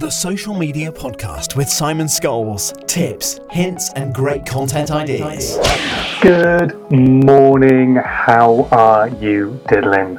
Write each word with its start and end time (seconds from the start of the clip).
The 0.00 0.10
Social 0.10 0.54
Media 0.54 0.92
Podcast 0.92 1.56
with 1.56 1.68
Simon 1.68 2.06
Scholes. 2.06 2.86
Tips, 2.86 3.40
hints, 3.50 3.92
and 3.94 4.14
great 4.14 4.46
content 4.46 4.92
ideas. 4.92 5.58
Good 6.22 6.72
morning. 6.92 7.96
How 7.96 8.68
are 8.70 9.08
you 9.08 9.60
diddling? 9.66 10.16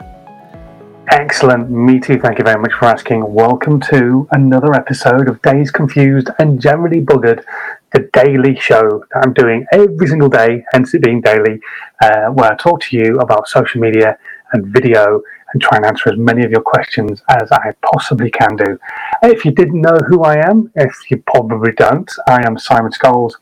Excellent. 1.07 1.71
Me 1.71 1.97
too. 1.97 2.19
Thank 2.19 2.39
you 2.39 2.43
very 2.43 2.59
much 2.59 2.73
for 2.73 2.87
asking. 2.87 3.33
Welcome 3.33 3.79
to 3.89 4.27
another 4.33 4.73
episode 4.75 5.29
of 5.29 5.41
Dazed 5.43 5.73
Confused 5.73 6.27
and 6.39 6.59
Generally 6.59 7.05
Buggered, 7.05 7.45
the 7.93 8.09
daily 8.11 8.59
show 8.59 9.05
that 9.13 9.23
I'm 9.23 9.31
doing 9.31 9.65
every 9.71 10.07
single 10.07 10.27
day, 10.27 10.65
hence 10.73 10.93
it 10.93 11.01
being 11.01 11.21
daily, 11.21 11.61
uh, 12.03 12.25
where 12.31 12.51
I 12.51 12.57
talk 12.57 12.81
to 12.81 12.97
you 12.97 13.19
about 13.21 13.47
social 13.47 13.79
media 13.79 14.17
and 14.51 14.67
video 14.67 15.21
and 15.53 15.61
try 15.61 15.77
and 15.77 15.85
answer 15.85 16.09
as 16.09 16.17
many 16.17 16.43
of 16.43 16.51
your 16.51 16.61
questions 16.61 17.21
as 17.29 17.51
I 17.51 17.73
possibly 17.81 18.29
can 18.29 18.55
do. 18.55 18.79
If 19.23 19.45
you 19.45 19.51
didn't 19.51 19.81
know 19.81 19.97
who 20.07 20.23
I 20.23 20.37
am, 20.47 20.71
if 20.75 20.93
you 21.09 21.23
probably 21.27 21.71
don't, 21.73 22.09
I 22.27 22.45
am 22.45 22.57
Simon 22.57 22.91
Scholes, 22.91 23.33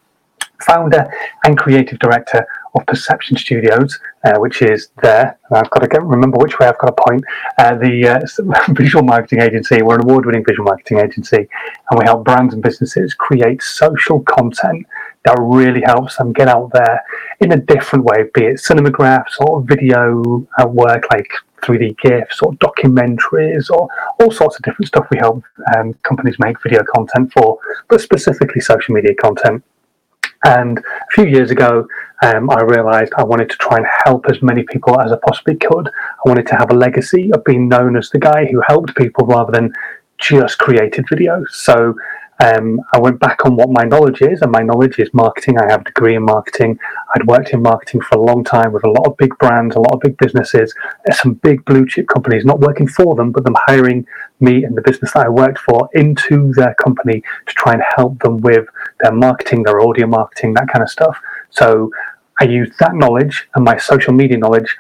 founder 0.62 1.12
and 1.44 1.58
creative 1.58 2.00
director 2.00 2.46
of 2.76 2.86
Perception 2.86 3.38
Studios, 3.38 4.00
uh, 4.24 4.38
which 4.38 4.62
is 4.62 4.90
there. 5.02 5.38
And 5.50 5.58
I've 5.58 5.70
got 5.70 5.82
to 5.82 5.88
get, 5.88 6.04
remember 6.04 6.38
which 6.40 6.60
way 6.60 6.68
I've 6.68 6.78
got 6.80 6.96
to 6.96 7.04
point. 7.04 7.24
Uh, 7.58 7.76
the 7.76 8.08
uh, 8.08 8.64
visual 8.74 9.04
marketing 9.04 9.42
agency. 9.42 9.82
We're 9.82 9.96
an 9.96 10.04
award-winning 10.04 10.46
visual 10.46 10.66
marketing 10.66 11.00
agency, 11.00 11.48
and 11.90 12.00
we 12.00 12.06
help 12.06 12.26
brands 12.26 12.54
and 12.54 12.64
businesses 12.64 13.14
create 13.14 13.62
social 13.62 14.22
content 14.22 14.86
that 15.26 15.38
really 15.40 15.82
helps 15.82 16.18
them 16.18 16.32
get 16.32 16.48
out 16.48 16.72
there 16.74 17.04
in 17.42 17.52
a 17.52 17.58
different 17.58 18.06
way, 18.06 18.24
be 18.34 18.46
it 18.46 18.56
cinemagraphs 18.56 19.40
or 19.42 19.62
video 19.62 20.48
work 20.68 21.06
like 21.12 21.30
3D 21.62 21.98
GIFs 22.00 22.42
or 22.42 22.54
documentaries 22.54 23.70
or 23.70 23.90
all 24.20 24.32
sorts 24.32 24.56
of 24.56 24.64
different 24.64 24.88
stuff 24.88 25.08
we 25.12 25.18
help 25.18 25.44
um, 25.76 25.94
companies 26.04 26.38
make 26.40 26.62
video 26.62 26.84
content 26.96 27.32
for, 27.34 27.60
but 27.88 28.02
specifically 28.02 28.62
social 28.62 28.94
media 28.94 29.16
content. 29.16 29.64
And 30.46 30.78
a 30.80 31.12
few 31.12 31.26
years 31.26 31.52
ago, 31.52 31.88
um, 32.22 32.50
I 32.50 32.62
realized 32.62 33.14
I 33.18 33.24
wanted 33.24 33.50
to 33.50 33.58
try 33.58 33.78
and 33.78 33.88
help 34.06 34.28
as 34.30 34.42
many 34.42 34.64
people 34.64 35.00
as 35.00 35.12
I 35.12 35.18
possibly 35.26 35.56
could. 35.56 35.88
I 35.88 36.30
wanted 36.30 36.48
to 36.48 36.56
have 36.56 36.72
a 36.72 36.76
legacy 36.76 37.32
of 37.34 37.44
being 37.44 37.68
known 37.68 37.98
as 37.98 38.10
the 38.10 38.20
guy 38.20 38.46
who 38.46 38.62
helped 38.68 38.96
people 38.96 39.26
rather 39.26 39.52
than 39.52 39.74
just 40.18 40.58
created 40.58 41.06
videos. 41.08 41.50
So 41.50 41.96
um, 42.40 42.80
I 42.94 43.00
went 43.00 43.20
back 43.20 43.46
on 43.46 43.56
what 43.56 43.70
my 43.70 43.84
knowledge 43.84 44.22
is, 44.22 44.42
and 44.42 44.52
my 44.52 44.62
knowledge 44.62 45.00
is 45.00 45.10
marketing. 45.14 45.58
I 45.58 45.72
have 45.72 45.82
a 45.82 45.86
degree 45.86 46.16
in 46.16 46.24
marketing. 46.24 46.78
I'd 47.16 47.26
worked 47.26 47.50
in 47.50 47.62
marketing 47.62 48.02
for 48.02 48.18
a 48.18 48.22
long 48.22 48.44
time 48.44 48.72
with 48.72 48.84
a 48.84 48.90
lot 48.90 49.08
of 49.08 49.18
big 49.18 49.36
brands, 49.40 49.76
a 49.76 49.80
lot 49.80 49.96
of 49.96 50.02
big 50.02 50.18
businesses, 50.18 50.74
some 51.12 51.34
big 51.34 51.66
blue 51.66 51.88
chip 51.88 52.08
companies, 52.08 52.46
not 52.46 52.60
working 52.60 52.88
for 52.88 53.16
them, 53.16 53.32
but 53.32 53.44
them 53.44 53.56
hiring 53.66 54.06
me 54.40 54.64
and 54.64 54.78
the 54.78 54.82
business 54.82 55.14
that 55.14 55.26
I 55.26 55.30
worked 55.30 55.58
for 55.58 55.90
into 55.94 56.54
their 56.54 56.76
company 56.76 57.24
to 57.48 57.54
try 57.56 57.74
and 57.74 57.82
help 57.96 58.20
them 58.20 58.38
with 58.42 58.68
their 59.00 59.12
marketing, 59.12 59.64
their 59.64 59.82
audio 59.82 60.06
marketing, 60.06 60.54
that 60.54 60.68
kind 60.68 60.84
of 60.84 60.90
stuff. 60.90 61.20
So 61.50 61.92
I 62.40 62.44
used 62.44 62.74
that 62.80 62.94
knowledge 62.94 63.48
and 63.56 63.66
my 63.66 63.78
social 63.78 64.14
media 64.14 64.38
knowledge 64.38 64.78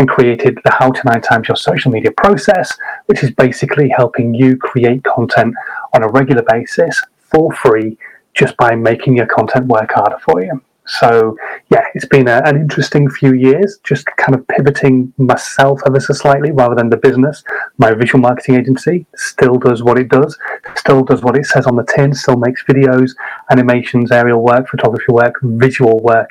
and 0.00 0.08
created 0.08 0.58
the 0.64 0.72
How 0.72 0.90
to 0.90 1.00
Nine 1.04 1.20
Times 1.20 1.46
Your 1.46 1.56
Social 1.56 1.92
Media 1.92 2.10
process, 2.16 2.76
which 3.04 3.22
is 3.22 3.30
basically 3.32 3.90
helping 3.90 4.32
you 4.34 4.56
create 4.56 5.04
content 5.04 5.54
on 5.92 6.02
a 6.02 6.08
regular 6.08 6.42
basis 6.48 7.02
for 7.18 7.52
free 7.52 7.98
just 8.32 8.56
by 8.56 8.74
making 8.74 9.14
your 9.14 9.26
content 9.26 9.66
work 9.66 9.92
harder 9.92 10.18
for 10.20 10.42
you. 10.42 10.62
So, 10.86 11.36
yeah, 11.70 11.84
it's 11.94 12.06
been 12.06 12.28
a, 12.28 12.40
an 12.46 12.56
interesting 12.56 13.10
few 13.10 13.34
years, 13.34 13.78
just 13.84 14.06
kind 14.16 14.34
of 14.34 14.48
pivoting 14.48 15.12
myself 15.18 15.82
ever 15.86 16.00
so 16.00 16.14
slightly 16.14 16.50
rather 16.50 16.74
than 16.74 16.88
the 16.88 16.96
business. 16.96 17.44
My 17.76 17.92
visual 17.92 18.20
marketing 18.20 18.54
agency 18.54 19.04
still 19.14 19.56
does 19.56 19.82
what 19.82 19.98
it 19.98 20.08
does, 20.08 20.38
still 20.76 21.04
does 21.04 21.22
what 21.22 21.36
it 21.36 21.44
says 21.44 21.66
on 21.66 21.76
the 21.76 21.84
tin, 21.84 22.14
still 22.14 22.36
makes 22.36 22.64
videos, 22.64 23.10
animations, 23.50 24.10
aerial 24.10 24.42
work, 24.42 24.66
photography 24.66 25.12
work, 25.12 25.34
visual 25.42 26.00
work 26.00 26.30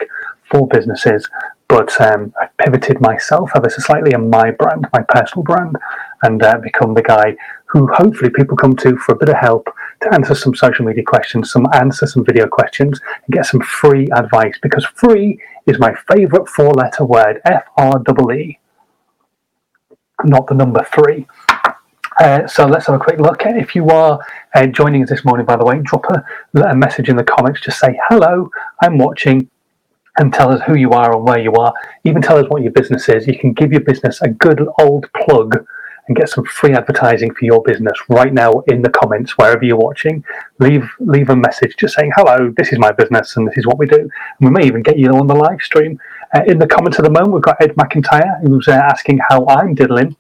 for 0.50 0.68
businesses. 0.68 1.30
But 1.70 2.02
um, 2.02 2.34
I've 2.42 2.58
pivoted 2.58 3.00
myself 3.00 3.52
ever 3.56 3.70
so 3.70 3.80
slightly 3.80 4.14
in 4.14 4.28
my 4.30 4.50
brand, 4.50 4.88
my 4.92 5.04
personal 5.04 5.44
brand, 5.44 5.78
and 6.24 6.42
uh, 6.42 6.58
become 6.58 6.96
the 6.96 7.04
guy 7.04 7.36
who 7.68 7.88
hopefully 7.94 8.32
people 8.32 8.58
come 8.58 8.76
to 8.78 8.98
for 8.98 9.14
a 9.14 9.18
bit 9.18 9.30
of 9.30 9.36
help 9.36 9.70
to 10.02 10.14
answer 10.14 10.34
some 10.34 10.56
social 10.56 10.84
media 10.84 11.04
questions, 11.04 11.52
some 11.52 11.68
answer 11.74 12.08
some 12.08 12.26
video 12.26 12.48
questions, 12.48 13.00
and 13.26 13.36
get 13.36 13.46
some 13.46 13.62
free 13.62 14.08
advice 14.16 14.58
because 14.64 14.84
free 14.86 15.40
is 15.68 15.78
my 15.78 15.94
favorite 16.10 16.50
four 16.50 16.74
letter 16.74 17.06
word 17.06 17.40
F 17.46 17.66
R 17.78 18.02
E 18.02 18.34
E, 18.34 18.60
not 20.24 20.48
the 20.48 20.56
number 20.56 20.84
three. 20.92 21.28
Uh, 22.20 22.48
so 22.48 22.66
let's 22.66 22.88
have 22.88 22.96
a 22.96 23.00
quick 23.00 23.20
look. 23.20 23.44
If 23.46 23.76
you 23.76 23.90
are 23.90 24.20
uh, 24.56 24.66
joining 24.66 25.04
us 25.04 25.10
this 25.10 25.24
morning, 25.24 25.46
by 25.46 25.56
the 25.56 25.64
way, 25.64 25.80
drop 25.84 26.06
a, 26.06 26.26
a 26.62 26.76
message 26.76 27.10
in 27.10 27.16
the 27.16 27.24
comments. 27.24 27.62
Just 27.62 27.80
say, 27.80 27.98
hello, 28.10 28.50
I'm 28.82 28.98
watching 28.98 29.50
and 30.20 30.34
tell 30.34 30.52
us 30.52 30.62
who 30.68 30.76
you 30.76 30.92
are 30.92 31.16
and 31.16 31.26
where 31.26 31.40
you 31.40 31.54
are. 31.54 31.74
Even 32.04 32.22
tell 32.22 32.38
us 32.38 32.46
what 32.50 32.62
your 32.62 32.74
business 32.74 33.08
is. 33.08 33.26
You 33.26 33.40
can 33.40 33.54
give 33.54 33.72
your 33.72 33.82
business 33.82 34.22
a 34.22 34.28
good 34.30 34.68
old 34.80 35.12
plug 35.14 35.66
and 36.08 36.18
get 36.18 36.28
some 36.28 36.44
free 36.44 36.74
advertising 36.74 37.34
for 37.34 37.46
your 37.46 37.62
business 37.64 37.98
right 38.10 38.34
now 38.34 38.52
in 38.68 38.82
the 38.82 38.90
comments 38.90 39.38
wherever 39.38 39.64
you're 39.64 39.78
watching. 39.78 40.24
Leave 40.60 40.90
leave 41.00 41.30
a 41.30 41.36
message 41.36 41.76
just 41.78 41.96
saying 41.96 42.12
hello. 42.16 42.54
This 42.58 42.74
is 42.74 42.80
my 42.80 42.92
business 42.92 43.38
and 43.38 43.48
this 43.48 43.58
is 43.58 43.66
what 43.66 43.78
we 43.78 43.86
do. 43.86 44.02
And 44.02 44.12
we 44.42 44.50
may 44.50 44.66
even 44.66 44.84
get 44.84 45.00
you 45.00 45.10
on 45.12 45.28
the 45.28 45.36
live 45.36 45.62
stream. 45.62 46.00
Uh, 46.36 46.42
in 46.48 46.60
the 46.60 46.68
comments 46.68 47.00
at 47.00 47.06
the 47.06 47.12
moment, 47.12 47.34
we've 47.34 47.42
got 47.42 47.62
Ed 47.62 47.76
McIntyre 47.76 48.42
who's 48.42 48.68
uh, 48.68 48.72
asking 48.74 49.20
how 49.30 49.48
I'm 49.48 49.74
diddling. 49.74 50.18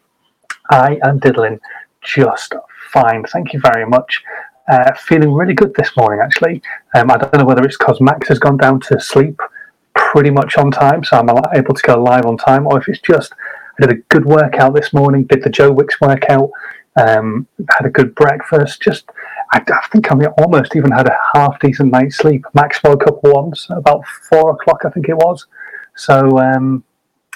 I 0.72 0.98
am 1.04 1.20
diddling 1.20 1.60
just 2.02 2.54
fine. 2.92 3.26
Thank 3.26 3.52
you 3.52 3.60
very 3.60 3.86
much. 3.86 4.24
Uh, 4.72 4.94
feeling 4.94 5.34
really 5.34 5.56
good 5.56 5.74
this 5.76 5.98
morning, 5.98 6.22
actually. 6.24 6.62
Um, 6.94 7.10
I 7.10 7.18
don't 7.18 7.34
know 7.36 7.46
whether 7.46 7.64
it's 7.64 7.78
because 7.78 8.00
Max 8.00 8.28
has 8.28 8.38
gone 8.38 8.58
down 8.58 8.80
to 8.81 9.00
sleep 9.00 9.42
pretty 10.00 10.30
much 10.30 10.58
on 10.58 10.72
time, 10.72 11.04
so 11.04 11.18
I'm 11.18 11.30
able 11.54 11.74
to 11.74 11.84
go 11.84 12.02
live 12.02 12.26
on 12.26 12.38
time, 12.38 12.66
or 12.66 12.80
if 12.80 12.88
it's 12.88 13.02
just 13.02 13.34
I 13.34 13.86
did 13.86 13.98
a 13.98 14.02
good 14.10 14.26
workout 14.26 14.74
this 14.74 14.94
morning, 14.94 15.26
did 15.26 15.44
the 15.44 15.50
Joe 15.50 15.72
Wicks 15.72 16.00
workout, 16.00 16.50
um, 16.96 17.48
had 17.70 17.86
a 17.86 17.90
good 17.90 18.16
breakfast. 18.16 18.82
Just, 18.82 19.10
I, 19.54 19.62
I 19.68 19.88
think 19.92 20.12
I 20.12 20.16
mean, 20.16 20.30
almost 20.38 20.76
even 20.76 20.92
had 20.92 21.08
a 21.08 21.18
half 21.34 21.60
decent 21.60 21.92
night's 21.92 22.18
sleep. 22.18 22.46
Max 22.54 22.82
woke 22.84 23.08
up 23.08 23.20
once 23.24 23.68
about 23.70 24.06
four 24.08 24.52
o'clock, 24.52 24.84
I 24.86 24.90
think 24.90 25.10
it 25.10 25.18
was. 25.18 25.48
So, 25.96 26.40
um, 26.40 26.84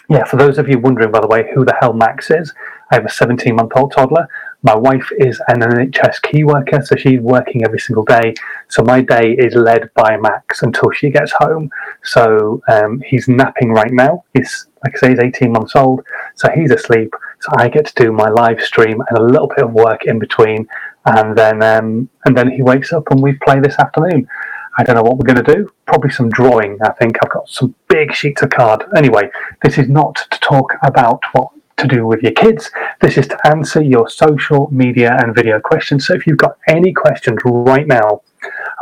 yeah, 0.09 0.24
for 0.24 0.38
those 0.38 0.57
of 0.57 0.69
you 0.69 0.80
wondering, 0.80 1.12
by 1.12 1.19
the 1.19 1.28
way, 1.28 1.50
who 1.53 1.66
the 1.66 1.75
hell 1.80 1.94
Max 1.94 2.31
is, 2.31 2.53
I 2.91 2.95
have 2.95 3.06
a 3.06 3.09
17 3.09 3.56
month 3.56 3.72
old 3.75 3.91
toddler. 3.91 4.28
My 4.66 4.75
wife 4.75 5.12
is 5.18 5.41
an 5.50 5.59
NHS 5.59 6.22
key 6.22 6.46
worker, 6.46 6.81
so 6.81 6.96
she's 6.96 7.19
working 7.19 7.66
every 7.66 7.79
single 7.79 8.06
day. 8.06 8.34
So 8.69 8.81
my 8.81 9.01
day 9.01 9.34
is 9.34 9.56
led 9.56 9.90
by 9.94 10.16
Max 10.16 10.63
until 10.63 10.90
she 10.91 11.09
gets 11.09 11.34
home. 11.34 11.69
So 12.03 12.62
um, 12.69 13.01
he's 13.06 13.28
napping 13.28 13.72
right 13.74 13.91
now. 13.91 14.24
He's, 14.34 14.68
like 14.85 14.96
I 14.96 15.00
say, 15.00 15.09
he's 15.09 15.19
18 15.19 15.51
months 15.51 15.75
old, 15.75 16.01
so 16.35 16.50
he's 16.50 16.72
asleep. 16.72 17.13
So 17.41 17.50
I 17.57 17.68
get 17.68 17.88
to 17.88 18.03
do 18.03 18.13
my 18.13 18.29
live 18.29 18.62
stream 18.62 19.03
and 19.09 19.18
a 19.18 19.22
little 19.24 19.50
bit 19.50 19.66
of 19.66 19.74
work 19.74 20.06
in 20.06 20.18
between, 20.18 20.66
and 21.06 21.38
then 21.38 21.62
um, 21.62 22.09
and 22.24 22.38
then 22.38 22.50
he 22.50 22.62
wakes 22.62 22.94
up 22.94 23.12
and 23.12 23.22
we 23.22 23.34
play 23.45 23.59
this 23.59 23.78
afternoon. 23.78 24.30
I 24.78 24.84
don't 24.84 24.95
know 24.95 25.03
what 25.03 25.18
we're 25.18 25.34
going 25.34 25.44
to 25.44 25.53
do. 25.53 25.69
Probably 25.85 26.09
some 26.09 26.30
drawing. 26.30 26.80
I 26.81 26.91
think 26.94 27.18
I've 27.22 27.31
got 27.31 27.50
some 27.50 27.75
big 27.90 28.13
sheets 28.13 28.41
of 28.41 28.50
card. 28.50 28.84
Anyway, 28.95 29.30
this 29.62 29.78
is 29.78 29.90
not 29.90 30.16
to 30.31 30.40
talk 30.40 30.74
about 30.84 31.22
what 31.34 31.50
to 31.78 31.88
do 31.88 32.06
with 32.06 32.22
your 32.22 32.31
kids. 32.34 32.72
This 33.01 33.17
is 33.17 33.28
to 33.28 33.47
answer 33.47 33.81
your 33.81 34.09
social 34.09 34.69
media 34.72 35.17
and 35.19 35.35
video 35.35 35.59
questions. 35.59 36.07
So 36.07 36.13
if 36.13 36.28
you've 36.28 36.38
got 36.38 36.57
any 36.67 36.94
questions 36.94 37.39
right 37.45 37.88
now 37.88 38.22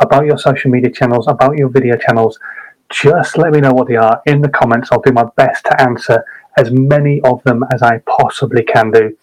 about 0.00 0.26
your 0.26 0.38
social 0.38 0.70
media 0.70 0.90
channels, 0.90 1.26
about 1.28 1.56
your 1.56 1.68
video 1.68 1.96
channels, 1.96 2.38
just 2.90 3.38
let 3.38 3.52
me 3.52 3.60
know 3.60 3.72
what 3.72 3.88
they 3.88 3.96
are 3.96 4.20
in 4.26 4.42
the 4.42 4.48
comments. 4.48 4.90
I'll 4.92 5.00
do 5.00 5.12
my 5.12 5.24
best 5.36 5.64
to 5.64 5.80
answer 5.80 6.24
as 6.58 6.70
many 6.70 7.20
of 7.22 7.42
them 7.44 7.64
as 7.72 7.82
I 7.82 7.98
possibly 8.06 8.62
can 8.62 8.90
do. 8.90 9.16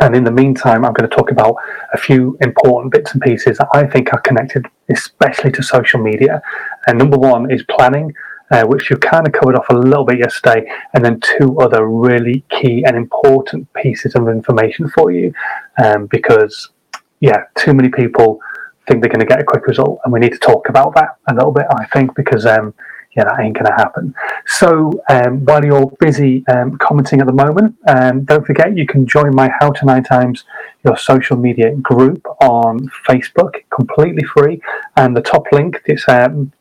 And 0.00 0.16
in 0.16 0.24
the 0.24 0.30
meantime, 0.30 0.84
I'm 0.84 0.92
going 0.92 1.08
to 1.08 1.16
talk 1.16 1.30
about 1.30 1.56
a 1.92 1.98
few 1.98 2.36
important 2.40 2.92
bits 2.92 3.12
and 3.12 3.22
pieces 3.22 3.58
that 3.58 3.68
I 3.72 3.86
think 3.86 4.12
are 4.12 4.20
connected, 4.20 4.66
especially 4.90 5.52
to 5.52 5.62
social 5.62 6.02
media. 6.02 6.42
And 6.86 6.98
number 6.98 7.18
one 7.18 7.50
is 7.50 7.62
planning 7.70 8.12
uh, 8.52 8.64
which 8.64 8.90
you 8.90 8.96
kind 8.96 9.26
of 9.26 9.32
covered 9.32 9.56
off 9.56 9.68
a 9.70 9.74
little 9.74 10.04
bit 10.04 10.18
yesterday, 10.18 10.70
and 10.94 11.04
then 11.04 11.20
two 11.20 11.58
other 11.60 11.86
really 11.88 12.44
key 12.50 12.84
and 12.84 12.96
important 12.96 13.72
pieces 13.72 14.14
of 14.14 14.28
information 14.28 14.88
for 14.88 15.10
you, 15.10 15.32
um, 15.82 16.06
because 16.06 16.70
yeah, 17.20 17.44
too 17.56 17.72
many 17.72 17.88
people 17.88 18.40
think 18.86 19.00
they're 19.00 19.10
going 19.10 19.20
to 19.20 19.26
get 19.26 19.40
a 19.40 19.44
quick 19.44 19.66
result, 19.66 20.00
and 20.04 20.12
we 20.12 20.20
need 20.20 20.32
to 20.32 20.38
talk 20.38 20.68
about 20.68 20.94
that 20.94 21.16
a 21.28 21.34
little 21.34 21.52
bit. 21.52 21.66
I 21.70 21.86
think 21.86 22.14
because 22.14 22.46
um, 22.46 22.74
yeah, 23.16 23.24
that 23.24 23.40
ain't 23.40 23.54
going 23.54 23.66
to 23.66 23.72
happen. 23.72 24.14
So 24.46 25.02
um, 25.08 25.44
while 25.44 25.64
you're 25.64 25.90
busy 26.00 26.46
um, 26.48 26.78
commenting 26.78 27.20
at 27.20 27.26
the 27.26 27.32
moment, 27.32 27.76
um, 27.86 28.24
don't 28.24 28.46
forget 28.46 28.76
you 28.76 28.86
can 28.86 29.06
join 29.06 29.34
my 29.34 29.50
How 29.60 29.70
to 29.70 29.84
Nine 29.84 30.02
Times 30.02 30.44
Your 30.84 30.96
Social 30.96 31.36
Media 31.36 31.74
group 31.76 32.26
on 32.40 32.90
Facebook, 33.06 33.54
completely 33.70 34.24
free. 34.24 34.62
And 34.96 35.14
the 35.16 35.20
top 35.20 35.44
link, 35.52 35.82
it's 35.84 36.08
um, 36.08 36.52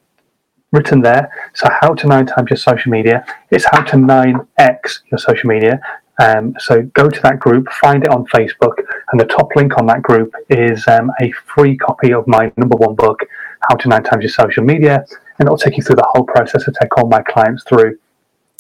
written 0.72 1.02
there. 1.02 1.30
So 1.54 1.68
how 1.82 1.94
to 1.94 2.08
nine 2.08 2.26
times 2.26 2.50
your 2.50 2.58
social 2.58 2.92
media. 2.92 3.26
It's 3.50 3.66
how 3.72 3.82
to 3.84 3.98
nine 3.98 4.40
x 4.58 5.04
your 5.12 5.18
social 5.18 5.50
media. 5.50 5.82
Um, 6.22 6.56
so 6.60 6.84
go 6.94 7.10
to 7.10 7.22
that 7.24 7.40
group, 7.40 7.68
find 7.72 8.04
it 8.04 8.10
on 8.10 8.26
Facebook, 8.28 8.76
and 9.12 9.20
the 9.20 9.26
top 9.26 9.50
link 9.56 9.78
on 9.78 9.88
that 9.88 10.04
group 10.04 10.34
is 10.50 10.88
um, 10.88 11.12
a 11.20 11.32
free 11.32 11.76
copy 11.78 12.14
of 12.14 12.28
my 12.28 12.52
number 12.58 12.78
one 12.78 12.96
book, 12.96 13.22
How 13.68 13.76
to 13.76 13.90
Nine 13.90 14.04
Times 14.04 14.22
Your 14.24 14.30
Social 14.30 14.64
Media, 14.64 15.04
and 15.40 15.48
it'll 15.48 15.58
take 15.58 15.78
you 15.78 15.84
through 15.84 15.96
the 15.96 16.08
whole 16.14 16.24
process 16.24 16.64
to 16.66 16.74
take 16.80 16.96
all 16.98 17.08
my 17.08 17.22
clients 17.24 17.64
through. 17.64 17.98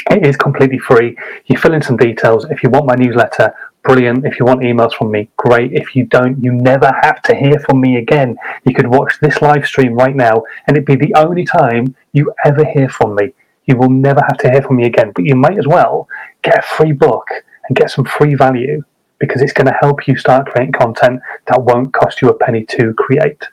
It 0.10 0.26
is 0.26 0.36
completely 0.36 0.80
free. 0.80 1.18
You 1.46 1.58
fill 1.58 1.74
in 1.74 1.82
some 1.82 1.98
details. 1.98 2.46
If 2.50 2.64
you 2.64 2.70
want 2.70 2.88
my 2.88 2.96
newsletter, 2.96 3.54
brilliant. 3.84 4.26
If 4.26 4.40
you 4.40 4.46
want 4.46 4.62
emails 4.62 4.94
from 4.94 5.12
me, 5.12 5.30
great. 5.38 5.74
If 5.74 5.96
you 5.96 6.06
don't, 6.06 6.42
you 6.42 6.52
never 6.52 6.92
have 7.02 7.22
to 7.24 7.36
hear 7.36 7.60
from 7.60 7.82
me 7.82 7.98
again. 7.98 8.38
You 8.66 8.74
could 8.74 8.88
watch 8.88 9.20
this 9.22 9.42
live 9.42 9.66
stream 9.66 9.94
right 9.94 10.16
now, 10.16 10.44
and 10.66 10.76
it'd 10.76 10.86
be 10.86 10.96
the 10.96 11.14
only 11.16 11.46
time 11.46 11.96
you 12.14 12.34
ever 12.44 12.66
hear 12.66 12.90
from 12.90 13.16
me. 13.16 13.34
You 13.66 13.78
will 13.78 13.90
never 13.90 14.22
have 14.28 14.38
to 14.40 14.50
hear 14.50 14.62
from 14.62 14.78
me 14.78 14.86
again, 14.86 15.12
but 15.14 15.26
you 15.26 15.36
might 15.36 15.58
as 15.58 15.68
well 15.68 16.08
get 16.42 16.60
a 16.60 16.62
free 16.62 16.92
book 16.92 17.28
and 17.68 17.78
get 17.78 17.92
some 17.92 18.06
free 18.06 18.36
value 18.36 18.84
because 19.20 19.42
it's 19.42 19.54
going 19.54 19.68
to 19.68 19.78
help 19.80 20.08
you 20.08 20.18
start 20.18 20.48
creating 20.48 20.74
content 20.74 21.22
that 21.46 21.62
won't 21.62 21.94
cost 21.94 22.22
you 22.22 22.30
a 22.30 22.34
penny 22.34 22.66
to 22.66 22.94
create. 22.96 23.44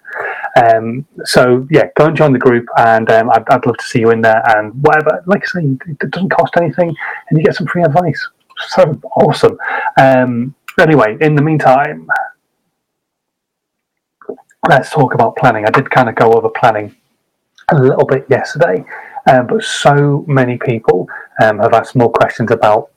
Um, 0.56 1.06
so 1.24 1.66
yeah, 1.70 1.88
go 1.96 2.06
and 2.06 2.16
join 2.16 2.32
the 2.32 2.38
group, 2.38 2.66
and 2.76 3.10
um, 3.10 3.30
I'd, 3.30 3.48
I'd, 3.48 3.66
love 3.66 3.76
to 3.76 3.84
see 3.84 4.00
you 4.00 4.10
in 4.10 4.20
there. 4.20 4.42
And 4.56 4.72
whatever, 4.82 5.22
like 5.26 5.42
I 5.44 5.60
say, 5.60 5.76
it 5.86 6.10
doesn't 6.10 6.30
cost 6.30 6.56
anything, 6.56 6.94
and 7.28 7.38
you 7.38 7.44
get 7.44 7.54
some 7.54 7.66
free 7.66 7.82
advice. 7.82 8.28
So 8.68 9.00
awesome. 9.16 9.56
Um, 10.00 10.54
anyway, 10.80 11.16
in 11.20 11.36
the 11.36 11.42
meantime, 11.42 12.08
let's 14.68 14.90
talk 14.90 15.14
about 15.14 15.36
planning. 15.36 15.64
I 15.64 15.70
did 15.70 15.90
kind 15.90 16.08
of 16.08 16.16
go 16.16 16.32
over 16.32 16.48
planning 16.48 16.96
a 17.70 17.80
little 17.80 18.04
bit 18.04 18.26
yesterday, 18.28 18.84
um, 19.30 19.46
but 19.46 19.62
so 19.62 20.24
many 20.26 20.58
people 20.58 21.08
um, 21.42 21.58
have 21.58 21.72
asked 21.72 21.94
more 21.94 22.10
questions 22.10 22.50
about 22.50 22.90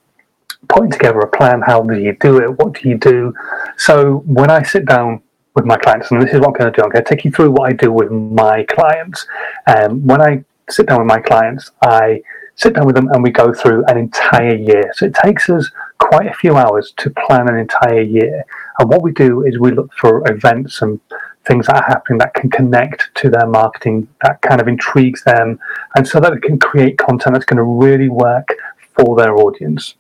putting 0.70 0.92
together 0.92 1.20
a 1.20 1.28
plan. 1.28 1.62
How 1.62 1.82
do 1.82 2.00
you 2.00 2.16
do 2.20 2.40
it? 2.40 2.58
What 2.58 2.74
do 2.74 2.90
you 2.90 2.98
do? 2.98 3.34
So 3.78 4.24
when 4.26 4.50
I 4.50 4.64
sit 4.64 4.86
down 4.86 5.22
with 5.56 5.66
my 5.66 5.78
clients, 5.78 6.12
and 6.12 6.22
this 6.22 6.34
is 6.34 6.40
what 6.40 6.50
I'm 6.50 6.54
going 6.54 6.72
to 6.72 6.78
do, 6.78 6.84
I'm 6.84 6.90
going 6.90 7.04
to 7.04 7.10
take 7.10 7.26
you 7.26 7.32
through 7.32 7.52
what 7.52 7.72
I 7.72 7.76
do 7.76 7.92
with 7.92 8.12
my 8.12 8.64
clients. 8.70 9.28
Um, 9.68 10.06
when 10.06 10.22
I 10.22 10.44
sit 10.70 10.88
down 10.88 11.00
with 11.00 11.08
my 11.08 11.20
clients, 11.20 11.72
I 11.82 12.22
sit 12.56 12.74
down 12.76 12.86
with 12.86 12.96
them 12.96 13.10
and 13.10 13.24
we 13.24 13.32
go 13.32 13.54
through 13.54 13.84
an 13.86 13.98
entire 13.98 14.56
year. 14.56 14.92
So 14.94 15.06
it 15.08 15.16
takes 15.16 15.50
us 15.50 15.70
quite 16.00 16.28
a 16.28 16.34
few 16.34 16.56
hours 16.56 16.94
to 16.98 17.10
plan 17.10 17.50
an 17.50 17.58
entire 17.58 18.02
year. 18.02 18.46
And 18.80 18.90
what 18.90 19.02
we 19.02 19.12
do 19.12 19.44
is 19.46 19.60
we 19.60 19.72
look 19.72 19.92
for 19.94 20.30
events 20.32 20.82
and 20.82 21.00
things 21.46 21.68
that 21.68 21.78
are 21.78 21.88
happening 21.88 22.20
that 22.20 22.34
can 22.34 22.50
connect 22.50 23.10
to 23.16 23.30
their 23.30 23.48
marketing, 23.48 24.08
that 24.22 24.42
kind 24.42 24.62
of 24.62 24.68
intrigues 24.68 25.24
them, 25.24 25.60
and 25.96 26.08
so 26.08 26.20
that 26.20 26.34
it 26.34 26.44
can 26.44 26.60
create 26.60 26.98
content 26.98 27.34
that's 27.34 27.46
going 27.46 27.58
to 27.58 27.64
really 27.64 28.10
work 28.10 28.56
for 28.96 29.16
their 29.16 29.36
audience. 29.36 29.96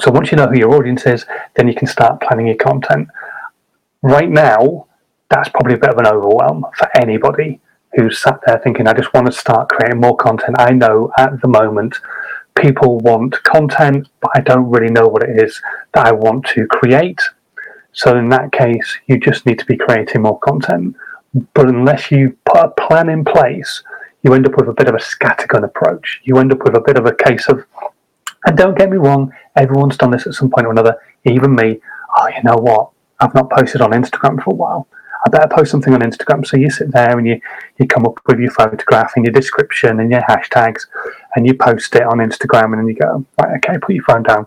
So 0.00 0.10
once 0.10 0.30
you 0.30 0.36
know 0.36 0.46
who 0.46 0.58
your 0.58 0.74
audience 0.74 1.06
is, 1.06 1.26
then 1.54 1.68
you 1.68 1.74
can 1.74 1.86
start 1.86 2.20
planning 2.20 2.46
your 2.46 2.56
content. 2.56 3.08
Right 4.06 4.30
now, 4.30 4.86
that's 5.30 5.48
probably 5.48 5.74
a 5.74 5.78
bit 5.78 5.90
of 5.90 5.98
an 5.98 6.06
overwhelm 6.06 6.64
for 6.78 6.88
anybody 6.96 7.60
who's 7.96 8.20
sat 8.20 8.38
there 8.46 8.60
thinking, 8.62 8.86
I 8.86 8.92
just 8.92 9.12
want 9.12 9.26
to 9.26 9.32
start 9.32 9.68
creating 9.68 10.00
more 10.00 10.16
content. 10.16 10.54
I 10.60 10.70
know 10.70 11.10
at 11.18 11.40
the 11.42 11.48
moment 11.48 11.96
people 12.54 12.98
want 12.98 13.42
content, 13.42 14.06
but 14.20 14.30
I 14.32 14.42
don't 14.42 14.70
really 14.70 14.92
know 14.92 15.08
what 15.08 15.24
it 15.24 15.44
is 15.44 15.60
that 15.92 16.06
I 16.06 16.12
want 16.12 16.46
to 16.54 16.68
create. 16.68 17.20
So 17.90 18.16
in 18.16 18.28
that 18.28 18.52
case, 18.52 18.96
you 19.08 19.18
just 19.18 19.44
need 19.44 19.58
to 19.58 19.64
be 19.64 19.76
creating 19.76 20.22
more 20.22 20.38
content. 20.38 20.94
But 21.54 21.68
unless 21.68 22.12
you 22.12 22.36
put 22.44 22.64
a 22.64 22.68
plan 22.68 23.08
in 23.08 23.24
place, 23.24 23.82
you 24.22 24.34
end 24.34 24.46
up 24.46 24.56
with 24.56 24.68
a 24.68 24.72
bit 24.72 24.86
of 24.86 24.94
a 24.94 24.98
scattergun 24.98 25.64
approach. 25.64 26.20
You 26.22 26.36
end 26.38 26.52
up 26.52 26.62
with 26.62 26.76
a 26.76 26.80
bit 26.80 26.96
of 26.96 27.06
a 27.06 27.12
case 27.12 27.48
of, 27.48 27.64
and 28.46 28.56
don't 28.56 28.78
get 28.78 28.88
me 28.88 28.98
wrong, 28.98 29.32
everyone's 29.56 29.96
done 29.96 30.12
this 30.12 30.28
at 30.28 30.34
some 30.34 30.48
point 30.48 30.68
or 30.68 30.70
another, 30.70 30.96
even 31.24 31.56
me. 31.56 31.80
Oh, 32.16 32.28
you 32.28 32.44
know 32.44 32.54
what? 32.54 32.90
I've 33.20 33.34
not 33.34 33.50
posted 33.50 33.80
on 33.80 33.90
Instagram 33.90 34.42
for 34.42 34.50
a 34.50 34.54
while. 34.54 34.88
I 35.24 35.30
better 35.30 35.48
post 35.48 35.70
something 35.70 35.92
on 35.92 36.00
Instagram. 36.00 36.46
So 36.46 36.56
you 36.56 36.70
sit 36.70 36.92
there 36.92 37.18
and 37.18 37.26
you, 37.26 37.40
you 37.78 37.86
come 37.86 38.06
up 38.06 38.20
with 38.26 38.38
your 38.38 38.50
photograph 38.52 39.12
and 39.16 39.24
your 39.24 39.32
description 39.32 39.98
and 40.00 40.10
your 40.10 40.20
hashtags 40.22 40.86
and 41.34 41.46
you 41.46 41.54
post 41.54 41.94
it 41.96 42.02
on 42.02 42.18
Instagram 42.18 42.66
and 42.66 42.78
then 42.78 42.86
you 42.86 42.94
go, 42.94 43.24
right, 43.40 43.56
okay, 43.56 43.78
put 43.78 43.94
your 43.94 44.04
phone 44.04 44.22
down. 44.22 44.46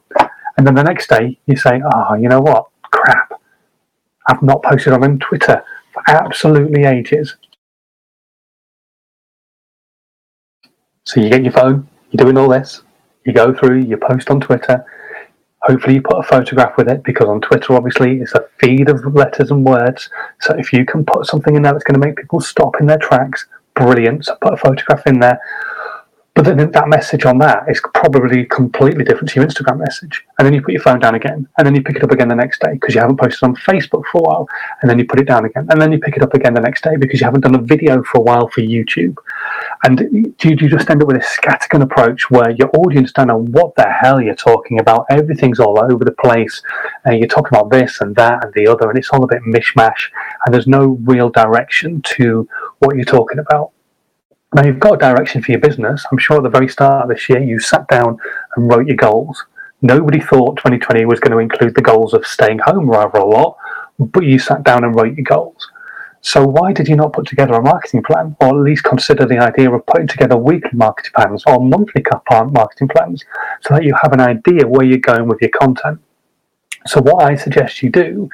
And 0.57 0.65
then 0.65 0.75
the 0.75 0.83
next 0.83 1.09
day 1.09 1.37
you 1.47 1.57
say, 1.57 1.81
oh, 1.93 2.13
you 2.13 2.29
know 2.29 2.39
what? 2.39 2.69
Crap. 2.91 3.41
I've 4.27 4.41
not 4.41 4.63
posted 4.63 4.93
on 4.93 5.19
Twitter 5.19 5.63
for 5.91 6.03
absolutely 6.07 6.85
ages. 6.85 7.35
So 11.05 11.19
you 11.19 11.29
get 11.29 11.43
your 11.43 11.53
phone, 11.53 11.89
you're 12.11 12.23
doing 12.23 12.37
all 12.37 12.47
this, 12.47 12.83
you 13.25 13.33
go 13.33 13.53
through, 13.53 13.79
you 13.79 13.97
post 13.97 14.29
on 14.29 14.39
Twitter, 14.39 14.85
Hopefully, 15.69 15.93
you 15.93 16.01
put 16.01 16.17
a 16.17 16.23
photograph 16.23 16.75
with 16.77 16.89
it 16.89 17.03
because 17.03 17.27
on 17.27 17.41
Twitter, 17.41 17.75
obviously, 17.75 18.21
it's 18.21 18.33
a 18.33 18.43
feed 18.57 18.89
of 18.89 19.05
letters 19.13 19.51
and 19.51 19.63
words. 19.63 20.09
So, 20.41 20.55
if 20.57 20.73
you 20.73 20.83
can 20.83 21.05
put 21.05 21.27
something 21.27 21.55
in 21.55 21.61
there 21.61 21.73
that's 21.73 21.83
going 21.83 22.01
to 22.01 22.03
make 22.03 22.15
people 22.15 22.41
stop 22.41 22.81
in 22.81 22.87
their 22.87 22.97
tracks, 22.97 23.45
brilliant. 23.75 24.25
So, 24.25 24.35
put 24.41 24.53
a 24.53 24.57
photograph 24.57 25.05
in 25.05 25.19
there. 25.19 25.39
But 26.39 26.55
then 26.55 26.71
that 26.71 26.87
message 26.87 27.25
on 27.25 27.37
that 27.39 27.65
is 27.67 27.81
probably 27.93 28.45
completely 28.45 29.03
different 29.03 29.27
to 29.27 29.41
your 29.41 29.45
Instagram 29.45 29.79
message. 29.79 30.25
And 30.37 30.45
then 30.45 30.53
you 30.53 30.61
put 30.61 30.71
your 30.71 30.81
phone 30.81 31.01
down 31.01 31.15
again, 31.15 31.45
and 31.57 31.67
then 31.67 31.75
you 31.75 31.83
pick 31.83 31.97
it 31.97 32.03
up 32.05 32.11
again 32.11 32.29
the 32.29 32.35
next 32.35 32.61
day 32.61 32.71
because 32.71 32.95
you 32.95 33.01
haven't 33.01 33.19
posted 33.19 33.43
on 33.43 33.57
Facebook 33.57 34.03
for 34.09 34.19
a 34.19 34.21
while, 34.21 34.47
and 34.81 34.89
then 34.89 34.97
you 34.97 35.05
put 35.05 35.19
it 35.19 35.27
down 35.27 35.43
again, 35.43 35.67
and 35.69 35.81
then 35.81 35.91
you 35.91 35.99
pick 35.99 36.15
it 36.15 36.23
up 36.23 36.33
again 36.33 36.53
the 36.53 36.61
next 36.61 36.81
day 36.81 36.95
because 36.95 37.19
you 37.19 37.25
haven't 37.25 37.41
done 37.41 37.55
a 37.55 37.61
video 37.61 38.01
for 38.03 38.19
a 38.19 38.21
while 38.21 38.47
for 38.47 38.61
YouTube. 38.61 39.17
And 39.83 39.99
you, 39.99 40.33
you 40.41 40.69
just 40.69 40.89
end 40.89 41.01
up 41.01 41.09
with 41.09 41.17
a 41.17 41.19
scattergun 41.19 41.81
approach 41.81 42.31
where 42.31 42.51
your 42.51 42.69
audience 42.73 43.11
don't 43.11 43.27
know 43.27 43.39
what 43.39 43.75
the 43.75 43.89
hell 43.89 44.21
you're 44.21 44.33
talking 44.33 44.79
about. 44.79 45.07
Everything's 45.09 45.59
all 45.59 45.77
over 45.91 46.05
the 46.05 46.13
place, 46.13 46.61
and 47.03 47.19
you're 47.19 47.27
talking 47.27 47.49
about 47.51 47.69
this 47.69 47.99
and 47.99 48.15
that 48.15 48.45
and 48.45 48.53
the 48.53 48.65
other, 48.65 48.89
and 48.89 48.97
it's 48.97 49.09
all 49.09 49.25
a 49.25 49.27
bit 49.27 49.41
mishmash, 49.41 50.09
and 50.45 50.53
there's 50.53 50.67
no 50.67 50.97
real 51.03 51.29
direction 51.29 52.01
to 52.03 52.47
what 52.77 52.95
you're 52.95 53.03
talking 53.03 53.39
about. 53.39 53.73
Now 54.55 54.65
you've 54.65 54.79
got 54.79 54.95
a 54.95 54.97
direction 54.97 55.43
for 55.43 55.51
your 55.51 55.61
business. 55.61 56.03
I'm 56.11 56.17
sure 56.17 56.37
at 56.37 56.43
the 56.43 56.49
very 56.49 56.67
start 56.67 57.03
of 57.03 57.09
this 57.09 57.29
year 57.29 57.41
you 57.41 57.59
sat 57.59 57.87
down 57.87 58.17
and 58.55 58.67
wrote 58.67 58.87
your 58.87 58.95
goals. 58.95 59.45
Nobody 59.83 60.19
thought 60.19 60.57
2020 60.57 61.05
was 61.05 61.19
going 61.19 61.33
to 61.33 61.37
include 61.37 61.75
the 61.75 61.83
goals 61.83 62.15
of 62.15 62.25
staying 62.25 62.59
home 62.59 62.89
rather 62.89 63.19
a 63.19 63.25
lot, 63.25 63.57
but 63.99 64.25
you 64.25 64.39
sat 64.39 64.63
down 64.63 64.83
and 64.83 64.95
wrote 64.95 65.15
your 65.15 65.23
goals. 65.23 65.69
So 66.21 66.45
why 66.45 66.73
did 66.73 66.87
you 66.87 66.95
not 66.95 67.13
put 67.13 67.27
together 67.27 67.53
a 67.53 67.61
marketing 67.61 68.01
plan, 68.01 68.35
or 68.41 68.49
at 68.49 68.63
least 68.63 68.83
consider 68.83 69.25
the 69.25 69.37
idea 69.37 69.71
of 69.71 69.85
putting 69.85 70.07
together 70.07 70.35
weekly 70.35 70.71
marketing 70.73 71.11
plans 71.15 71.43
or 71.45 71.63
monthly 71.63 72.03
uh, 72.31 72.43
marketing 72.45 72.87
plans, 72.87 73.23
so 73.61 73.75
that 73.75 73.83
you 73.83 73.93
have 74.01 74.13
an 74.13 74.19
idea 74.19 74.67
where 74.67 74.85
you're 74.85 74.97
going 74.97 75.27
with 75.27 75.39
your 75.41 75.51
content? 75.51 75.99
So 76.87 77.01
what 77.01 77.23
I 77.23 77.35
suggest 77.35 77.83
you 77.83 77.91
do 77.91 78.29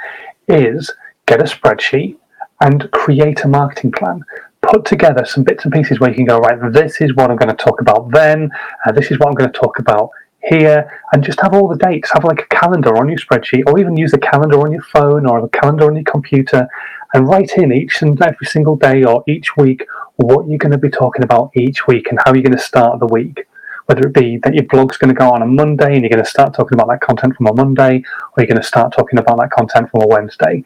is 0.47 0.91
get 1.25 1.41
a 1.41 1.43
spreadsheet 1.43 2.15
and 2.61 2.89
create 2.91 3.43
a 3.43 3.49
marketing 3.49 3.91
plan 3.91 4.23
put 4.71 4.85
together 4.85 5.25
some 5.25 5.43
bits 5.43 5.65
and 5.65 5.73
pieces 5.73 5.99
where 5.99 6.09
you 6.09 6.15
can 6.15 6.25
go, 6.25 6.39
right, 6.39 6.71
this 6.71 7.01
is 7.01 7.13
what 7.15 7.29
I'm 7.29 7.37
going 7.37 7.55
to 7.55 7.63
talk 7.63 7.81
about 7.81 8.11
then, 8.11 8.49
uh, 8.85 8.91
this 8.91 9.11
is 9.11 9.19
what 9.19 9.27
I'm 9.27 9.35
going 9.35 9.51
to 9.51 9.59
talk 9.59 9.79
about 9.79 10.09
here, 10.43 11.01
and 11.11 11.23
just 11.23 11.39
have 11.41 11.53
all 11.53 11.67
the 11.67 11.77
dates. 11.77 12.11
Have 12.13 12.23
like 12.23 12.41
a 12.41 12.55
calendar 12.55 12.97
on 12.97 13.09
your 13.09 13.17
spreadsheet, 13.17 13.63
or 13.65 13.79
even 13.79 13.97
use 13.97 14.13
a 14.13 14.17
calendar 14.17 14.59
on 14.61 14.71
your 14.71 14.83
phone 14.83 15.25
or 15.25 15.43
a 15.43 15.49
calendar 15.49 15.85
on 15.85 15.95
your 15.95 16.03
computer, 16.03 16.67
and 17.13 17.27
write 17.27 17.51
in 17.57 17.71
each 17.71 18.01
and 18.01 18.21
every 18.21 18.45
single 18.45 18.75
day 18.75 19.03
or 19.03 19.23
each 19.27 19.57
week 19.57 19.85
what 20.17 20.47
you're 20.47 20.57
going 20.57 20.71
to 20.71 20.77
be 20.77 20.89
talking 20.89 21.23
about 21.23 21.51
each 21.55 21.87
week 21.87 22.07
and 22.09 22.19
how 22.23 22.33
you're 22.33 22.43
going 22.43 22.51
to 22.51 22.59
start 22.59 22.99
the 22.99 23.07
week. 23.07 23.47
Whether 23.87 24.07
it 24.07 24.13
be 24.13 24.37
that 24.43 24.55
your 24.55 24.63
blog's 24.63 24.97
going 24.97 25.13
to 25.13 25.19
go 25.19 25.29
on 25.29 25.43
a 25.43 25.45
Monday 25.45 25.93
and 25.93 26.01
you're 26.01 26.09
going 26.09 26.23
to 26.23 26.29
start 26.29 26.55
talking 26.55 26.75
about 26.75 26.87
that 26.87 27.01
content 27.01 27.35
from 27.35 27.47
a 27.47 27.53
Monday, 27.53 27.97
or 27.97 28.33
you're 28.37 28.47
going 28.47 28.61
to 28.61 28.63
start 28.63 28.93
talking 28.93 29.19
about 29.19 29.37
that 29.39 29.51
content 29.51 29.89
from 29.91 30.01
a 30.01 30.07
Wednesday 30.07 30.63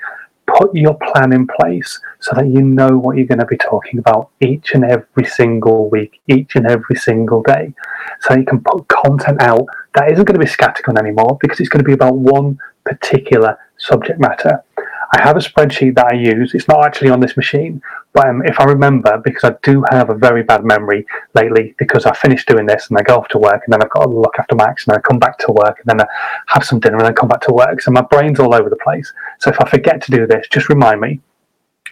put 0.59 0.75
your 0.75 0.95
plan 0.95 1.31
in 1.31 1.47
place 1.47 1.99
so 2.19 2.35
that 2.35 2.47
you 2.47 2.61
know 2.61 2.97
what 2.97 3.15
you're 3.15 3.25
going 3.25 3.39
to 3.39 3.45
be 3.45 3.57
talking 3.57 3.99
about 3.99 4.29
each 4.41 4.73
and 4.73 4.83
every 4.83 5.25
single 5.25 5.89
week, 5.89 6.19
each 6.27 6.55
and 6.55 6.67
every 6.67 6.95
single 6.95 7.41
day. 7.43 7.73
So 8.21 8.35
you 8.35 8.43
can 8.43 8.61
put 8.61 8.87
content 8.89 9.41
out 9.41 9.65
that 9.93 10.11
isn't 10.11 10.25
going 10.25 10.39
to 10.39 10.45
be 10.45 10.51
scattergun 10.51 10.99
anymore 10.99 11.37
because 11.41 11.59
it's 11.59 11.69
going 11.69 11.83
to 11.83 11.87
be 11.87 11.93
about 11.93 12.17
one 12.17 12.59
particular 12.83 13.57
subject 13.77 14.19
matter. 14.19 14.63
I 15.11 15.21
have 15.21 15.37
a 15.37 15.39
spreadsheet 15.39 15.95
that 15.95 16.11
I 16.11 16.15
use. 16.15 16.53
It's 16.53 16.67
not 16.67 16.85
actually 16.85 17.09
on 17.09 17.19
this 17.19 17.37
machine, 17.37 17.81
but 18.13 18.27
um, 18.27 18.41
if 18.45 18.59
I 18.59 18.63
remember, 18.63 19.21
because 19.23 19.43
I 19.43 19.55
do 19.61 19.83
have 19.91 20.09
a 20.09 20.15
very 20.15 20.41
bad 20.41 20.63
memory 20.63 21.05
lately, 21.35 21.75
because 21.77 22.05
I 22.05 22.15
finish 22.15 22.45
doing 22.45 22.65
this 22.65 22.89
and 22.89 22.97
I 22.97 23.03
go 23.03 23.17
off 23.17 23.27
to 23.29 23.37
work 23.37 23.61
and 23.65 23.71
then 23.73 23.83
I've 23.83 23.91
got 23.91 24.05
to 24.05 24.09
look 24.09 24.35
after 24.39 24.55
Max 24.55 24.87
and 24.87 24.97
I 24.97 24.99
come 24.99 25.19
back 25.19 25.37
to 25.39 25.51
work 25.51 25.77
and 25.79 25.85
then 25.85 26.01
I 26.01 26.07
have 26.47 26.65
some 26.65 26.79
dinner 26.79 26.97
and 26.97 27.05
then 27.05 27.13
come 27.13 27.29
back 27.29 27.41
to 27.41 27.53
work. 27.53 27.81
So 27.81 27.91
my 27.91 28.01
brain's 28.01 28.39
all 28.39 28.55
over 28.55 28.69
the 28.69 28.77
place. 28.77 29.13
So 29.39 29.51
if 29.51 29.61
I 29.61 29.69
forget 29.69 30.01
to 30.03 30.11
do 30.11 30.25
this, 30.25 30.47
just 30.47 30.69
remind 30.69 31.01
me. 31.01 31.21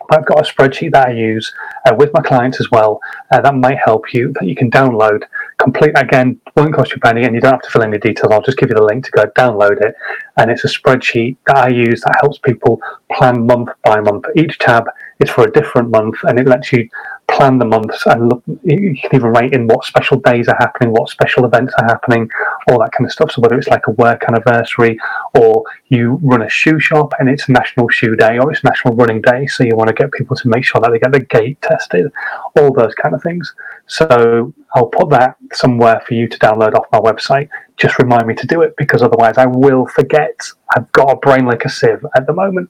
I've 0.10 0.26
got 0.26 0.40
a 0.40 0.52
spreadsheet 0.54 0.94
that 0.94 1.10
I 1.10 1.12
use 1.12 1.54
uh, 1.86 1.94
with 1.98 2.12
my 2.14 2.22
clients 2.22 2.62
as 2.62 2.72
well. 2.72 3.00
Uh, 3.32 3.42
that 3.42 3.56
might 3.56 3.78
help 3.84 4.14
you 4.14 4.32
that 4.34 4.48
you 4.48 4.56
can 4.56 4.72
download. 4.72 5.24
Complete 5.58 5.92
again, 5.96 6.40
won't 6.56 6.74
cost 6.74 6.92
you 6.92 6.98
a 6.98 7.00
penny, 7.00 7.24
and 7.24 7.36
you 7.36 7.42
don't 7.42 7.54
have 7.54 7.62
to 7.62 7.70
fill 7.70 7.82
in 7.82 7.92
the 7.92 7.98
details. 7.98 8.32
I'll 8.32 8.42
just 8.42 8.58
give 8.58 8.70
you 8.70 8.76
the 8.76 8.84
link 8.84 9.04
to 9.06 9.12
go 9.12 9.26
download 9.36 9.82
it. 9.82 9.96
And 10.38 10.50
it's 10.52 10.64
a 10.64 10.68
spreadsheet 10.68 11.38
that 11.48 11.58
I 11.58 11.70
use 11.70 12.02
that 12.02 12.18
helps 12.22 12.38
people 12.38 12.80
plan 13.12 13.46
month 13.46 13.70
by 13.84 14.00
month. 14.00 14.26
Each 14.36 14.58
tab 14.60 14.86
is 15.20 15.30
for 15.30 15.46
a 15.46 15.52
different 15.52 15.90
month, 15.90 16.18
and 16.24 16.40
it 16.40 16.48
lets 16.48 16.72
you 16.72 16.90
plan 17.28 17.60
the 17.60 17.66
months 17.66 18.06
and 18.06 18.30
look, 18.30 18.42
you 18.64 18.96
can 19.02 19.16
even 19.16 19.30
write 19.30 19.54
in 19.54 19.68
what 19.68 19.84
special 19.84 20.18
days 20.20 20.48
are 20.48 20.56
happening, 20.60 20.92
what 20.92 21.10
special 21.10 21.46
events 21.46 21.74
are 21.80 21.86
happening, 21.86 22.30
all 22.70 22.80
that 22.80 22.92
kind 22.94 23.06
of 23.06 23.12
stuff. 23.12 23.32
So 23.32 23.42
whether 23.42 23.58
it's 23.58 23.68
like 23.68 23.88
a 23.88 23.92
work 23.92 24.24
anniversary 24.28 24.98
or 25.36 25.64
you 25.90 26.20
run 26.24 26.42
a 26.42 26.50
shoe 26.50 26.80
shop 26.80 27.14
and 27.20 27.30
it's 27.30 27.50
National 27.50 27.90
Shoe 27.90 28.16
Day 28.16 28.38
or 28.40 28.52
it's 28.52 28.64
National 28.64 28.96
Running 28.96 29.22
Day, 29.22 29.46
so 29.48 29.64
you 29.64 29.76
want 29.76 29.90
to 29.90 29.94
get 29.94 30.12
people 30.12 30.36
to 30.38 30.48
make 30.48 30.64
sure 30.64 30.80
that 30.82 30.90
they 30.92 31.00
get 31.00 31.12
the 31.12 31.20
gait 31.20 31.62
tested, 31.62 32.12
all 32.58 32.74
those 32.74 32.96
kind 32.96 33.14
of 33.14 33.22
things. 33.22 33.54
So 33.88 34.54
I'll 34.74 34.88
put 34.88 35.10
that 35.10 35.36
somewhere 35.54 36.02
for 36.08 36.14
you 36.14 36.28
to 36.28 36.40
download 36.40 36.76
off 36.76 36.86
my 36.92 37.00
website. 37.00 37.50
Just 37.76 38.00
remind 38.00 38.26
me 38.26 38.36
to 38.36 38.48
do 38.48 38.62
it 38.62 38.74
because 38.78 39.02
otherwise 39.02 39.38
I 39.38 39.46
will 39.46 39.86
forget. 39.86 40.40
I've 40.76 40.92
got 40.94 41.12
a 41.12 41.16
brain 41.18 41.46
like 41.46 41.66
a 41.66 41.70
sieve 41.70 42.06
at 42.16 42.26
the 42.26 42.34
moment. 42.34 42.70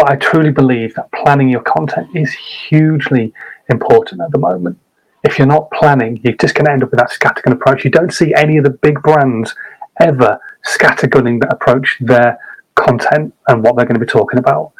But 0.00 0.12
I 0.12 0.16
truly 0.16 0.50
believe 0.50 0.94
that 0.94 1.12
planning 1.12 1.50
your 1.50 1.60
content 1.60 2.16
is 2.16 2.32
hugely 2.32 3.34
important 3.68 4.22
at 4.22 4.30
the 4.30 4.38
moment. 4.38 4.78
If 5.24 5.36
you're 5.36 5.46
not 5.46 5.70
planning, 5.72 6.18
you're 6.24 6.38
just 6.40 6.54
going 6.54 6.64
to 6.64 6.72
end 6.72 6.82
up 6.82 6.90
with 6.90 7.00
that 7.00 7.10
scattergun 7.10 7.52
approach. 7.52 7.84
You 7.84 7.90
don't 7.90 8.10
see 8.10 8.32
any 8.32 8.56
of 8.56 8.64
the 8.64 8.70
big 8.70 9.02
brands 9.02 9.54
ever 10.00 10.40
scattergunning 10.66 11.38
that 11.42 11.52
approach 11.52 11.98
their 12.00 12.38
content 12.76 13.34
and 13.48 13.62
what 13.62 13.76
they're 13.76 13.84
going 13.84 14.00
to 14.00 14.00
be 14.00 14.10
talking 14.10 14.38
about. 14.38 14.72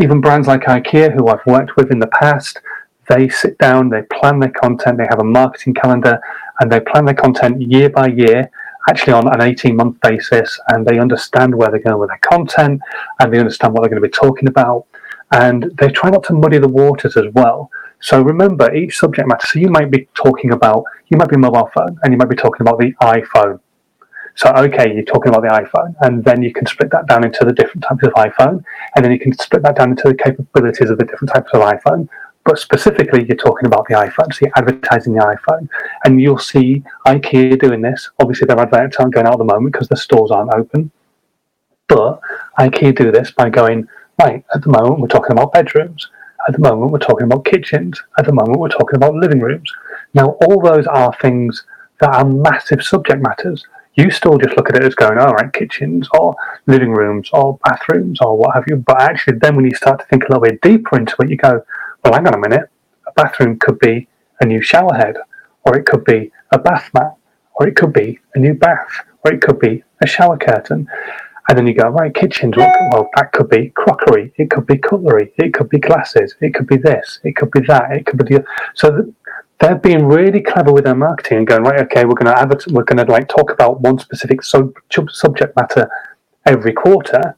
Even 0.00 0.20
brands 0.20 0.48
like 0.48 0.62
IKEA, 0.62 1.14
who 1.14 1.28
I've 1.28 1.46
worked 1.46 1.76
with 1.76 1.92
in 1.92 2.00
the 2.00 2.08
past, 2.08 2.60
they 3.08 3.28
sit 3.28 3.56
down, 3.58 3.88
they 3.88 4.02
plan 4.02 4.40
their 4.40 4.50
content, 4.50 4.98
they 4.98 5.06
have 5.08 5.20
a 5.20 5.24
marketing 5.24 5.74
calendar, 5.74 6.20
and 6.58 6.72
they 6.72 6.80
plan 6.80 7.04
their 7.04 7.14
content 7.14 7.62
year 7.62 7.88
by 7.88 8.08
year 8.08 8.50
actually 8.88 9.12
on 9.12 9.26
an 9.32 9.40
18 9.40 9.76
month 9.76 10.00
basis 10.00 10.60
and 10.68 10.86
they 10.86 10.98
understand 10.98 11.54
where 11.54 11.70
they're 11.70 11.80
going 11.80 11.98
with 11.98 12.10
their 12.10 12.18
content 12.18 12.80
and 13.20 13.32
they 13.32 13.38
understand 13.38 13.72
what 13.72 13.82
they're 13.82 13.90
going 13.90 14.02
to 14.02 14.08
be 14.08 14.12
talking 14.12 14.48
about 14.48 14.86
and 15.32 15.70
they 15.78 15.88
try 15.88 16.10
not 16.10 16.22
to 16.24 16.32
muddy 16.32 16.58
the 16.58 16.68
waters 16.68 17.16
as 17.16 17.26
well. 17.32 17.70
So 18.00 18.20
remember 18.22 18.72
each 18.74 18.98
subject 18.98 19.26
matter. 19.26 19.46
So 19.46 19.58
you 19.58 19.70
might 19.70 19.90
be 19.90 20.08
talking 20.14 20.52
about, 20.52 20.84
you 21.08 21.16
might 21.16 21.30
be 21.30 21.36
mobile 21.36 21.70
phone 21.74 21.98
and 22.02 22.12
you 22.12 22.18
might 22.18 22.28
be 22.28 22.36
talking 22.36 22.60
about 22.60 22.78
the 22.78 22.92
iPhone. 23.02 23.60
So, 24.36 24.50
okay, 24.50 24.92
you're 24.92 25.04
talking 25.04 25.32
about 25.32 25.42
the 25.42 25.48
iPhone, 25.48 25.94
and 26.00 26.24
then 26.24 26.42
you 26.42 26.52
can 26.52 26.66
split 26.66 26.90
that 26.90 27.06
down 27.06 27.22
into 27.24 27.44
the 27.44 27.52
different 27.52 27.84
types 27.84 28.02
of 28.02 28.12
iPhone, 28.14 28.64
and 28.96 29.04
then 29.04 29.12
you 29.12 29.18
can 29.20 29.32
split 29.32 29.62
that 29.62 29.76
down 29.76 29.90
into 29.90 30.08
the 30.08 30.14
capabilities 30.16 30.90
of 30.90 30.98
the 30.98 31.04
different 31.04 31.32
types 31.32 31.50
of 31.52 31.60
iPhone 31.60 32.08
but 32.44 32.58
specifically 32.58 33.24
you're 33.26 33.36
talking 33.36 33.66
about 33.66 33.86
the 33.88 33.94
iPhone, 33.94 34.32
so 34.32 34.40
you're 34.42 34.52
advertising 34.56 35.14
the 35.14 35.20
iPhone, 35.20 35.68
and 36.04 36.20
you'll 36.20 36.38
see 36.38 36.82
IKEA 37.06 37.58
doing 37.58 37.80
this. 37.80 38.10
Obviously, 38.20 38.46
their 38.46 38.60
adverts 38.60 38.96
aren't 38.96 39.14
going 39.14 39.26
out 39.26 39.34
at 39.34 39.38
the 39.38 39.44
moment 39.44 39.72
because 39.72 39.88
the 39.88 39.96
stores 39.96 40.30
aren't 40.30 40.52
open, 40.54 40.90
but 41.88 42.20
IKEA 42.58 42.96
do 42.96 43.10
this 43.10 43.30
by 43.30 43.48
going 43.48 43.88
right. 44.22 44.44
At 44.54 44.62
the 44.62 44.70
moment, 44.70 45.00
we're 45.00 45.08
talking 45.08 45.32
about 45.32 45.52
bedrooms. 45.52 46.10
At 46.46 46.52
the 46.52 46.60
moment, 46.60 46.92
we're 46.92 46.98
talking 46.98 47.24
about 47.24 47.46
kitchens. 47.46 48.02
At 48.18 48.26
the 48.26 48.32
moment, 48.32 48.58
we're 48.58 48.68
talking 48.68 48.96
about 48.96 49.14
living 49.14 49.40
rooms. 49.40 49.72
Now, 50.12 50.36
all 50.42 50.60
those 50.60 50.86
are 50.86 51.14
things 51.22 51.64
that 52.00 52.14
are 52.14 52.24
massive 52.24 52.82
subject 52.82 53.22
matters. 53.22 53.64
You 53.94 54.10
still 54.10 54.36
just 54.36 54.56
look 54.56 54.68
at 54.68 54.76
it 54.76 54.84
as 54.84 54.94
going, 54.94 55.18
all 55.18 55.32
right, 55.32 55.52
kitchens 55.52 56.08
or 56.18 56.34
living 56.66 56.90
rooms 56.90 57.30
or 57.32 57.58
bathrooms 57.64 58.20
or 58.20 58.36
what 58.36 58.54
have 58.54 58.64
you. 58.66 58.76
But 58.76 59.00
actually, 59.00 59.38
then 59.38 59.56
when 59.56 59.64
you 59.64 59.74
start 59.74 60.00
to 60.00 60.06
think 60.06 60.24
a 60.24 60.32
little 60.32 60.42
bit 60.42 60.60
deeper 60.60 60.98
into 60.98 61.14
it, 61.20 61.30
you 61.30 61.36
go, 61.36 61.64
well, 62.04 62.14
hang 62.14 62.26
on 62.26 62.34
a 62.34 62.38
minute, 62.38 62.68
a 63.06 63.12
bathroom 63.12 63.58
could 63.58 63.78
be 63.78 64.08
a 64.40 64.46
new 64.46 64.60
shower 64.60 64.94
head, 64.94 65.16
or 65.64 65.76
it 65.76 65.86
could 65.86 66.04
be 66.04 66.30
a 66.52 66.58
bath 66.58 66.90
mat, 66.92 67.16
or 67.54 67.66
it 67.66 67.76
could 67.76 67.92
be 67.92 68.18
a 68.34 68.38
new 68.38 68.54
bath, 68.54 69.06
or 69.24 69.32
it 69.32 69.40
could 69.40 69.58
be 69.58 69.82
a 70.02 70.06
shower 70.06 70.36
curtain. 70.36 70.86
And 71.48 71.58
then 71.58 71.66
you 71.66 71.74
go, 71.74 71.88
right, 71.88 72.14
kitchens, 72.14 72.56
well, 72.56 73.10
that 73.16 73.32
could 73.32 73.48
be 73.48 73.70
crockery, 73.70 74.32
it 74.36 74.50
could 74.50 74.66
be 74.66 74.78
cutlery, 74.78 75.32
it 75.36 75.52
could 75.52 75.68
be 75.68 75.78
glasses, 75.78 76.34
it 76.40 76.54
could 76.54 76.66
be 76.66 76.76
this, 76.76 77.20
it 77.22 77.36
could 77.36 77.50
be 77.50 77.60
that, 77.68 77.92
it 77.92 78.06
could 78.06 78.24
be 78.24 78.36
the. 78.36 78.44
So 78.74 79.12
they're 79.60 79.76
being 79.76 80.06
really 80.06 80.40
clever 80.40 80.72
with 80.72 80.84
their 80.84 80.94
marketing 80.94 81.38
and 81.38 81.46
going, 81.46 81.62
right, 81.62 81.80
okay, 81.80 82.04
we're 82.04 82.14
going 82.14 82.34
to 82.34 82.38
advert- 82.38 82.66
we're 82.68 82.84
going 82.84 83.04
to 83.04 83.10
like 83.10 83.28
talk 83.28 83.50
about 83.50 83.80
one 83.80 83.98
specific 83.98 84.42
sub- 84.42 84.74
subject 85.10 85.54
matter 85.56 85.88
every 86.46 86.72
quarter, 86.72 87.36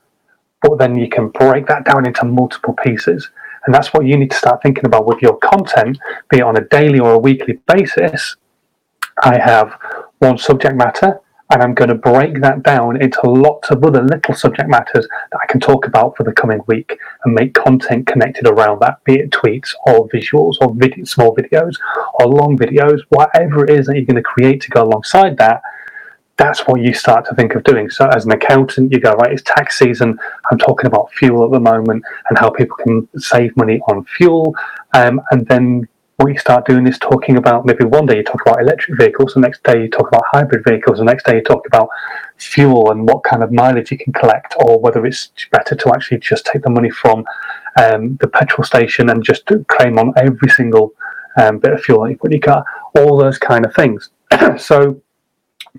but 0.62 0.78
then 0.78 0.96
you 0.96 1.08
can 1.08 1.28
break 1.28 1.66
that 1.66 1.85
down 1.85 2.06
into 2.06 2.25
multiple 2.25 2.75
pieces. 2.75 3.30
And 3.66 3.75
that's 3.75 3.92
what 3.92 4.06
you 4.06 4.16
need 4.16 4.30
to 4.30 4.37
start 4.37 4.62
thinking 4.62 4.87
about 4.87 5.06
with 5.06 5.20
your 5.20 5.37
content, 5.38 5.99
be 6.30 6.38
it 6.38 6.42
on 6.42 6.56
a 6.56 6.64
daily 6.68 7.00
or 7.00 7.12
a 7.12 7.18
weekly 7.18 7.58
basis. 7.66 8.37
I 9.23 9.38
have 9.38 9.76
one 10.18 10.38
subject 10.38 10.76
matter, 10.76 11.20
and 11.50 11.62
I'm 11.62 11.75
going 11.75 11.88
to 11.88 11.94
break 11.94 12.40
that 12.42 12.62
down 12.62 13.00
into 13.00 13.20
lots 13.23 13.70
of 13.70 13.85
other 13.85 14.02
little 14.02 14.35
subject 14.35 14.68
matters 14.68 15.06
that 15.32 15.40
I 15.42 15.46
can 15.46 15.61
talk 15.61 15.87
about 15.87 16.16
for 16.16 16.23
the 16.25 16.32
coming 16.32 16.61
week 16.66 16.99
and 17.25 17.35
make 17.35 17.54
content 17.54 18.06
connected 18.06 18.46
around 18.49 18.80
that, 18.80 19.02
be 19.04 19.14
it 19.14 19.30
tweets 19.30 19.75
or 19.87 20.08
visuals 20.08 20.56
or 20.61 20.75
video, 20.75 21.04
small 21.04 21.35
videos 21.35 21.76
or 22.14 22.26
long 22.26 22.56
videos, 22.56 23.00
whatever 23.11 23.64
it 23.64 23.70
is 23.70 23.87
that 23.87 23.96
you're 23.96 24.04
going 24.04 24.16
to 24.16 24.23
create 24.23 24.61
to 24.62 24.70
go 24.70 24.82
alongside 24.82 25.37
that 25.38 25.62
that's 26.38 26.66
what 26.66 26.81
you 26.83 26.93
start 26.93 27.26
to 27.26 27.35
think 27.35 27.55
of 27.55 27.64
doing. 27.64 27.88
So, 27.88 28.07
as 28.09 28.26
an 28.26 28.33
accountant, 28.33 28.93
you 28.93 29.00
go, 29.00 29.12
right, 29.12 29.33
it's 29.33 29.43
tax 29.43 29.78
season. 29.78 30.19
I'm 30.50 30.59
talking 30.59 30.87
about 30.87 31.12
fuel 31.12 31.45
at 31.45 31.50
the 31.50 31.61
moment 31.61 32.05
and 32.28 32.38
how 32.38 32.50
people 32.50 32.76
can 32.76 33.09
save 33.19 33.57
money 33.57 33.81
on 33.88 34.05
fuel. 34.05 34.55
Um, 34.93 35.21
and 35.31 35.47
then 35.49 35.88
what 36.16 36.33
you 36.33 36.38
start 36.38 36.66
doing 36.66 36.87
is 36.87 36.99
talking 36.99 37.37
about 37.37 37.66
maybe 37.66 37.85
one 37.85 38.07
day 38.07 38.16
you 38.16 38.23
talk 38.23 38.40
about 38.40 38.61
electric 38.61 38.99
vehicles, 38.99 39.35
the 39.35 39.40
next 39.40 39.62
day 39.62 39.83
you 39.83 39.88
talk 39.88 40.09
about 40.09 40.23
hybrid 40.33 40.64
vehicles, 40.64 40.99
the 40.99 41.05
next 41.05 41.26
day 41.26 41.37
you 41.37 41.43
talk 41.43 41.66
about 41.66 41.88
fuel 42.38 42.90
and 42.90 43.07
what 43.07 43.23
kind 43.23 43.43
of 43.43 43.52
mileage 43.52 43.90
you 43.90 43.99
can 43.99 44.12
collect, 44.14 44.55
or 44.61 44.81
whether 44.81 45.05
it's 45.05 45.31
better 45.52 45.75
to 45.75 45.93
actually 45.95 46.19
just 46.19 46.47
take 46.47 46.62
the 46.62 46.71
money 46.71 46.90
from 46.90 47.25
um, 47.83 48.16
the 48.21 48.28
petrol 48.28 48.64
station 48.64 49.11
and 49.11 49.23
just 49.23 49.50
claim 49.69 49.99
on 49.99 50.14
every 50.16 50.49
single 50.49 50.93
um, 51.37 51.59
bit 51.59 51.73
of 51.73 51.83
fuel 51.83 52.05
that 52.05 52.11
you 52.11 52.16
put 52.16 52.33
in 52.33 52.40
your 52.40 52.55
car, 52.55 52.64
all 52.99 53.19
those 53.19 53.38
kind 53.38 53.66
of 53.66 53.75
things. 53.75 54.09
so, 54.57 55.00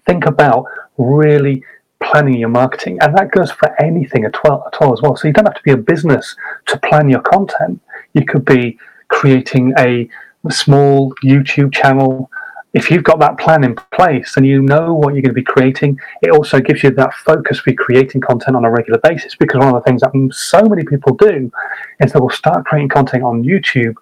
think 0.05 0.25
about 0.25 0.65
really 0.97 1.63
planning 1.99 2.35
your 2.39 2.49
marketing, 2.49 2.97
and 3.01 3.15
that 3.17 3.31
goes 3.31 3.51
for 3.51 3.79
anything 3.81 4.23
at 4.25 4.35
all, 4.45 4.63
at 4.67 4.81
all 4.81 4.93
as 4.93 5.01
well. 5.01 5.15
So 5.15 5.27
you 5.27 5.33
don't 5.33 5.45
have 5.45 5.55
to 5.55 5.63
be 5.63 5.71
a 5.71 5.77
business 5.77 6.35
to 6.67 6.79
plan 6.79 7.09
your 7.09 7.21
content. 7.21 7.81
You 8.13 8.25
could 8.25 8.45
be 8.45 8.77
creating 9.07 9.73
a 9.77 10.09
small 10.49 11.13
YouTube 11.23 11.73
channel. 11.73 12.29
If 12.73 12.91
you've 12.91 13.03
got 13.03 13.19
that 13.19 13.39
plan 13.39 13.63
in 13.63 13.75
place 13.75 14.37
and 14.37 14.45
you 14.45 14.61
know 14.61 14.93
what 14.93 15.13
you're 15.13 15.23
going 15.23 15.33
to 15.33 15.33
be 15.33 15.43
creating, 15.43 15.99
it 16.21 16.29
also 16.29 16.59
gives 16.59 16.83
you 16.83 16.91
that 16.91 17.13
focus 17.15 17.59
for 17.59 17.73
creating 17.73 18.21
content 18.21 18.55
on 18.55 18.65
a 18.65 18.69
regular 18.69 18.99
basis. 18.99 19.35
Because 19.35 19.59
one 19.59 19.69
of 19.69 19.73
the 19.73 19.81
things 19.81 20.01
that 20.01 20.11
so 20.31 20.61
many 20.63 20.83
people 20.83 21.15
do 21.15 21.51
is 21.99 22.11
they 22.11 22.19
will 22.19 22.29
start 22.29 22.65
creating 22.65 22.89
content 22.89 23.23
on 23.23 23.43
YouTube 23.43 23.95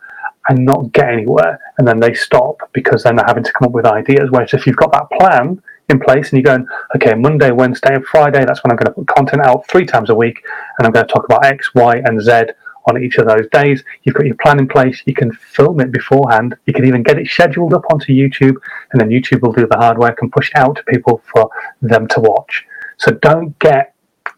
and 0.50 0.66
not 0.66 0.92
get 0.92 1.10
anywhere, 1.10 1.60
and 1.78 1.88
then 1.88 2.00
they 2.00 2.14
stop 2.14 2.70
because 2.74 3.04
then 3.04 3.16
they're 3.16 3.26
having 3.26 3.44
to 3.44 3.54
come 3.54 3.68
up 3.68 3.72
with 3.72 3.86
ideas. 3.86 4.30
Whereas 4.30 4.54
if 4.54 4.68
you've 4.68 4.76
got 4.76 4.92
that 4.92 5.10
plan, 5.18 5.62
in 5.90 6.00
place 6.00 6.32
and 6.32 6.42
you're 6.42 6.58
going, 6.58 6.68
okay, 6.96 7.14
Monday, 7.14 7.52
Wednesday, 7.52 7.94
and 7.94 8.06
Friday, 8.06 8.44
that's 8.46 8.64
when 8.64 8.72
I'm 8.72 8.78
going 8.78 8.88
to 8.88 8.92
put 8.92 9.08
content 9.08 9.44
out 9.44 9.68
three 9.68 9.86
times 9.86 10.10
a 10.10 10.16
week 10.16 10.44
and 10.78 10.86
I'm 10.86 10.92
going 10.92 11.06
to 11.06 11.14
talk 11.14 11.26
about 11.26 11.46
X, 11.46 11.74
Y, 11.76 12.02
and 12.06 12.22
Z 12.22 12.54
on 12.88 13.02
each 13.02 13.18
of 13.18 13.28
those 13.28 13.48
days. 13.52 13.84
You've 14.04 14.16
got 14.16 14.26
your 14.26 14.36
plan 14.36 14.60
in 14.60 14.68
place, 14.68 15.02
you 15.06 15.14
can 15.14 15.32
film 15.32 15.80
it 15.80 15.92
beforehand, 15.92 16.56
you 16.66 16.74
can 16.74 16.86
even 16.86 17.04
get 17.04 17.20
it 17.20 17.28
scheduled 17.28 17.74
up 17.74 17.84
onto 17.92 18.14
YouTube, 18.14 18.56
and 18.92 19.02
then 19.02 19.10
YouTube 19.10 19.42
will 19.42 19.54
do 19.54 19.68
the 19.68 19.78
hard 19.78 19.98
work 19.98 20.22
and 20.22 20.32
push 20.32 20.50
it 20.50 20.58
out 20.58 20.76
to 20.78 20.84
people 20.84 21.22
for 21.32 21.50
them 21.82 22.08
to 22.10 22.20
watch. 22.20 22.66
So 22.98 23.12
don't 23.12 23.58
get 23.60 23.94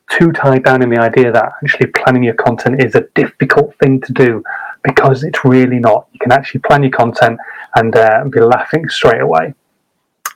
too 0.09 0.31
tied 0.31 0.63
down 0.63 0.81
in 0.81 0.89
the 0.89 0.99
idea 0.99 1.31
that 1.31 1.51
actually 1.63 1.87
planning 1.87 2.23
your 2.23 2.33
content 2.35 2.81
is 2.81 2.95
a 2.95 3.07
difficult 3.13 3.75
thing 3.79 3.99
to 4.01 4.13
do 4.13 4.41
because 4.83 5.23
it's 5.23 5.43
really 5.43 5.79
not. 5.79 6.07
You 6.13 6.19
can 6.19 6.31
actually 6.31 6.61
plan 6.61 6.83
your 6.83 6.91
content 6.91 7.39
and 7.75 7.95
uh, 7.95 8.23
be 8.29 8.39
laughing 8.39 8.87
straight 8.87 9.21
away. 9.21 9.53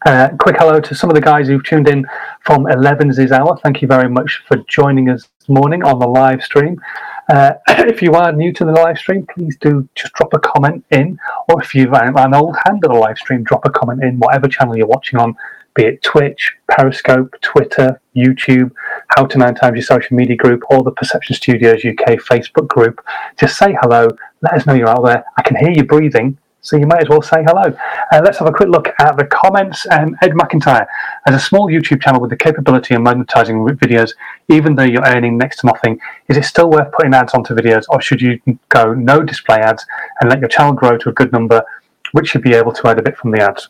Uh, 0.03 0.29
quick 0.39 0.55
hello 0.57 0.79
to 0.79 0.95
some 0.95 1.11
of 1.11 1.15
the 1.15 1.21
guys 1.21 1.47
who've 1.47 1.63
tuned 1.63 1.87
in 1.87 2.03
from 2.43 2.63
11's 2.65 3.31
hour. 3.31 3.55
Thank 3.63 3.83
you 3.83 3.87
very 3.87 4.09
much 4.09 4.41
for 4.47 4.57
joining 4.67 5.09
us 5.11 5.29
this 5.37 5.47
morning 5.47 5.83
on 5.83 5.99
the 5.99 6.07
live 6.07 6.41
stream. 6.41 6.81
Uh, 7.29 7.53
if 7.67 8.01
you 8.01 8.13
are 8.13 8.31
new 8.31 8.51
to 8.51 8.65
the 8.65 8.71
live 8.71 8.97
stream, 8.97 9.27
please 9.27 9.57
do 9.61 9.87
just 9.93 10.13
drop 10.13 10.33
a 10.33 10.39
comment 10.39 10.83
in, 10.89 11.19
or 11.49 11.61
if 11.61 11.75
you've 11.75 11.93
an 11.93 12.33
old 12.33 12.55
hand 12.65 12.83
of 12.83 12.91
the 12.91 12.97
live 12.97 13.17
stream, 13.19 13.43
drop 13.43 13.63
a 13.65 13.69
comment 13.69 14.03
in 14.03 14.17
whatever 14.17 14.47
channel 14.47 14.75
you're 14.75 14.87
watching 14.87 15.19
on, 15.19 15.35
be 15.75 15.85
it 15.85 16.01
Twitch, 16.01 16.51
Periscope, 16.67 17.35
Twitter, 17.41 18.01
YouTube, 18.15 18.71
How 19.15 19.27
to 19.27 19.37
Nine 19.37 19.53
Times 19.53 19.75
Your 19.75 19.83
Social 19.83 20.17
Media 20.17 20.35
Group, 20.35 20.63
or 20.71 20.81
the 20.83 20.91
Perception 20.91 21.35
Studios 21.35 21.85
UK 21.85 22.17
Facebook 22.17 22.67
group. 22.67 23.05
Just 23.39 23.55
say 23.55 23.77
hello, 23.81 24.07
let 24.41 24.53
us 24.53 24.65
know 24.65 24.73
you're 24.73 24.89
out 24.89 25.05
there. 25.05 25.23
I 25.37 25.43
can 25.43 25.57
hear 25.57 25.69
you 25.69 25.83
breathing, 25.83 26.39
so 26.61 26.77
you 26.77 26.85
might 26.85 27.01
as 27.01 27.09
well 27.09 27.21
say 27.21 27.43
hello. 27.43 27.75
Uh, 28.11 28.21
let's 28.23 28.37
have 28.37 28.47
a 28.47 28.51
quick 28.51 28.69
look 28.69 28.87
at 28.99 29.17
the 29.17 29.25
comments. 29.25 29.85
Um, 29.89 30.15
Ed 30.21 30.31
McIntyre 30.31 30.85
has 31.25 31.35
a 31.35 31.39
small 31.39 31.67
YouTube 31.67 32.01
channel 32.01 32.21
with 32.21 32.29
the 32.29 32.37
capability 32.37 32.93
of 32.93 33.01
monetizing 33.01 33.67
videos, 33.77 34.13
even 34.47 34.75
though 34.75 34.83
you're 34.83 35.05
earning 35.05 35.37
next 35.37 35.61
to 35.61 35.65
nothing. 35.65 35.99
Is 36.27 36.37
it 36.37 36.45
still 36.45 36.69
worth 36.69 36.91
putting 36.91 37.13
ads 37.13 37.33
onto 37.33 37.55
videos, 37.55 37.85
or 37.89 37.99
should 37.99 38.21
you 38.21 38.39
go 38.69 38.93
no 38.93 39.23
display 39.23 39.59
ads 39.59 39.85
and 40.19 40.29
let 40.29 40.39
your 40.39 40.49
channel 40.49 40.73
grow 40.73 40.97
to 40.97 41.09
a 41.09 41.13
good 41.13 41.31
number, 41.31 41.63
which 42.11 42.29
should 42.29 42.43
be 42.43 42.53
able 42.53 42.73
to 42.73 42.87
add 42.87 42.99
a 42.99 43.01
bit 43.01 43.17
from 43.17 43.31
the 43.31 43.41
ads? 43.41 43.69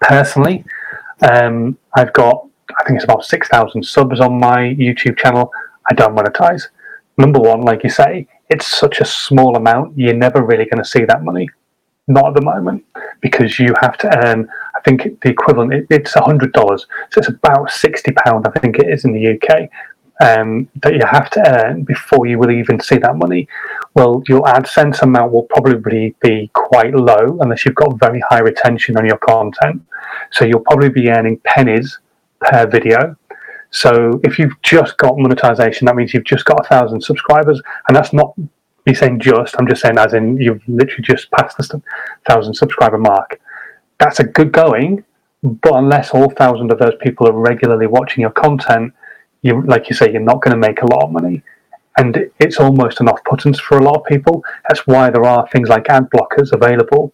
Personally, 0.00 0.64
um, 1.28 1.76
I've 1.94 2.12
got 2.12 2.46
I 2.78 2.84
think 2.84 2.96
it's 2.96 3.04
about 3.04 3.24
six 3.24 3.48
thousand 3.48 3.82
subs 3.84 4.20
on 4.20 4.38
my 4.38 4.58
YouTube 4.58 5.18
channel. 5.18 5.52
I 5.90 5.94
don't 5.94 6.16
monetize. 6.16 6.68
Number 7.18 7.40
one, 7.40 7.62
like 7.62 7.82
you 7.82 7.90
say, 7.90 8.28
it's 8.50 8.66
such 8.66 9.00
a 9.00 9.04
small 9.04 9.56
amount, 9.56 9.96
you're 9.96 10.14
never 10.14 10.42
really 10.42 10.66
going 10.66 10.82
to 10.82 10.88
see 10.88 11.04
that 11.04 11.24
money. 11.24 11.48
Not 12.08 12.28
at 12.28 12.34
the 12.34 12.42
moment, 12.42 12.84
because 13.20 13.58
you 13.58 13.74
have 13.80 13.98
to 13.98 14.26
earn. 14.26 14.48
I 14.76 14.80
think 14.80 15.20
the 15.22 15.30
equivalent 15.30 15.74
it, 15.74 15.86
it's 15.90 16.14
hundred 16.14 16.52
dollars, 16.52 16.86
so 17.10 17.18
it's 17.18 17.28
about 17.28 17.70
sixty 17.70 18.12
pound. 18.12 18.46
I 18.46 18.58
think 18.60 18.78
it 18.78 18.88
is 18.88 19.04
in 19.04 19.12
the 19.12 19.34
UK 19.34 19.68
um, 20.20 20.68
that 20.82 20.94
you 20.94 21.02
have 21.04 21.30
to 21.30 21.64
earn 21.64 21.82
before 21.82 22.26
you 22.26 22.38
will 22.38 22.50
even 22.50 22.80
see 22.80 22.98
that 22.98 23.16
money. 23.16 23.48
Well, 23.94 24.22
your 24.28 24.42
AdSense 24.42 25.02
amount 25.02 25.32
will 25.32 25.44
probably 25.44 26.14
be 26.20 26.50
quite 26.54 26.94
low 26.94 27.38
unless 27.40 27.64
you've 27.64 27.74
got 27.74 27.98
very 27.98 28.20
high 28.28 28.40
retention 28.40 28.96
on 28.96 29.06
your 29.06 29.18
content. 29.18 29.82
So 30.30 30.44
you'll 30.44 30.60
probably 30.60 30.88
be 30.88 31.10
earning 31.10 31.40
pennies 31.44 31.98
per 32.40 32.66
video. 32.66 33.16
So 33.70 34.20
if 34.22 34.38
you've 34.38 34.60
just 34.62 34.96
got 34.96 35.18
monetization, 35.18 35.86
that 35.86 35.96
means 35.96 36.14
you've 36.14 36.24
just 36.24 36.44
got 36.44 36.64
a 36.64 36.68
thousand 36.68 37.02
subscribers, 37.02 37.60
and 37.88 37.96
that's 37.96 38.12
not 38.12 38.34
me 38.86 38.94
saying 38.94 39.20
just. 39.20 39.54
I'm 39.58 39.66
just 39.68 39.82
saying 39.82 39.98
as 39.98 40.14
in 40.14 40.40
you've 40.40 40.66
literally 40.68 41.02
just 41.02 41.30
passed 41.30 41.56
the 41.58 41.82
thousand 42.28 42.54
subscriber 42.54 42.98
mark. 42.98 43.40
That's 43.98 44.20
a 44.20 44.24
good 44.24 44.52
going, 44.52 45.04
but 45.42 45.74
unless 45.74 46.10
all 46.10 46.30
thousand 46.30 46.72
of 46.72 46.78
those 46.78 46.94
people 47.00 47.28
are 47.28 47.32
regularly 47.32 47.86
watching 47.86 48.20
your 48.22 48.30
content, 48.30 48.92
you 49.42 49.62
like 49.62 49.88
you 49.88 49.96
say, 49.96 50.10
you're 50.10 50.20
not 50.20 50.42
going 50.42 50.60
to 50.60 50.68
make 50.68 50.82
a 50.82 50.86
lot 50.86 51.04
of 51.04 51.12
money. 51.12 51.42
And 51.98 52.30
it's 52.40 52.60
almost 52.60 53.00
an 53.00 53.08
off-putting 53.08 53.54
for 53.54 53.78
a 53.78 53.82
lot 53.82 53.96
of 54.00 54.04
people. 54.04 54.44
That's 54.68 54.86
why 54.86 55.08
there 55.08 55.24
are 55.24 55.48
things 55.48 55.70
like 55.70 55.88
ad 55.88 56.10
blockers 56.10 56.52
available 56.52 57.12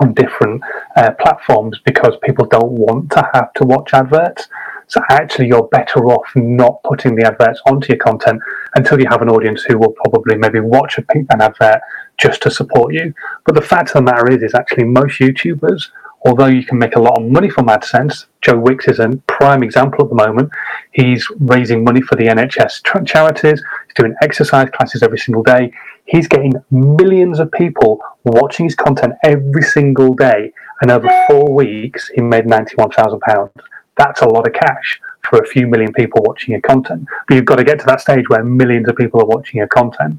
on 0.00 0.14
different 0.14 0.62
uh, 0.96 1.12
platforms 1.20 1.80
because 1.84 2.16
people 2.24 2.44
don't 2.46 2.72
want 2.72 3.10
to 3.12 3.28
have 3.32 3.52
to 3.54 3.64
watch 3.64 3.94
adverts. 3.94 4.48
So 4.90 5.00
actually, 5.08 5.46
you're 5.46 5.68
better 5.68 6.04
off 6.06 6.26
not 6.34 6.82
putting 6.82 7.14
the 7.14 7.24
adverts 7.24 7.60
onto 7.64 7.92
your 7.92 7.98
content 7.98 8.42
until 8.74 8.98
you 9.00 9.06
have 9.08 9.22
an 9.22 9.28
audience 9.28 9.62
who 9.62 9.78
will 9.78 9.92
probably 9.92 10.36
maybe 10.36 10.58
watch 10.58 10.98
a 10.98 11.04
an 11.12 11.40
advert 11.40 11.80
just 12.18 12.42
to 12.42 12.50
support 12.50 12.92
you. 12.92 13.14
But 13.46 13.54
the 13.54 13.62
fact 13.62 13.90
of 13.90 13.94
the 13.94 14.02
matter 14.02 14.28
is, 14.32 14.42
is 14.42 14.52
actually 14.52 14.84
most 14.84 15.20
YouTubers, 15.20 15.90
although 16.26 16.46
you 16.46 16.64
can 16.64 16.76
make 16.76 16.96
a 16.96 17.00
lot 17.00 17.20
of 17.22 17.30
money 17.30 17.48
from 17.48 17.68
AdSense, 17.68 18.26
Joe 18.40 18.58
Wicks 18.58 18.88
is 18.88 18.98
a 18.98 19.10
prime 19.28 19.62
example 19.62 20.04
at 20.04 20.08
the 20.08 20.16
moment. 20.16 20.50
He's 20.90 21.24
raising 21.38 21.84
money 21.84 22.00
for 22.00 22.16
the 22.16 22.26
NHS 22.26 23.06
charities. 23.06 23.62
He's 23.86 23.94
doing 23.94 24.16
exercise 24.22 24.70
classes 24.70 25.04
every 25.04 25.18
single 25.18 25.44
day. 25.44 25.72
He's 26.06 26.26
getting 26.26 26.54
millions 26.72 27.38
of 27.38 27.52
people 27.52 28.00
watching 28.24 28.66
his 28.66 28.74
content 28.74 29.14
every 29.22 29.62
single 29.62 30.14
day, 30.14 30.52
and 30.82 30.90
over 30.90 31.08
four 31.28 31.54
weeks, 31.54 32.08
he 32.08 32.22
made 32.22 32.46
ninety-one 32.46 32.90
thousand 32.90 33.20
pounds 33.20 33.52
that's 33.96 34.22
a 34.22 34.28
lot 34.28 34.46
of 34.46 34.52
cash 34.52 35.00
for 35.28 35.38
a 35.38 35.46
few 35.46 35.66
million 35.66 35.92
people 35.92 36.22
watching 36.24 36.52
your 36.52 36.60
content. 36.62 37.06
But 37.28 37.34
you've 37.34 37.44
got 37.44 37.56
to 37.56 37.64
get 37.64 37.78
to 37.80 37.86
that 37.86 38.00
stage 38.00 38.28
where 38.28 38.42
millions 38.42 38.88
of 38.88 38.96
people 38.96 39.20
are 39.20 39.26
watching 39.26 39.58
your 39.58 39.68
content. 39.68 40.18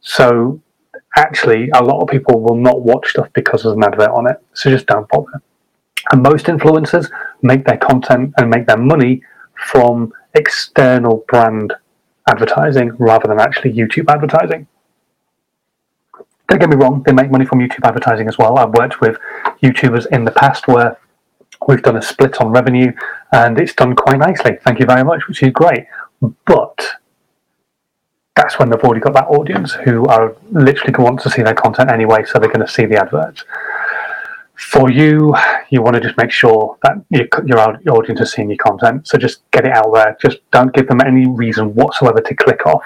So 0.00 0.60
actually, 1.16 1.70
a 1.70 1.82
lot 1.82 2.00
of 2.02 2.08
people 2.08 2.40
will 2.40 2.56
not 2.56 2.82
watch 2.82 3.10
stuff 3.10 3.28
because 3.32 3.62
there's 3.62 3.76
an 3.76 3.84
advert 3.84 4.10
on 4.10 4.28
it. 4.28 4.36
So 4.54 4.70
just 4.70 4.86
don't 4.86 5.08
bother. 5.08 5.42
And 6.12 6.22
most 6.22 6.46
influencers 6.46 7.10
make 7.42 7.64
their 7.64 7.78
content 7.78 8.34
and 8.38 8.50
make 8.50 8.66
their 8.66 8.76
money 8.76 9.22
from 9.54 10.12
external 10.34 11.24
brand 11.28 11.72
advertising 12.28 12.90
rather 12.98 13.28
than 13.28 13.40
actually 13.40 13.72
YouTube 13.72 14.12
advertising. 14.12 14.66
Don't 16.48 16.60
get 16.60 16.68
me 16.68 16.76
wrong, 16.76 17.02
they 17.04 17.12
make 17.12 17.30
money 17.30 17.44
from 17.44 17.58
YouTube 17.58 17.84
advertising 17.84 18.28
as 18.28 18.38
well. 18.38 18.58
I've 18.58 18.74
worked 18.74 19.00
with 19.00 19.18
YouTubers 19.62 20.06
in 20.12 20.24
the 20.24 20.30
past 20.30 20.68
where 20.68 20.96
We've 21.66 21.82
done 21.82 21.96
a 21.96 22.02
split 22.02 22.40
on 22.40 22.50
revenue 22.52 22.92
and 23.32 23.58
it's 23.58 23.74
done 23.74 23.94
quite 23.96 24.18
nicely. 24.18 24.58
Thank 24.62 24.78
you 24.78 24.86
very 24.86 25.04
much, 25.04 25.26
which 25.26 25.42
is 25.42 25.50
great. 25.50 25.86
But 26.46 26.86
that's 28.36 28.58
when 28.58 28.70
they've 28.70 28.80
already 28.80 29.00
got 29.00 29.14
that 29.14 29.26
audience 29.26 29.72
who 29.72 30.04
are 30.06 30.36
literally 30.50 30.92
going 30.92 31.06
to 31.06 31.10
want 31.10 31.20
to 31.20 31.30
see 31.30 31.42
their 31.42 31.54
content 31.54 31.90
anyway, 31.90 32.24
so 32.24 32.38
they're 32.38 32.52
going 32.52 32.66
to 32.66 32.72
see 32.72 32.84
the 32.84 33.00
adverts. 33.00 33.44
For 34.54 34.90
you, 34.90 35.34
you 35.70 35.82
want 35.82 35.94
to 35.94 36.00
just 36.00 36.16
make 36.16 36.30
sure 36.30 36.78
that 36.82 37.02
your, 37.10 37.94
audience 37.94 38.20
is 38.20 38.32
seeing 38.32 38.50
your 38.50 38.58
content. 38.58 39.06
So 39.08 39.18
just 39.18 39.50
get 39.50 39.66
it 39.66 39.72
out 39.72 39.92
there. 39.92 40.16
Just 40.20 40.38
don't 40.50 40.72
give 40.72 40.86
them 40.86 41.00
any 41.00 41.26
reason 41.26 41.74
whatsoever 41.74 42.20
to 42.20 42.34
click 42.34 42.66
off 42.66 42.84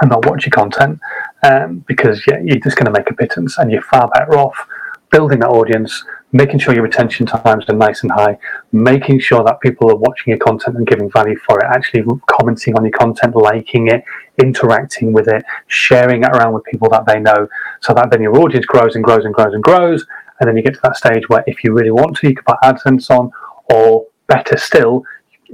and 0.00 0.10
not 0.10 0.26
watch 0.26 0.44
your 0.46 0.50
content 0.50 1.00
um, 1.42 1.84
because 1.88 2.22
yeah, 2.26 2.38
you're 2.42 2.60
just 2.60 2.76
going 2.76 2.86
to 2.86 2.92
make 2.92 3.10
a 3.10 3.14
pittance 3.14 3.58
and 3.58 3.70
you're 3.70 3.82
far 3.82 4.08
better 4.10 4.36
off 4.36 4.66
building 5.10 5.40
that 5.40 5.48
audience 5.48 6.04
making 6.32 6.58
sure 6.58 6.74
your 6.74 6.82
retention 6.82 7.24
times 7.24 7.64
are 7.68 7.74
nice 7.74 8.02
and 8.02 8.12
high, 8.12 8.36
making 8.72 9.20
sure 9.20 9.44
that 9.44 9.60
people 9.60 9.90
are 9.90 9.96
watching 9.96 10.30
your 10.32 10.38
content 10.38 10.76
and 10.76 10.86
giving 10.86 11.10
value 11.10 11.36
for 11.46 11.58
it, 11.58 11.66
actually 11.66 12.04
commenting 12.26 12.76
on 12.76 12.84
your 12.84 12.92
content, 12.92 13.34
liking 13.36 13.88
it, 13.88 14.02
interacting 14.42 15.12
with 15.12 15.28
it, 15.28 15.44
sharing 15.68 16.24
it 16.24 16.30
around 16.30 16.52
with 16.52 16.64
people 16.64 16.88
that 16.90 17.06
they 17.06 17.20
know, 17.20 17.48
so 17.80 17.94
that 17.94 18.10
then 18.10 18.22
your 18.22 18.36
audience 18.38 18.66
grows 18.66 18.96
and 18.96 19.04
grows 19.04 19.24
and 19.24 19.34
grows 19.34 19.54
and 19.54 19.62
grows. 19.62 20.04
And 20.40 20.48
then 20.48 20.56
you 20.56 20.62
get 20.62 20.74
to 20.74 20.80
that 20.82 20.96
stage 20.96 21.28
where 21.28 21.44
if 21.46 21.64
you 21.64 21.72
really 21.72 21.92
want 21.92 22.16
to, 22.18 22.28
you 22.28 22.34
can 22.34 22.44
put 22.44 22.58
AdSense 22.62 23.08
on, 23.10 23.30
or 23.70 24.06
better 24.26 24.58
still, 24.58 25.04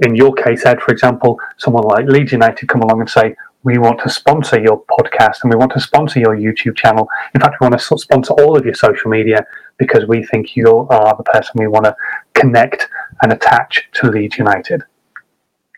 in 0.01 0.15
your 0.15 0.33
case, 0.33 0.65
Ed, 0.65 0.81
for 0.81 0.91
example, 0.91 1.39
someone 1.57 1.83
like 1.83 2.07
Leeds 2.07 2.31
United 2.31 2.67
come 2.67 2.81
along 2.81 2.99
and 2.99 3.09
say, 3.09 3.35
we 3.63 3.77
want 3.77 3.99
to 4.01 4.09
sponsor 4.09 4.59
your 4.59 4.83
podcast 4.85 5.43
and 5.43 5.53
we 5.53 5.55
want 5.55 5.71
to 5.71 5.79
sponsor 5.79 6.19
your 6.19 6.35
YouTube 6.35 6.75
channel. 6.75 7.07
In 7.33 7.39
fact, 7.39 7.55
we 7.61 7.65
want 7.65 7.79
to 7.79 7.97
sponsor 7.97 8.33
all 8.33 8.57
of 8.57 8.65
your 8.65 8.73
social 8.73 9.09
media 9.09 9.45
because 9.77 10.05
we 10.07 10.23
think 10.23 10.55
you 10.55 10.87
are 10.89 11.15
the 11.15 11.23
person 11.23 11.53
we 11.55 11.67
want 11.67 11.85
to 11.85 11.95
connect 12.33 12.89
and 13.21 13.31
attach 13.31 13.89
to 13.93 14.09
Leeds 14.09 14.37
United. 14.37 14.83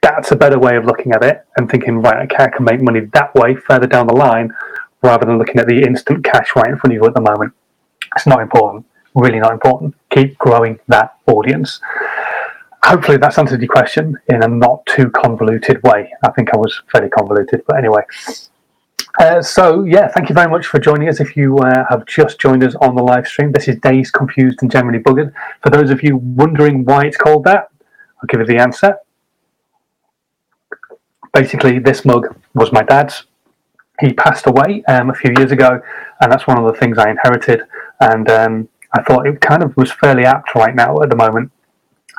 That's 0.01 0.31
a 0.31 0.35
better 0.35 0.59
way 0.59 0.75
of 0.75 0.85
looking 0.85 1.13
at 1.13 1.23
it 1.23 1.45
and 1.57 1.69
thinking, 1.69 2.01
right, 2.01 2.31
okay, 2.31 2.43
I 2.43 2.49
can 2.49 2.65
make 2.65 2.81
money 2.81 3.01
that 3.13 3.33
way 3.35 3.55
further 3.55 3.87
down 3.87 4.07
the 4.07 4.15
line 4.15 4.53
rather 5.01 5.25
than 5.25 5.37
looking 5.37 5.57
at 5.57 5.67
the 5.67 5.81
instant 5.81 6.23
cash 6.23 6.55
right 6.55 6.67
in 6.67 6.77
front 6.77 6.93
of 6.93 7.01
you 7.01 7.05
at 7.05 7.13
the 7.13 7.21
moment. 7.21 7.53
It's 8.15 8.27
not 8.27 8.41
important, 8.41 8.85
really 9.15 9.39
not 9.39 9.51
important. 9.51 9.95
Keep 10.11 10.37
growing 10.37 10.79
that 10.87 11.17
audience 11.25 11.81
hopefully 12.85 13.17
that's 13.17 13.37
answered 13.37 13.61
your 13.61 13.67
question 13.67 14.17
in 14.27 14.43
a 14.43 14.47
not 14.47 14.85
too 14.85 15.09
convoluted 15.09 15.81
way. 15.83 16.13
I 16.23 16.31
think 16.31 16.53
I 16.53 16.57
was 16.57 16.81
fairly 16.91 17.09
convoluted, 17.09 17.63
but 17.67 17.77
anyway. 17.77 18.03
Uh, 19.19 19.41
so 19.41 19.83
yeah, 19.83 20.07
thank 20.09 20.29
you 20.29 20.35
very 20.35 20.49
much 20.49 20.67
for 20.67 20.79
joining 20.79 21.07
us. 21.07 21.19
If 21.19 21.37
you 21.37 21.57
uh, 21.57 21.85
have 21.89 22.05
just 22.05 22.39
joined 22.39 22.63
us 22.63 22.75
on 22.75 22.95
the 22.95 23.03
live 23.03 23.27
stream, 23.27 23.51
this 23.51 23.67
is 23.67 23.77
Dazed 23.77 24.13
Confused 24.13 24.59
and 24.61 24.69
Generally 24.69 24.99
Buggered. 24.99 25.33
For 25.63 25.69
those 25.69 25.89
of 25.89 26.03
you 26.03 26.17
wondering 26.17 26.83
why 26.83 27.05
it's 27.05 27.17
called 27.17 27.45
that, 27.45 27.69
I'll 28.21 28.27
give 28.27 28.41
you 28.41 28.45
the 28.45 28.57
answer. 28.57 28.97
Basically, 31.33 31.79
this 31.79 32.05
mug 32.05 32.35
was 32.53 32.71
my 32.71 32.83
dad's. 32.83 33.25
He 34.01 34.13
passed 34.13 34.47
away 34.47 34.83
um, 34.87 35.09
a 35.09 35.13
few 35.13 35.33
years 35.37 35.51
ago, 35.51 35.81
and 36.19 36.31
that's 36.31 36.47
one 36.47 36.57
of 36.57 36.65
the 36.65 36.77
things 36.77 36.97
I 36.97 37.09
inherited. 37.09 37.61
And 38.01 38.29
um, 38.29 38.69
I 38.93 39.01
thought 39.03 39.27
it 39.27 39.39
kind 39.39 39.63
of 39.63 39.75
was 39.77 39.91
fairly 39.91 40.25
apt 40.25 40.55
right 40.55 40.75
now 40.75 40.97
at 41.01 41.09
the 41.09 41.15
moment 41.15 41.51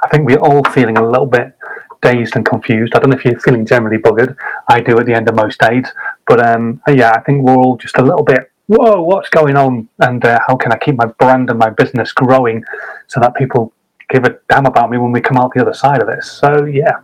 I 0.02 0.08
think 0.08 0.26
we're 0.26 0.38
all 0.38 0.62
feeling 0.64 0.98
a 0.98 1.08
little 1.08 1.26
bit 1.26 1.56
dazed 2.02 2.36
and 2.36 2.44
confused. 2.44 2.94
I 2.94 2.98
don't 2.98 3.10
know 3.10 3.16
if 3.16 3.24
you're 3.24 3.40
feeling 3.40 3.64
generally 3.66 3.98
buggered. 3.98 4.36
I 4.68 4.80
do 4.80 4.98
at 4.98 5.06
the 5.06 5.14
end 5.14 5.28
of 5.28 5.34
most 5.34 5.58
days. 5.58 5.86
But 6.26 6.44
um, 6.44 6.82
yeah, 6.88 7.12
I 7.12 7.20
think 7.20 7.42
we're 7.42 7.56
all 7.56 7.76
just 7.76 7.98
a 7.98 8.02
little 8.02 8.24
bit, 8.24 8.50
whoa, 8.66 9.02
what's 9.02 9.28
going 9.28 9.56
on? 9.56 9.88
And 10.00 10.24
uh, 10.24 10.40
how 10.46 10.56
can 10.56 10.72
I 10.72 10.78
keep 10.78 10.96
my 10.96 11.06
brand 11.06 11.50
and 11.50 11.58
my 11.58 11.70
business 11.70 12.12
growing 12.12 12.64
so 13.06 13.20
that 13.20 13.34
people 13.34 13.72
give 14.08 14.24
a 14.24 14.38
damn 14.48 14.66
about 14.66 14.90
me 14.90 14.98
when 14.98 15.12
we 15.12 15.20
come 15.20 15.36
out 15.36 15.52
the 15.54 15.62
other 15.62 15.74
side 15.74 16.00
of 16.00 16.08
this? 16.08 16.30
So 16.30 16.64
yeah. 16.64 16.98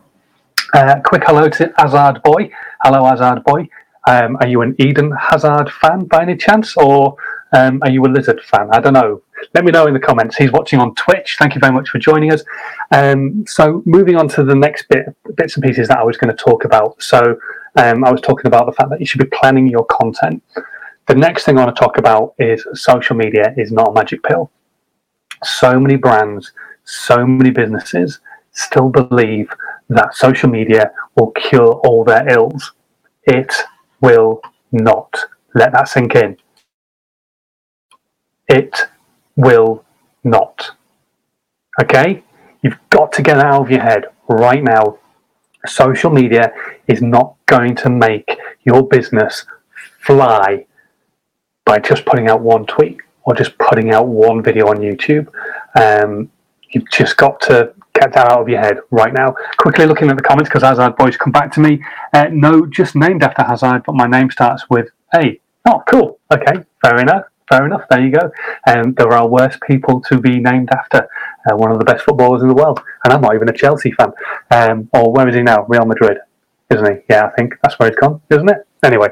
Uh, 0.75 1.01
quick 1.05 1.23
hello 1.27 1.49
to 1.51 1.73
Hazard 1.77 2.23
Boy. 2.23 2.51
Hello, 2.83 3.05
Hazard 3.05 3.45
Boy. 3.45 3.69
Um, 4.07 4.37
are 4.41 4.49
you 4.49 4.63
an 4.63 4.75
Eden 4.79 5.13
Hazard 5.13 5.71
fan 5.71 6.07
by 6.07 6.23
any 6.23 6.37
chance, 6.37 6.77
or 6.77 7.15
um, 7.53 7.81
are 7.83 7.91
you 7.91 8.03
a 8.05 8.09
Lizard 8.09 8.41
fan? 8.43 8.69
I 8.73 8.81
don't 8.81 8.95
know 8.95 9.23
let 9.55 9.65
me 9.65 9.71
know 9.71 9.87
in 9.87 9.95
the 9.95 10.01
comments. 10.01 10.37
He's 10.37 10.53
watching 10.53 10.79
on 10.79 10.95
Twitch. 10.95 11.37
Thank 11.39 11.55
you 11.55 11.61
very 11.61 11.73
much 11.73 11.89
for 11.89 11.99
joining 11.99 12.33
us. 12.33 12.43
Um, 12.91 13.45
so, 13.47 13.83
moving 13.87 14.17
on 14.17 14.29
to 14.29 14.45
the 14.45 14.55
next 14.55 14.89
bit, 14.89 15.07
bits 15.37 15.57
and 15.57 15.65
pieces 15.65 15.89
that 15.89 15.99
I 15.99 16.05
was 16.05 16.17
going 16.17 16.35
to 16.35 16.45
talk 16.45 16.65
about. 16.65 17.03
So, 17.03 17.39
um, 17.77 18.05
I 18.05 18.11
was 18.11 18.21
talking 18.21 18.47
about 18.47 18.67
the 18.67 18.73
fact 18.73 18.91
that 18.91 19.01
you 19.01 19.07
should 19.07 19.21
be 19.21 19.37
planning 19.37 19.67
your 19.67 19.85
content. 19.87 20.43
The 21.07 21.15
next 21.15 21.45
thing 21.45 21.59
I 21.59 21.65
want 21.65 21.75
to 21.75 21.81
talk 21.81 21.99
about 21.99 22.35
is 22.39 22.67
social 22.75 23.17
media 23.17 23.55
is 23.57 23.73
not 23.73 23.89
a 23.89 23.93
magic 23.93 24.23
pill. 24.23 24.51
So 25.43 25.79
many 25.81 25.97
brands, 25.97 26.53
so 26.85 27.27
many 27.27 27.51
businesses 27.51 28.21
still 28.53 28.89
believe 28.89 29.51
that 29.89 30.15
social 30.15 30.49
media 30.49 30.93
will 31.17 31.33
cure 31.33 31.81
all 31.87 32.05
their 32.05 32.29
ills. 32.29 32.73
It 33.25 33.53
will 34.01 34.41
not. 34.71 35.15
Let 35.55 35.73
that 35.73 35.89
sink 35.89 36.15
in. 36.15 36.37
It 38.49 38.89
will 39.37 39.85
not. 40.25 40.71
Okay? 41.81 42.23
You've 42.63 42.79
got 42.91 43.13
to 43.13 43.23
get 43.23 43.39
out 43.39 43.63
of 43.63 43.71
your 43.71 43.83
head 43.83 44.07
right 44.29 44.63
now. 44.63 44.99
Social 45.67 46.11
media 46.11 46.53
is 46.87 47.03
not 47.03 47.37
going 47.47 47.77
to 47.77 47.91
make 47.91 48.37
your 48.65 48.87
business 48.87 49.47
fly 50.01 50.67
by 51.65 51.79
just 51.79 52.05
putting 52.05 52.29
out 52.29 52.41
one 52.41 52.67
tweet 52.67 52.99
or 53.25 53.35
just 53.35 53.57
putting 53.59 53.93
out 53.93 54.09
one 54.09 54.43
video 54.43 54.69
on 54.69 54.79
YouTube. 54.79 55.29
Um, 55.75 56.31
you've 56.71 56.91
just 56.91 57.17
got 57.17 57.41
to 57.43 57.73
get 57.95 58.13
that 58.15 58.33
out 58.33 58.41
of 58.41 58.49
your 58.49 58.61
head 58.61 58.79
right 58.91 59.13
now. 59.13 59.35
Quickly 59.59 59.87
looking 59.87 60.09
at 60.11 60.17
the 60.17 60.23
comments 60.23 60.49
because 60.49 60.63
Hazard 60.63 60.97
Boys 60.97 61.17
come 61.17 61.33
back 61.33 61.53
to 61.53 61.61
me. 61.61 61.83
Uh, 62.13 62.27
no, 62.33 62.67
just 62.67 62.97
named 62.97 63.23
after 63.23 63.43
Hazard, 63.43 63.85
but 63.85 63.95
my 63.95 64.07
name 64.07 64.31
starts 64.31 64.69
with 64.69 64.89
A. 65.15 65.41
oh, 65.69 65.83
cool. 65.89 66.19
Okay, 66.33 66.65
fair 66.83 66.99
enough. 66.99 67.25
Fair 67.53 67.67
enough. 67.67 67.85
There 67.91 68.03
you 68.03 68.11
go. 68.11 68.31
And 68.67 68.87
um, 68.87 68.95
there 68.95 69.13
are 69.13 69.29
worse 69.29 69.59
people 69.67 70.01
to 70.09 70.19
be 70.19 70.41
named 70.41 70.71
after. 70.73 71.07
Uh, 71.47 71.55
one 71.55 71.71
of 71.71 71.79
the 71.79 71.85
best 71.85 72.03
footballers 72.03 72.41
in 72.41 72.49
the 72.49 72.55
world, 72.55 72.81
and 73.05 73.13
I'm 73.13 73.21
not 73.21 73.35
even 73.35 73.47
a 73.51 73.53
Chelsea 73.53 73.93
fan. 73.93 74.11
Um, 74.51 74.89
or 74.95 75.13
where 75.13 75.29
is 75.29 75.35
he 75.35 75.43
now? 75.43 75.67
Real 75.69 75.85
Madrid, 75.85 76.17
isn't 76.71 76.87
he? 76.87 77.03
Yeah, 77.11 77.27
I 77.27 77.31
think 77.37 77.53
that's 77.63 77.79
where 77.79 77.91
he's 77.91 77.99
gone, 77.99 78.23
isn't 78.31 78.49
it? 78.49 78.67
Anyway, 78.83 79.09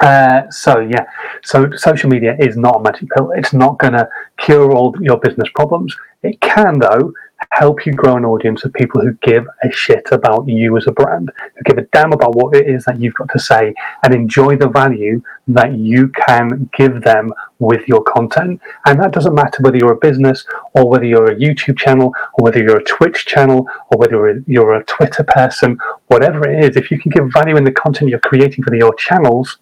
uh, 0.00 0.42
so 0.50 0.78
yeah, 0.78 1.06
so 1.42 1.68
social 1.74 2.10
media 2.10 2.36
is 2.38 2.56
not 2.56 2.76
a 2.76 2.82
magic 2.82 3.08
pill. 3.10 3.32
It's 3.32 3.52
not 3.52 3.76
going 3.80 3.94
to 3.94 4.08
cure 4.38 4.70
all 4.70 4.94
your 5.00 5.18
business 5.18 5.48
problems. 5.52 5.96
It 6.22 6.40
can, 6.40 6.78
though, 6.78 7.12
help 7.50 7.86
you 7.86 7.92
grow 7.92 8.16
an 8.16 8.24
audience 8.24 8.64
of 8.64 8.72
people 8.72 9.00
who 9.00 9.12
give 9.22 9.46
a 9.62 9.70
shit 9.70 10.06
about 10.12 10.48
you 10.48 10.76
as 10.76 10.86
a 10.86 10.92
brand, 10.92 11.30
who 11.56 11.62
give 11.64 11.78
a 11.78 11.86
damn 11.92 12.12
about 12.12 12.34
what 12.34 12.56
it 12.56 12.68
is 12.68 12.84
that 12.84 13.00
you've 13.00 13.14
got 13.14 13.30
to 13.30 13.38
say, 13.38 13.74
and 14.02 14.14
enjoy 14.14 14.56
the 14.56 14.68
value 14.68 15.22
that 15.48 15.74
you 15.74 16.08
can 16.08 16.70
give 16.76 17.02
them 17.02 17.32
with 17.58 17.86
your 17.88 18.02
content. 18.04 18.60
And 18.86 19.00
that 19.00 19.12
doesn't 19.12 19.34
matter 19.34 19.62
whether 19.62 19.76
you're 19.76 19.92
a 19.92 19.96
business 19.96 20.44
or 20.74 20.88
whether 20.88 21.04
you're 21.04 21.30
a 21.30 21.36
YouTube 21.36 21.78
channel 21.78 22.14
or 22.34 22.44
whether 22.44 22.62
you're 22.62 22.78
a 22.78 22.84
Twitch 22.84 23.26
channel 23.26 23.68
or 23.90 23.98
whether 23.98 24.42
you're 24.46 24.74
a 24.74 24.84
Twitter 24.84 25.24
person, 25.24 25.78
whatever 26.06 26.48
it 26.48 26.64
is, 26.64 26.76
if 26.76 26.90
you 26.90 26.98
can 26.98 27.10
give 27.10 27.32
value 27.32 27.56
in 27.56 27.64
the 27.64 27.72
content 27.72 28.10
you're 28.10 28.20
creating 28.20 28.64
for 28.64 28.74
your 28.74 28.94
channels, 28.94 29.58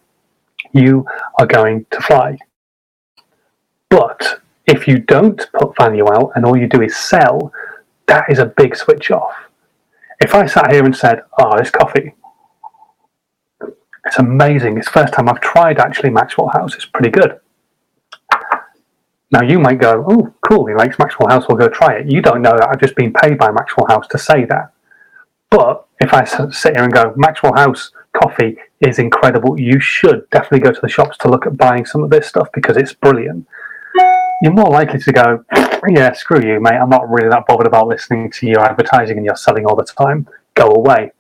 you 0.73 1.05
are 1.39 1.47
going 1.47 1.87
to 1.91 2.01
fly. 2.01 2.39
But 3.89 4.41
if 4.67 4.87
you 4.87 4.99
don't 4.99 5.49
put 5.59 5.77
value 5.77 6.07
out 6.13 6.33
and 6.37 6.45
all 6.45 6.57
you 6.57 6.69
do 6.69 6.83
is 6.83 6.97
sell, 6.97 7.53
that 8.11 8.29
is 8.29 8.41
a 8.41 8.47
big 8.47 8.77
switch 8.77 9.11
off. 9.11 9.35
If 10.21 10.35
I 10.35 10.47
sat 10.47 10.73
here 10.73 10.85
and 10.85 10.95
said, 10.95 11.23
Oh, 11.39 11.57
this 11.57 11.71
coffee, 11.71 12.15
it's 14.05 14.19
amazing. 14.19 14.77
It's 14.77 14.89
first 14.89 15.15
time 15.15 15.29
I've 15.29 15.41
tried 15.41 15.79
actually 15.79 16.11
Maxwell 16.11 16.49
House. 16.49 16.75
It's 16.75 16.85
pretty 16.85 17.11
good. 17.11 17.39
Now 19.31 19.43
you 19.43 19.61
might 19.61 19.81
go, 19.81 20.05
Oh, 20.09 20.35
cool, 20.47 20.67
he 20.67 20.75
likes 20.75 20.99
Maxwell 20.99 21.29
House, 21.29 21.47
we'll 21.49 21.57
go 21.57 21.69
try 21.69 21.95
it. 21.99 22.11
You 22.11 22.21
don't 22.21 22.43
know 22.43 22.57
that 22.57 22.69
I've 22.69 22.81
just 22.81 22.97
been 22.97 23.13
paid 23.13 23.39
by 23.39 23.51
Maxwell 23.53 23.87
House 23.87 24.09
to 24.09 24.19
say 24.19 24.45
that. 24.47 24.73
But 25.49 25.87
if 26.01 26.13
I 26.13 26.25
sit 26.25 26.77
here 26.77 26.85
and 26.85 26.93
go, 26.93 27.15
Maxwell 27.17 27.55
House 27.55 27.93
coffee 28.13 28.57
is 28.81 28.99
incredible. 28.99 29.59
You 29.59 29.79
should 29.79 30.29
definitely 30.31 30.61
go 30.61 30.73
to 30.73 30.81
the 30.81 30.89
shops 30.89 31.17
to 31.19 31.29
look 31.29 31.47
at 31.47 31.57
buying 31.57 31.87
some 31.87 32.03
of 32.03 32.11
this 32.11 32.27
stuff 32.27 32.49
because 32.53 32.77
it's 32.77 32.93
brilliant. 32.93 33.47
You're 34.43 34.53
more 34.53 34.71
likely 34.71 34.99
to 34.99 35.13
go, 35.13 35.45
yeah, 35.89 36.13
screw 36.13 36.41
you, 36.41 36.61
mate. 36.61 36.75
I'm 36.75 36.89
not 36.89 37.11
really 37.11 37.29
that 37.29 37.47
bothered 37.47 37.67
about 37.67 37.89
listening 37.89 38.31
to 38.33 38.47
your 38.47 38.61
advertising 38.61 39.19
and 39.19 39.27
your 39.27 39.37
selling 39.37 39.67
all 39.67 39.77
the 39.77 39.85
time. 39.85 40.27
Go 40.55 40.71
away. 40.71 41.13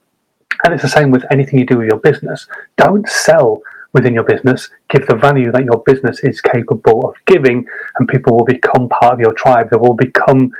And 0.65 0.73
it's 0.73 0.83
the 0.83 0.89
same 0.89 1.11
with 1.11 1.25
anything 1.31 1.59
you 1.59 1.67
do 1.67 1.79
with 1.79 1.89
your 1.89 1.99
business. 1.99 2.47
Don't 2.79 3.07
sell 3.09 3.63
within 3.93 4.15
your 4.15 4.25
business. 4.25 4.71
Give 4.89 5.07
the 5.07 5.17
value 5.17 5.53
that 5.53 5.65
your 5.65 5.83
business 5.85 6.21
is 6.21 6.41
capable 6.41 7.09
of 7.09 7.15
giving, 7.27 7.67
and 7.99 8.09
people 8.09 8.37
will 8.37 8.45
become 8.45 8.89
part 8.89 9.15
of 9.15 9.21
your 9.21 9.33
tribe. 9.33 9.69
They 9.71 9.77
will 9.77 9.95
become 9.95 10.53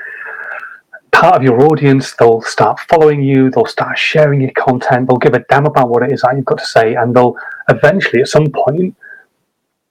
part 1.11 1.35
of 1.35 1.43
your 1.43 1.63
audience. 1.65 2.13
They'll 2.13 2.41
start 2.41 2.79
following 2.81 3.23
you. 3.23 3.49
They'll 3.49 3.65
start 3.65 3.97
sharing 3.97 4.41
your 4.41 4.51
content. 4.51 5.07
They'll 5.07 5.17
give 5.17 5.33
a 5.33 5.45
damn 5.49 5.65
about 5.65 5.89
what 5.89 6.03
it 6.03 6.11
is 6.11 6.21
that 6.21 6.35
you've 6.35 6.45
got 6.45 6.59
to 6.59 6.65
say, 6.65 6.93
and 6.93 7.15
they'll 7.15 7.35
eventually, 7.69 8.21
at 8.21 8.27
some 8.27 8.51
point, 8.51 8.95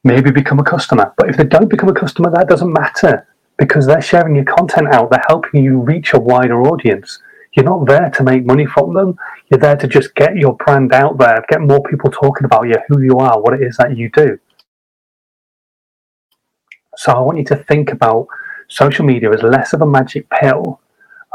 maybe 0.04 0.30
become 0.30 0.58
a 0.58 0.64
customer. 0.64 1.12
But 1.16 1.28
if 1.28 1.36
they 1.36 1.44
don't 1.44 1.68
become 1.68 1.88
a 1.88 1.94
customer, 1.94 2.30
that 2.30 2.48
doesn't 2.48 2.72
matter 2.72 3.26
because 3.58 3.86
they're 3.86 4.00
sharing 4.00 4.34
your 4.34 4.44
content 4.44 4.88
out. 4.94 5.10
They're 5.10 5.24
helping 5.28 5.62
you 5.62 5.80
reach 5.80 6.14
a 6.14 6.18
wider 6.18 6.62
audience. 6.62 7.18
You're 7.52 7.64
not 7.64 7.86
there 7.86 8.10
to 8.10 8.22
make 8.22 8.46
money 8.46 8.64
from 8.64 8.94
them. 8.94 9.18
You're 9.50 9.60
there 9.60 9.76
to 9.76 9.86
just 9.86 10.14
get 10.14 10.36
your 10.36 10.54
brand 10.56 10.92
out 10.92 11.18
there, 11.18 11.44
get 11.48 11.60
more 11.60 11.82
people 11.82 12.10
talking 12.10 12.44
about 12.44 12.68
you, 12.68 12.76
who 12.88 13.02
you 13.02 13.18
are, 13.18 13.40
what 13.40 13.54
it 13.54 13.62
is 13.62 13.76
that 13.76 13.96
you 13.96 14.08
do. 14.10 14.38
So 16.96 17.12
I 17.12 17.20
want 17.20 17.38
you 17.38 17.44
to 17.46 17.56
think 17.56 17.92
about 17.92 18.28
social 18.68 19.04
media 19.04 19.30
as 19.32 19.42
less 19.42 19.72
of 19.72 19.82
a 19.82 19.86
magic 19.86 20.28
pill 20.30 20.80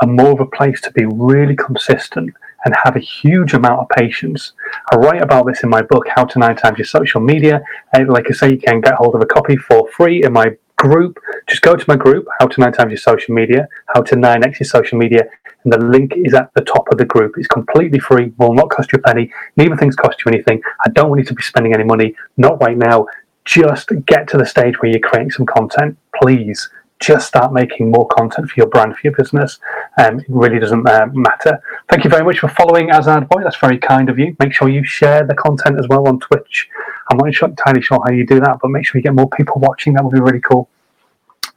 and 0.01 0.15
more 0.15 0.31
of 0.31 0.39
a 0.39 0.45
place 0.45 0.81
to 0.81 0.91
be 0.91 1.05
really 1.05 1.55
consistent 1.55 2.33
and 2.65 2.75
have 2.83 2.95
a 2.95 2.99
huge 2.99 3.53
amount 3.53 3.79
of 3.79 3.89
patience. 3.89 4.53
I 4.91 4.97
write 4.97 5.21
about 5.21 5.45
this 5.45 5.63
in 5.63 5.69
my 5.69 5.83
book, 5.83 6.07
How 6.13 6.25
to 6.25 6.39
Nine 6.39 6.55
Times 6.55 6.79
Your 6.79 6.85
Social 6.85 7.21
Media. 7.21 7.61
And 7.93 8.09
like 8.09 8.25
I 8.29 8.33
say, 8.33 8.51
you 8.51 8.57
can 8.57 8.81
get 8.81 8.95
hold 8.95 9.15
of 9.15 9.21
a 9.21 9.25
copy 9.25 9.55
for 9.55 9.87
free 9.89 10.23
in 10.23 10.33
my 10.33 10.57
group. 10.75 11.19
Just 11.47 11.61
go 11.61 11.75
to 11.75 11.85
my 11.87 11.95
group, 11.95 12.25
How 12.39 12.47
to 12.47 12.59
Nine 12.59 12.73
Times 12.73 12.89
Your 12.89 12.97
Social 12.97 13.33
Media, 13.33 13.67
How 13.93 14.01
to 14.01 14.15
Nine 14.15 14.43
X 14.43 14.59
Your 14.59 14.67
Social 14.67 14.97
Media, 14.97 15.23
and 15.63 15.71
the 15.71 15.77
link 15.77 16.13
is 16.15 16.33
at 16.33 16.53
the 16.53 16.61
top 16.61 16.87
of 16.91 16.97
the 16.97 17.05
group. 17.05 17.35
It's 17.37 17.47
completely 17.47 17.99
free, 17.99 18.33
will 18.37 18.53
not 18.53 18.69
cost 18.69 18.91
you 18.91 18.97
a 18.97 19.01
penny. 19.01 19.31
Neither 19.57 19.77
things 19.77 19.95
cost 19.95 20.23
you 20.25 20.31
anything. 20.31 20.61
I 20.85 20.89
don't 20.89 21.09
want 21.09 21.19
you 21.19 21.25
to 21.25 21.33
be 21.33 21.43
spending 21.43 21.73
any 21.73 21.83
money, 21.83 22.15
not 22.37 22.61
right 22.61 22.77
now. 22.77 23.07
Just 23.45 23.91
get 24.07 24.27
to 24.29 24.37
the 24.37 24.45
stage 24.45 24.81
where 24.81 24.89
you're 24.89 24.99
creating 24.99 25.31
some 25.31 25.45
content, 25.45 25.97
please 26.19 26.69
just 26.99 27.27
start 27.27 27.53
making 27.53 27.91
more 27.91 28.07
content 28.07 28.49
for 28.49 28.53
your 28.57 28.67
brand, 28.67 28.95
for 28.95 29.01
your 29.03 29.15
business. 29.15 29.59
Um, 29.97 30.19
it 30.19 30.25
really 30.29 30.59
doesn't 30.59 30.87
uh, 30.87 31.07
matter. 31.13 31.61
Thank 31.89 32.03
you 32.03 32.09
very 32.09 32.23
much 32.23 32.39
for 32.39 32.47
following 32.47 32.89
Hazard 32.89 33.27
Boy. 33.29 33.43
That's 33.43 33.57
very 33.57 33.77
kind 33.77 34.09
of 34.09 34.17
you. 34.17 34.35
Make 34.39 34.53
sure 34.53 34.69
you 34.69 34.83
share 34.83 35.25
the 35.25 35.35
content 35.35 35.77
as 35.79 35.87
well 35.87 36.07
on 36.07 36.19
Twitch. 36.19 36.69
I'm 37.09 37.17
not 37.17 37.27
entirely 37.27 37.81
sure 37.81 38.01
how 38.05 38.11
you 38.11 38.25
do 38.25 38.39
that, 38.39 38.59
but 38.61 38.69
make 38.69 38.85
sure 38.85 38.99
you 38.99 39.03
get 39.03 39.13
more 39.13 39.29
people 39.29 39.59
watching. 39.59 39.93
That 39.93 40.03
would 40.03 40.13
be 40.13 40.21
really 40.21 40.41
cool. 40.41 40.69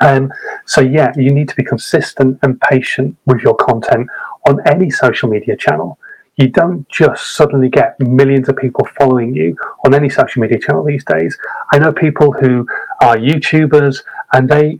Um, 0.01 0.33
so 0.64 0.81
yeah, 0.81 1.12
you 1.16 1.33
need 1.33 1.48
to 1.48 1.57
be 1.57 1.64
consistent 1.64 2.38
and 2.42 2.61
patient 2.61 3.16
with 3.27 3.40
your 3.40 3.55
content 3.57 4.09
on 4.46 4.61
any 4.66 4.90
social 4.90 5.29
media 5.29 5.57
channel. 5.57 5.98
You 6.37 6.48
don't 6.48 6.88
just 6.88 7.35
suddenly 7.35 7.68
get 7.68 7.98
millions 7.98 8.48
of 8.48 8.57
people 8.57 8.87
following 8.96 9.35
you 9.35 9.57
on 9.85 9.92
any 9.92 10.09
social 10.09 10.40
media 10.40 10.59
channel 10.59 10.85
these 10.85 11.05
days. 11.05 11.37
I 11.72 11.79
know 11.79 11.92
people 11.92 12.31
who 12.33 12.64
are 13.01 13.16
YouTubers 13.16 14.05
and 14.33 14.48
they 14.48 14.79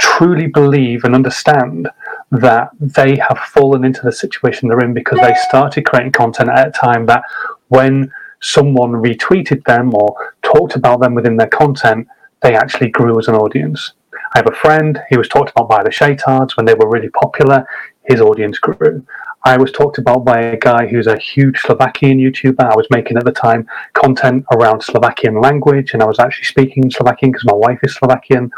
truly 0.00 0.46
believe 0.46 1.04
and 1.04 1.14
understand 1.14 1.88
that 2.30 2.70
they 2.80 3.16
have 3.16 3.38
fallen 3.38 3.84
into 3.84 4.00
the 4.02 4.12
situation 4.12 4.68
they're 4.68 4.80
in 4.80 4.94
because 4.94 5.18
they 5.20 5.34
started 5.48 5.84
creating 5.84 6.12
content 6.12 6.48
at 6.48 6.68
a 6.68 6.70
time 6.70 7.04
that 7.06 7.22
when 7.68 8.10
someone 8.40 8.92
retweeted 8.92 9.62
them 9.64 9.94
or 9.94 10.34
talked 10.42 10.74
about 10.74 11.00
them 11.00 11.14
within 11.14 11.36
their 11.36 11.48
content, 11.48 12.06
they 12.40 12.54
actually 12.54 12.88
grew 12.88 13.18
as 13.18 13.28
an 13.28 13.34
audience. 13.34 13.92
I 14.34 14.38
have 14.38 14.48
a 14.50 14.56
friend, 14.56 14.98
he 15.10 15.18
was 15.18 15.28
talked 15.28 15.50
about 15.50 15.68
by 15.68 15.82
the 15.82 15.90
Shaytards 15.90 16.56
when 16.56 16.64
they 16.64 16.74
were 16.74 16.88
really 16.88 17.10
popular, 17.10 17.66
his 18.04 18.20
audience 18.20 18.58
grew. 18.58 19.04
I 19.44 19.56
was 19.56 19.72
talked 19.72 19.98
about 19.98 20.24
by 20.24 20.40
a 20.40 20.56
guy 20.56 20.86
who's 20.86 21.06
a 21.06 21.18
huge 21.18 21.58
Slovakian 21.60 22.18
YouTuber. 22.18 22.60
I 22.60 22.76
was 22.76 22.86
making 22.90 23.16
at 23.16 23.24
the 23.24 23.32
time 23.32 23.66
content 23.94 24.44
around 24.52 24.82
Slovakian 24.82 25.40
language, 25.40 25.94
and 25.94 26.02
I 26.02 26.06
was 26.06 26.18
actually 26.18 26.44
speaking 26.44 26.90
Slovakian 26.90 27.32
because 27.32 27.46
my 27.46 27.54
wife 27.54 27.78
is 27.82 27.94
Slovakian 27.94 28.50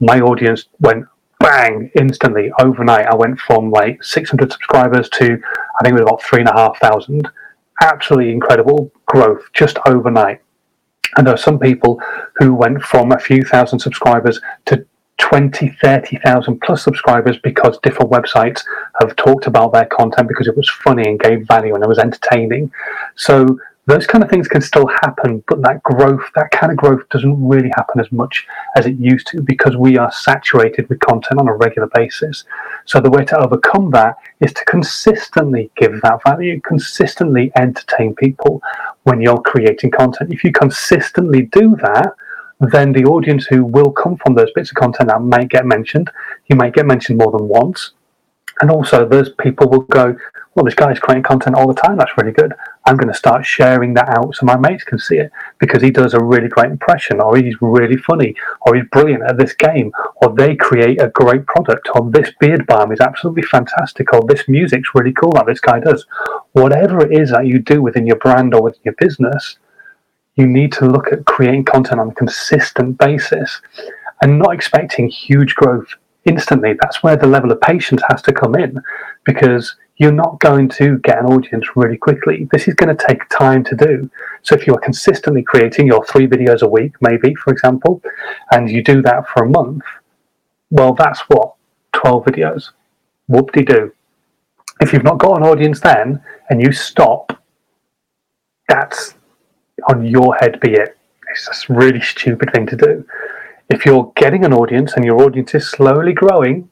my 0.00 0.20
audience 0.20 0.66
went 0.80 1.06
bang 1.40 1.90
instantly 1.98 2.50
overnight. 2.60 3.06
I 3.06 3.14
went 3.14 3.38
from 3.38 3.70
like 3.70 4.02
600 4.02 4.52
subscribers 4.52 5.08
to 5.10 5.24
I 5.24 5.84
think 5.84 5.92
it 5.92 6.00
was 6.00 6.02
about 6.02 6.22
three 6.22 6.40
and 6.40 6.48
a 6.48 6.54
half 6.54 6.78
thousand. 6.78 7.28
Absolutely 7.82 8.32
incredible 8.32 8.90
growth 9.06 9.42
just 9.52 9.78
overnight. 9.86 10.40
And 11.16 11.26
there 11.26 11.34
are 11.34 11.38
some 11.38 11.58
people 11.58 12.00
who 12.36 12.54
went 12.54 12.82
from 12.82 13.12
a 13.12 13.18
few 13.18 13.42
thousand 13.42 13.78
subscribers 13.78 14.40
to 14.66 14.86
20, 15.18 15.70
30,000 15.80 16.60
plus 16.60 16.82
subscribers 16.82 17.38
because 17.38 17.78
different 17.82 18.10
websites 18.10 18.62
have 19.00 19.16
talked 19.16 19.46
about 19.46 19.72
their 19.72 19.86
content 19.86 20.28
because 20.28 20.46
it 20.46 20.56
was 20.56 20.68
funny 20.68 21.08
and 21.08 21.20
gave 21.20 21.46
value 21.46 21.74
and 21.74 21.82
it 21.82 21.88
was 21.88 21.98
entertaining. 21.98 22.70
So 23.14 23.58
those 23.86 24.06
kind 24.06 24.24
of 24.24 24.28
things 24.28 24.48
can 24.48 24.60
still 24.60 24.88
happen, 25.02 25.44
but 25.46 25.62
that 25.62 25.80
growth, 25.84 26.24
that 26.34 26.50
kind 26.50 26.72
of 26.72 26.76
growth 26.76 27.08
doesn't 27.08 27.46
really 27.46 27.70
happen 27.76 28.00
as 28.00 28.10
much 28.10 28.46
as 28.74 28.84
it 28.84 28.96
used 28.98 29.28
to 29.28 29.40
because 29.40 29.76
we 29.76 29.96
are 29.96 30.10
saturated 30.10 30.88
with 30.88 30.98
content 30.98 31.38
on 31.38 31.48
a 31.48 31.54
regular 31.54 31.88
basis. 31.94 32.44
So 32.84 33.00
the 33.00 33.10
way 33.10 33.24
to 33.26 33.38
overcome 33.38 33.92
that 33.92 34.16
is 34.40 34.52
to 34.54 34.64
consistently 34.64 35.70
give 35.76 36.00
that 36.02 36.20
value, 36.26 36.60
consistently 36.62 37.52
entertain 37.56 38.16
people 38.16 38.60
when 39.04 39.20
you're 39.20 39.40
creating 39.40 39.92
content. 39.92 40.32
If 40.32 40.42
you 40.42 40.50
consistently 40.50 41.42
do 41.42 41.76
that, 41.82 42.12
then 42.58 42.92
the 42.92 43.04
audience 43.04 43.46
who 43.46 43.64
will 43.64 43.92
come 43.92 44.16
from 44.16 44.34
those 44.34 44.50
bits 44.52 44.70
of 44.70 44.76
content 44.76 45.10
that 45.10 45.22
might 45.22 45.48
get 45.48 45.64
mentioned, 45.64 46.10
you 46.46 46.56
might 46.56 46.74
get 46.74 46.86
mentioned 46.86 47.18
more 47.18 47.30
than 47.30 47.46
once. 47.46 47.92
And 48.60 48.70
also, 48.70 49.06
those 49.06 49.30
people 49.34 49.68
will 49.68 49.80
go, 49.82 50.16
well, 50.56 50.64
this 50.64 50.74
guy's 50.74 50.98
creating 50.98 51.22
content 51.22 51.54
all 51.54 51.66
the 51.68 51.78
time. 51.78 51.98
That's 51.98 52.16
really 52.16 52.32
good. 52.32 52.54
I'm 52.86 52.96
going 52.96 53.12
to 53.12 53.18
start 53.18 53.44
sharing 53.44 53.92
that 53.94 54.08
out 54.08 54.34
so 54.34 54.46
my 54.46 54.56
mates 54.56 54.84
can 54.84 54.98
see 54.98 55.18
it 55.18 55.30
because 55.58 55.82
he 55.82 55.90
does 55.90 56.14
a 56.14 56.24
really 56.24 56.48
great 56.48 56.70
impression, 56.70 57.20
or 57.20 57.36
he's 57.36 57.60
really 57.60 57.98
funny, 57.98 58.34
or 58.62 58.74
he's 58.74 58.86
brilliant 58.90 59.22
at 59.24 59.36
this 59.36 59.52
game, 59.52 59.92
or 60.22 60.34
they 60.34 60.56
create 60.56 60.98
a 60.98 61.10
great 61.10 61.46
product, 61.46 61.90
or 61.94 62.10
this 62.10 62.32
beard 62.40 62.66
balm 62.66 62.90
is 62.90 63.00
absolutely 63.00 63.42
fantastic, 63.42 64.14
or 64.14 64.22
this 64.26 64.48
music's 64.48 64.94
really 64.94 65.12
cool 65.12 65.32
that 65.32 65.44
this 65.44 65.60
guy 65.60 65.78
does. 65.78 66.06
Whatever 66.52 67.04
it 67.04 67.12
is 67.12 67.32
that 67.32 67.46
you 67.46 67.58
do 67.58 67.82
within 67.82 68.06
your 68.06 68.16
brand 68.16 68.54
or 68.54 68.62
within 68.62 68.80
your 68.84 68.94
business, 68.98 69.58
you 70.36 70.46
need 70.46 70.72
to 70.72 70.86
look 70.86 71.12
at 71.12 71.26
creating 71.26 71.64
content 71.66 72.00
on 72.00 72.08
a 72.08 72.14
consistent 72.14 72.96
basis 72.96 73.60
and 74.22 74.38
not 74.38 74.54
expecting 74.54 75.08
huge 75.08 75.54
growth 75.54 75.88
instantly. 76.24 76.74
That's 76.80 77.02
where 77.02 77.16
the 77.16 77.26
level 77.26 77.52
of 77.52 77.60
patience 77.60 78.02
has 78.08 78.22
to 78.22 78.32
come 78.32 78.54
in 78.54 78.80
because 79.24 79.76
you're 79.98 80.12
not 80.12 80.38
going 80.40 80.68
to 80.68 80.98
get 80.98 81.18
an 81.18 81.26
audience 81.26 81.68
really 81.74 81.96
quickly. 81.96 82.48
This 82.52 82.68
is 82.68 82.74
going 82.74 82.94
to 82.94 83.06
take 83.06 83.28
time 83.30 83.64
to 83.64 83.74
do. 83.74 84.10
So 84.42 84.54
if 84.54 84.66
you 84.66 84.74
are 84.74 84.80
consistently 84.80 85.42
creating 85.42 85.86
your 85.86 86.04
three 86.04 86.26
videos 86.26 86.62
a 86.62 86.68
week, 86.68 86.94
maybe, 87.00 87.34
for 87.34 87.52
example, 87.52 88.02
and 88.52 88.70
you 88.70 88.82
do 88.82 89.00
that 89.02 89.26
for 89.28 89.44
a 89.44 89.48
month, 89.48 89.82
well, 90.70 90.92
that's 90.92 91.20
what? 91.28 91.54
12 91.94 92.24
videos. 92.24 92.70
Whoop 93.28 93.52
de 93.52 93.64
doo. 93.64 93.92
If 94.80 94.92
you've 94.92 95.04
not 95.04 95.18
got 95.18 95.38
an 95.38 95.44
audience 95.44 95.80
then 95.80 96.22
and 96.50 96.60
you 96.60 96.72
stop, 96.72 97.42
that's 98.68 99.14
on 99.88 100.04
your 100.04 100.34
head 100.36 100.60
be 100.60 100.72
it. 100.72 100.98
It's 101.30 101.46
just 101.46 101.70
a 101.70 101.72
really 101.72 102.00
stupid 102.00 102.52
thing 102.52 102.66
to 102.66 102.76
do. 102.76 103.06
If 103.70 103.86
you're 103.86 104.12
getting 104.16 104.44
an 104.44 104.52
audience 104.52 104.94
and 104.94 105.04
your 105.04 105.22
audience 105.22 105.54
is 105.54 105.68
slowly 105.68 106.12
growing, 106.12 106.68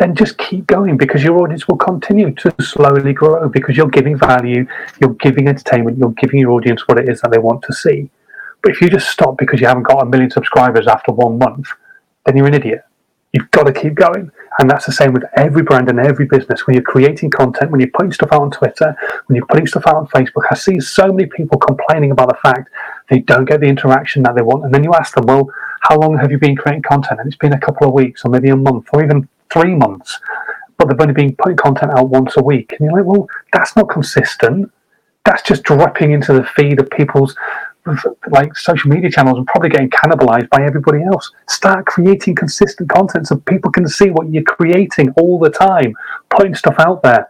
then 0.00 0.14
just 0.14 0.38
keep 0.38 0.66
going 0.66 0.96
because 0.96 1.22
your 1.22 1.38
audience 1.42 1.68
will 1.68 1.76
continue 1.76 2.34
to 2.34 2.52
slowly 2.58 3.12
grow 3.12 3.48
because 3.50 3.76
you're 3.76 3.86
giving 3.88 4.16
value, 4.16 4.66
you're 4.98 5.12
giving 5.14 5.46
entertainment, 5.46 5.98
you're 5.98 6.12
giving 6.12 6.40
your 6.40 6.52
audience 6.52 6.88
what 6.88 6.98
it 6.98 7.06
is 7.06 7.20
that 7.20 7.30
they 7.30 7.38
want 7.38 7.62
to 7.62 7.72
see. 7.74 8.08
But 8.62 8.72
if 8.72 8.80
you 8.80 8.88
just 8.88 9.10
stop 9.10 9.36
because 9.36 9.60
you 9.60 9.66
haven't 9.66 9.82
got 9.82 10.02
a 10.02 10.06
million 10.06 10.30
subscribers 10.30 10.86
after 10.86 11.12
one 11.12 11.36
month, 11.38 11.68
then 12.24 12.34
you're 12.34 12.46
an 12.46 12.54
idiot. 12.54 12.82
You've 13.34 13.50
got 13.50 13.64
to 13.64 13.74
keep 13.74 13.94
going. 13.94 14.30
And 14.58 14.70
that's 14.70 14.86
the 14.86 14.92
same 14.92 15.12
with 15.12 15.22
every 15.36 15.62
brand 15.62 15.90
and 15.90 16.00
every 16.00 16.26
business. 16.26 16.66
When 16.66 16.74
you're 16.74 16.82
creating 16.82 17.30
content, 17.30 17.70
when 17.70 17.80
you're 17.80 17.90
putting 17.90 18.12
stuff 18.12 18.30
out 18.32 18.40
on 18.40 18.50
Twitter, 18.50 18.96
when 19.26 19.36
you're 19.36 19.46
putting 19.46 19.66
stuff 19.66 19.86
out 19.86 19.96
on 19.96 20.06
Facebook, 20.08 20.44
I 20.50 20.54
see 20.54 20.80
so 20.80 21.12
many 21.12 21.28
people 21.28 21.58
complaining 21.58 22.10
about 22.10 22.28
the 22.28 22.38
fact 22.42 22.70
they 23.10 23.20
don't 23.20 23.44
get 23.44 23.60
the 23.60 23.66
interaction 23.66 24.22
that 24.22 24.34
they 24.34 24.42
want. 24.42 24.64
And 24.64 24.74
then 24.74 24.82
you 24.82 24.94
ask 24.94 25.14
them, 25.14 25.26
well, 25.26 25.50
how 25.80 25.98
long 25.98 26.18
have 26.18 26.30
you 26.30 26.38
been 26.38 26.56
creating 26.56 26.82
content? 26.82 27.20
And 27.20 27.28
it's 27.28 27.36
been 27.36 27.52
a 27.52 27.60
couple 27.60 27.86
of 27.86 27.92
weeks 27.92 28.24
or 28.24 28.30
maybe 28.30 28.48
a 28.48 28.56
month 28.56 28.88
or 28.92 29.04
even 29.04 29.28
three 29.52 29.74
months. 29.74 30.18
But 30.76 30.88
they've 30.88 31.00
only 31.00 31.14
been 31.14 31.36
putting 31.36 31.56
content 31.56 31.92
out 31.92 32.08
once 32.08 32.36
a 32.36 32.42
week. 32.42 32.72
And 32.72 32.80
you're 32.86 32.96
like, 32.98 33.04
well, 33.04 33.28
that's 33.52 33.76
not 33.76 33.88
consistent. 33.90 34.72
That's 35.24 35.42
just 35.42 35.62
dropping 35.62 36.12
into 36.12 36.32
the 36.32 36.44
feed 36.44 36.80
of 36.80 36.88
people's 36.90 37.36
like 38.28 38.56
social 38.56 38.90
media 38.90 39.10
channels 39.10 39.38
and 39.38 39.46
probably 39.46 39.70
getting 39.70 39.90
cannibalized 39.90 40.48
by 40.50 40.62
everybody 40.64 41.02
else. 41.02 41.30
Start 41.48 41.86
creating 41.86 42.34
consistent 42.34 42.88
content 42.88 43.26
so 43.26 43.36
people 43.36 43.70
can 43.70 43.88
see 43.88 44.10
what 44.10 44.30
you're 44.30 44.42
creating 44.42 45.12
all 45.16 45.38
the 45.38 45.50
time, 45.50 45.94
putting 46.28 46.54
stuff 46.54 46.76
out 46.78 47.02
there. 47.02 47.29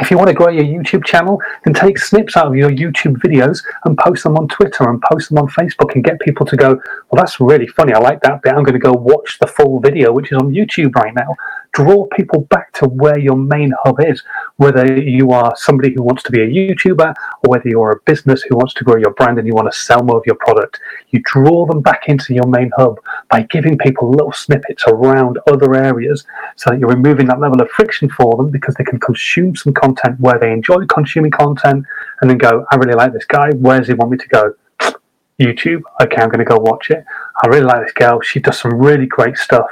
If 0.00 0.10
you 0.10 0.18
want 0.18 0.28
to 0.28 0.34
grow 0.34 0.48
your 0.48 0.64
YouTube 0.64 1.04
channel, 1.04 1.40
then 1.64 1.74
take 1.74 1.98
snips 1.98 2.36
out 2.36 2.46
of 2.46 2.56
your 2.56 2.70
YouTube 2.70 3.16
videos 3.16 3.64
and 3.84 3.96
post 3.96 4.24
them 4.24 4.36
on 4.36 4.48
Twitter 4.48 4.88
and 4.88 5.00
post 5.10 5.30
them 5.30 5.38
on 5.38 5.48
Facebook 5.48 5.94
and 5.94 6.04
get 6.04 6.20
people 6.20 6.44
to 6.46 6.56
go, 6.56 6.74
Well, 7.10 7.22
that's 7.22 7.40
really 7.40 7.66
funny. 7.66 7.92
I 7.92 7.98
like 7.98 8.20
that 8.22 8.42
bit. 8.42 8.52
I'm 8.52 8.62
going 8.62 8.78
to 8.78 8.78
go 8.78 8.92
watch 8.92 9.38
the 9.40 9.46
full 9.46 9.80
video, 9.80 10.12
which 10.12 10.32
is 10.32 10.38
on 10.38 10.52
YouTube 10.52 10.94
right 10.94 11.14
now 11.14 11.34
draw 11.76 12.06
people 12.16 12.40
back 12.40 12.72
to 12.72 12.86
where 12.86 13.18
your 13.18 13.36
main 13.36 13.70
hub 13.84 14.00
is, 14.00 14.22
whether 14.56 14.98
you 14.98 15.30
are 15.30 15.52
somebody 15.56 15.92
who 15.92 16.02
wants 16.02 16.22
to 16.22 16.32
be 16.32 16.40
a 16.40 16.46
YouTuber 16.46 17.14
or 17.42 17.50
whether 17.50 17.68
you're 17.68 17.90
a 17.90 18.00
business 18.06 18.42
who 18.42 18.56
wants 18.56 18.72
to 18.74 18.84
grow 18.84 18.96
your 18.96 19.12
brand 19.12 19.38
and 19.38 19.46
you 19.46 19.52
want 19.52 19.70
to 19.70 19.78
sell 19.78 20.02
more 20.02 20.16
of 20.16 20.22
your 20.24 20.36
product. 20.36 20.80
You 21.10 21.20
draw 21.26 21.66
them 21.66 21.82
back 21.82 22.08
into 22.08 22.32
your 22.32 22.46
main 22.46 22.70
hub 22.78 22.98
by 23.30 23.42
giving 23.42 23.76
people 23.76 24.10
little 24.10 24.32
snippets 24.32 24.84
around 24.88 25.38
other 25.52 25.74
areas 25.74 26.24
so 26.56 26.70
that 26.70 26.80
you're 26.80 26.88
removing 26.88 27.26
that 27.26 27.40
level 27.40 27.60
of 27.60 27.68
friction 27.68 28.08
for 28.08 28.34
them 28.36 28.50
because 28.50 28.74
they 28.76 28.84
can 28.84 28.98
consume 28.98 29.54
some 29.54 29.74
content 29.74 30.18
where 30.18 30.38
they 30.38 30.52
enjoy 30.52 30.86
consuming 30.86 31.30
content 31.30 31.84
and 32.22 32.30
then 32.30 32.38
go, 32.38 32.64
I 32.70 32.76
really 32.76 32.94
like 32.94 33.12
this 33.12 33.26
guy. 33.26 33.50
Where 33.50 33.78
does 33.78 33.88
he 33.88 33.94
want 33.94 34.12
me 34.12 34.16
to 34.16 34.28
go? 34.28 34.54
YouTube. 35.38 35.82
Okay, 36.02 36.22
I'm 36.22 36.30
going 36.30 36.38
to 36.38 36.46
go 36.46 36.56
watch 36.56 36.90
it. 36.90 37.04
I 37.42 37.48
really 37.48 37.66
like 37.66 37.82
this 37.82 37.92
girl. 37.92 38.22
She 38.22 38.40
does 38.40 38.58
some 38.58 38.78
really 38.78 39.04
great 39.04 39.36
stuff. 39.36 39.68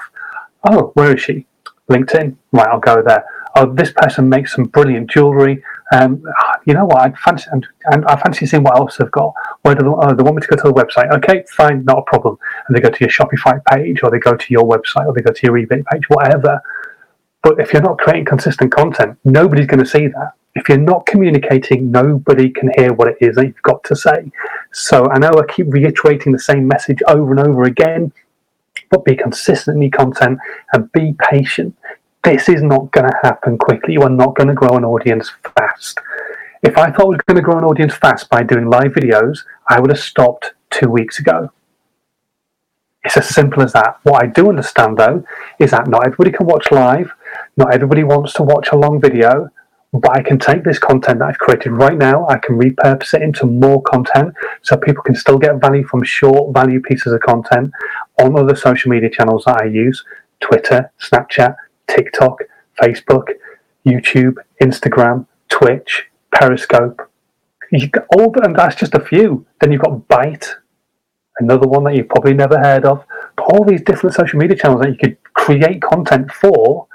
Oh, 0.69 0.91
where 0.95 1.17
is 1.17 1.23
she? 1.23 1.47
LinkedIn, 1.91 2.37
right, 2.53 2.69
I'll 2.69 2.81
go 2.81 3.03
there. 3.03 3.25
Oh, 3.57 3.73
this 3.73 3.93
person 3.93 4.29
makes 4.29 4.55
some 4.55 4.65
brilliant 4.65 5.11
jewelry. 5.11 5.63
Um, 5.93 6.25
you 6.65 6.75
know 6.75 6.87
what? 6.87 7.03
I 7.03 7.13
fancy, 7.13 7.49
and, 7.53 8.05
I 8.07 8.17
fancy 8.17 8.47
seeing 8.47 8.65
what 8.65 8.77
else 8.77 8.97
they've 8.97 9.11
got. 9.11 9.33
Where 9.63 9.75
do 9.75 9.85
they, 9.85 9.89
oh, 9.89 10.15
they 10.15 10.23
want 10.23 10.37
me 10.37 10.43
to 10.43 10.49
go 10.49 10.57
to 10.57 10.69
the 10.69 10.73
website? 10.73 11.13
Okay, 11.19 11.45
fine, 11.51 11.85
not 11.85 11.99
a 11.99 12.03
problem. 12.03 12.37
And 12.67 12.77
they 12.77 12.81
go 12.81 12.91
to 12.91 13.01
your 13.01 13.11
Shopify 13.11 13.65
page, 13.67 14.01
or 14.03 14.11
they 14.11 14.19
go 14.19 14.35
to 14.35 14.47
your 14.53 14.65
website, 14.65 15.07
or 15.07 15.13
they 15.13 15.21
go 15.21 15.33
to 15.33 15.47
your 15.47 15.55
eBay 15.55 15.85
page, 15.87 16.09
whatever. 16.09 16.61
But 17.43 17.61
if 17.61 17.73
you're 17.73 17.83
not 17.83 17.99
creating 17.99 18.25
consistent 18.25 18.73
content, 18.73 19.19
nobody's 19.25 19.67
going 19.67 19.85
to 19.85 19.87
see 19.87 20.09
that. 20.09 20.33
If 20.57 20.69
you're 20.69 20.79
not 20.79 21.05
communicating, 21.07 21.91
nobody 21.91 22.49
can 22.49 22.71
hear 22.77 22.93
what 22.93 23.09
it 23.09 23.19
is 23.21 23.37
that 23.37 23.45
you've 23.45 23.63
got 23.63 23.85
to 23.85 23.97
say. 23.97 24.31
So 24.73 25.09
I 25.11 25.19
know 25.19 25.31
I 25.31 25.53
keep 25.53 25.67
reiterating 25.69 26.33
the 26.33 26.39
same 26.39 26.67
message 26.67 27.03
over 27.07 27.33
and 27.33 27.41
over 27.41 27.65
again 27.65 28.13
but 28.95 29.05
be 29.05 29.17
consistently 29.17 29.91
content 29.91 30.39
and 30.73 30.91
be 30.93 31.15
patient. 31.31 31.77
This 32.23 32.49
is 32.49 32.63
not 32.63 32.93
going 32.93 33.09
to 33.11 33.19
happen 33.23 33.59
quickly. 33.59 33.95
You 33.95 34.03
are 34.03 34.11
not 34.11 34.37
going 34.37 34.49
to 34.49 34.55
grow 34.55 34.77
an 34.77 34.85
audience 34.85 35.33
fast. 35.57 35.99
If 36.63 36.79
I 36.79 36.91
thought 36.91 37.07
I 37.07 37.09
was 37.09 37.21
going 37.27 37.37
to 37.37 37.43
grow 37.43 37.59
an 37.59 37.65
audience 37.65 37.95
fast 37.95 38.31
by 38.31 38.45
doing 38.45 38.71
live 38.71 38.93
videos, 38.93 39.41
I 39.69 39.81
would 39.81 39.91
have 39.91 39.99
stopped 39.99 40.53
two 40.71 40.89
weeks 40.89 41.19
ago. 41.19 41.51
It's 43.05 43.17
as 43.17 43.29
simple 43.29 43.63
as 43.63 43.73
that. 43.73 43.99
What 44.05 44.23
I 44.23 44.29
do 44.29 44.49
understand 44.49 44.97
though 44.97 45.25
is 45.59 45.73
that 45.73 45.89
not 45.89 46.07
everybody 46.07 46.31
can 46.31 46.47
watch 46.47 46.71
live, 46.71 47.13
not 47.57 47.75
everybody 47.75 48.05
wants 48.05 48.33
to 48.35 48.45
watch 48.45 48.69
a 48.71 48.77
long 48.77 49.01
video, 49.01 49.51
but 49.95 50.11
I 50.17 50.23
can 50.23 50.41
take 50.41 50.65
this 50.65 50.81
content 50.81 51.21
that 51.21 51.27
I've 51.27 51.39
created 51.39 51.71
right 51.71 51.97
now, 51.97 52.27
I 52.27 52.39
can 52.39 52.59
repurpose 52.59 53.15
it 53.15 53.23
into 53.23 53.47
more 53.47 53.81
content 53.83 54.35
so 54.63 54.77
people 54.77 55.05
can 55.05 55.15
still 55.15 55.39
get 55.39 55.61
value 55.61 55.87
from 55.87 56.03
short 56.03 56.53
value 56.53 56.81
pieces 56.81 57.13
of 57.13 57.21
content 57.21 57.71
on 58.21 58.37
other 58.37 58.57
social 58.57 58.91
media 58.91 59.09
channels 59.09 59.45
that 59.45 59.63
I 59.63 59.67
use 59.67 60.05
Twitter, 60.41 60.93
Snapchat, 61.01 61.55
TikTok, 61.87 62.41
Facebook, 62.83 63.29
YouTube, 63.87 64.35
Instagram, 64.61 65.27
Twitch, 65.49 66.07
Periscope. 66.35 67.09
All, 68.17 68.35
and 68.43 68.57
that's 68.57 68.77
just 68.77 68.95
a 68.95 69.01
few. 69.01 69.47
Then 69.61 69.71
you've 69.71 69.83
got 69.83 70.09
Byte, 70.09 70.57
another 71.39 71.69
one 71.69 71.85
that 71.85 71.95
you've 71.95 72.09
probably 72.09 72.35
never 72.35 72.59
heard 72.59 72.85
of. 72.85 73.05
But 73.37 73.45
all 73.45 73.65
these 73.65 73.83
different 73.83 74.17
social 74.17 74.41
media 74.41 74.57
channels 74.57 74.81
that 74.83 74.91
you 74.91 74.97
could 74.97 75.17
create 75.35 75.83
content 75.83 76.33
for 76.33 76.89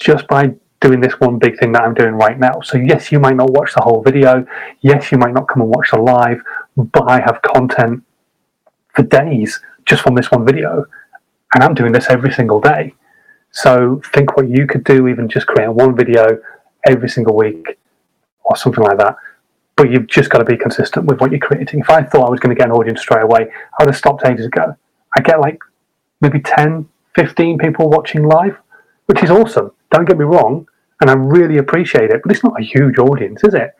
just 0.00 0.26
by 0.26 0.54
doing 0.80 1.00
this 1.00 1.14
one 1.18 1.38
big 1.38 1.58
thing 1.58 1.72
that 1.72 1.82
I'm 1.82 1.94
doing 1.94 2.14
right 2.14 2.38
now. 2.38 2.60
So, 2.62 2.78
yes, 2.78 3.10
you 3.10 3.18
might 3.18 3.36
not 3.36 3.50
watch 3.50 3.74
the 3.74 3.82
whole 3.82 4.02
video. 4.02 4.46
Yes, 4.80 5.10
you 5.10 5.18
might 5.18 5.34
not 5.34 5.48
come 5.48 5.62
and 5.62 5.70
watch 5.70 5.90
the 5.90 6.00
live, 6.00 6.42
but 6.76 7.08
I 7.08 7.20
have 7.20 7.42
content 7.42 8.02
for 8.94 9.02
days 9.02 9.60
just 9.86 10.02
from 10.02 10.14
this 10.14 10.30
one 10.30 10.46
video. 10.46 10.86
And 11.54 11.64
I'm 11.64 11.74
doing 11.74 11.92
this 11.92 12.06
every 12.08 12.32
single 12.32 12.60
day. 12.60 12.94
So, 13.50 14.00
think 14.12 14.36
what 14.36 14.48
you 14.48 14.66
could 14.66 14.84
do, 14.84 15.08
even 15.08 15.28
just 15.28 15.46
create 15.46 15.68
one 15.68 15.96
video 15.96 16.38
every 16.86 17.08
single 17.08 17.36
week 17.36 17.78
or 18.44 18.56
something 18.56 18.84
like 18.84 18.98
that. 18.98 19.16
But 19.76 19.90
you've 19.90 20.06
just 20.06 20.30
got 20.30 20.38
to 20.38 20.44
be 20.44 20.56
consistent 20.56 21.06
with 21.06 21.20
what 21.20 21.30
you're 21.30 21.40
creating. 21.40 21.80
If 21.80 21.90
I 21.90 22.02
thought 22.02 22.26
I 22.26 22.30
was 22.30 22.40
going 22.40 22.54
to 22.54 22.58
get 22.58 22.68
an 22.68 22.72
audience 22.72 23.00
straight 23.00 23.22
away, 23.22 23.48
I 23.78 23.84
would 23.84 23.90
have 23.90 23.96
stopped 23.96 24.24
ages 24.26 24.46
ago. 24.46 24.76
I 25.16 25.20
get 25.22 25.40
like 25.40 25.58
maybe 26.20 26.40
10, 26.40 26.88
15 27.14 27.58
people 27.58 27.88
watching 27.88 28.24
live, 28.24 28.58
which 29.06 29.22
is 29.22 29.30
awesome 29.30 29.72
don't 29.90 30.06
get 30.06 30.18
me 30.18 30.24
wrong, 30.24 30.68
and 31.00 31.10
I 31.10 31.14
really 31.14 31.58
appreciate 31.58 32.10
it, 32.10 32.20
but 32.22 32.32
it's 32.32 32.44
not 32.44 32.60
a 32.60 32.64
huge 32.64 32.98
audience, 32.98 33.44
is 33.44 33.54
it? 33.54 33.74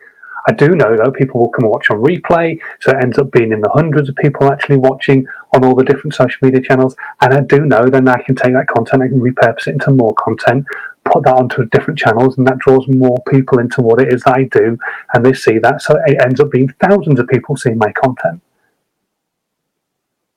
I 0.48 0.52
do 0.52 0.68
know 0.68 0.96
though 0.96 1.10
people 1.10 1.40
will 1.40 1.50
come 1.50 1.64
and 1.64 1.72
watch 1.72 1.90
on 1.90 1.98
replay, 1.98 2.58
so 2.80 2.92
it 2.92 3.02
ends 3.02 3.18
up 3.18 3.30
being 3.32 3.52
in 3.52 3.60
the 3.60 3.68
hundreds 3.68 4.08
of 4.08 4.16
people 4.16 4.50
actually 4.50 4.78
watching 4.78 5.26
on 5.52 5.64
all 5.64 5.74
the 5.74 5.84
different 5.84 6.14
social 6.14 6.38
media 6.42 6.60
channels. 6.60 6.96
And 7.20 7.34
I 7.34 7.40
do 7.40 7.66
know 7.66 7.86
then 7.90 8.08
I 8.08 8.22
can 8.22 8.34
take 8.34 8.54
that 8.54 8.68
content, 8.68 9.02
I 9.02 9.08
can 9.08 9.20
repurpose 9.20 9.66
it 9.66 9.72
into 9.72 9.90
more 9.90 10.14
content, 10.14 10.64
put 11.04 11.24
that 11.24 11.34
onto 11.34 11.66
different 11.66 11.98
channels, 11.98 12.38
and 12.38 12.46
that 12.46 12.58
draws 12.58 12.86
more 12.88 13.18
people 13.28 13.58
into 13.58 13.82
what 13.82 14.00
it 14.00 14.12
is 14.12 14.22
that 14.22 14.36
I 14.36 14.44
do, 14.44 14.78
and 15.12 15.26
they 15.26 15.34
see 15.34 15.58
that. 15.58 15.82
So 15.82 15.98
it 16.06 16.18
ends 16.22 16.40
up 16.40 16.50
being 16.50 16.72
thousands 16.80 17.20
of 17.20 17.28
people 17.28 17.56
seeing 17.56 17.76
my 17.76 17.92
content. 17.92 18.40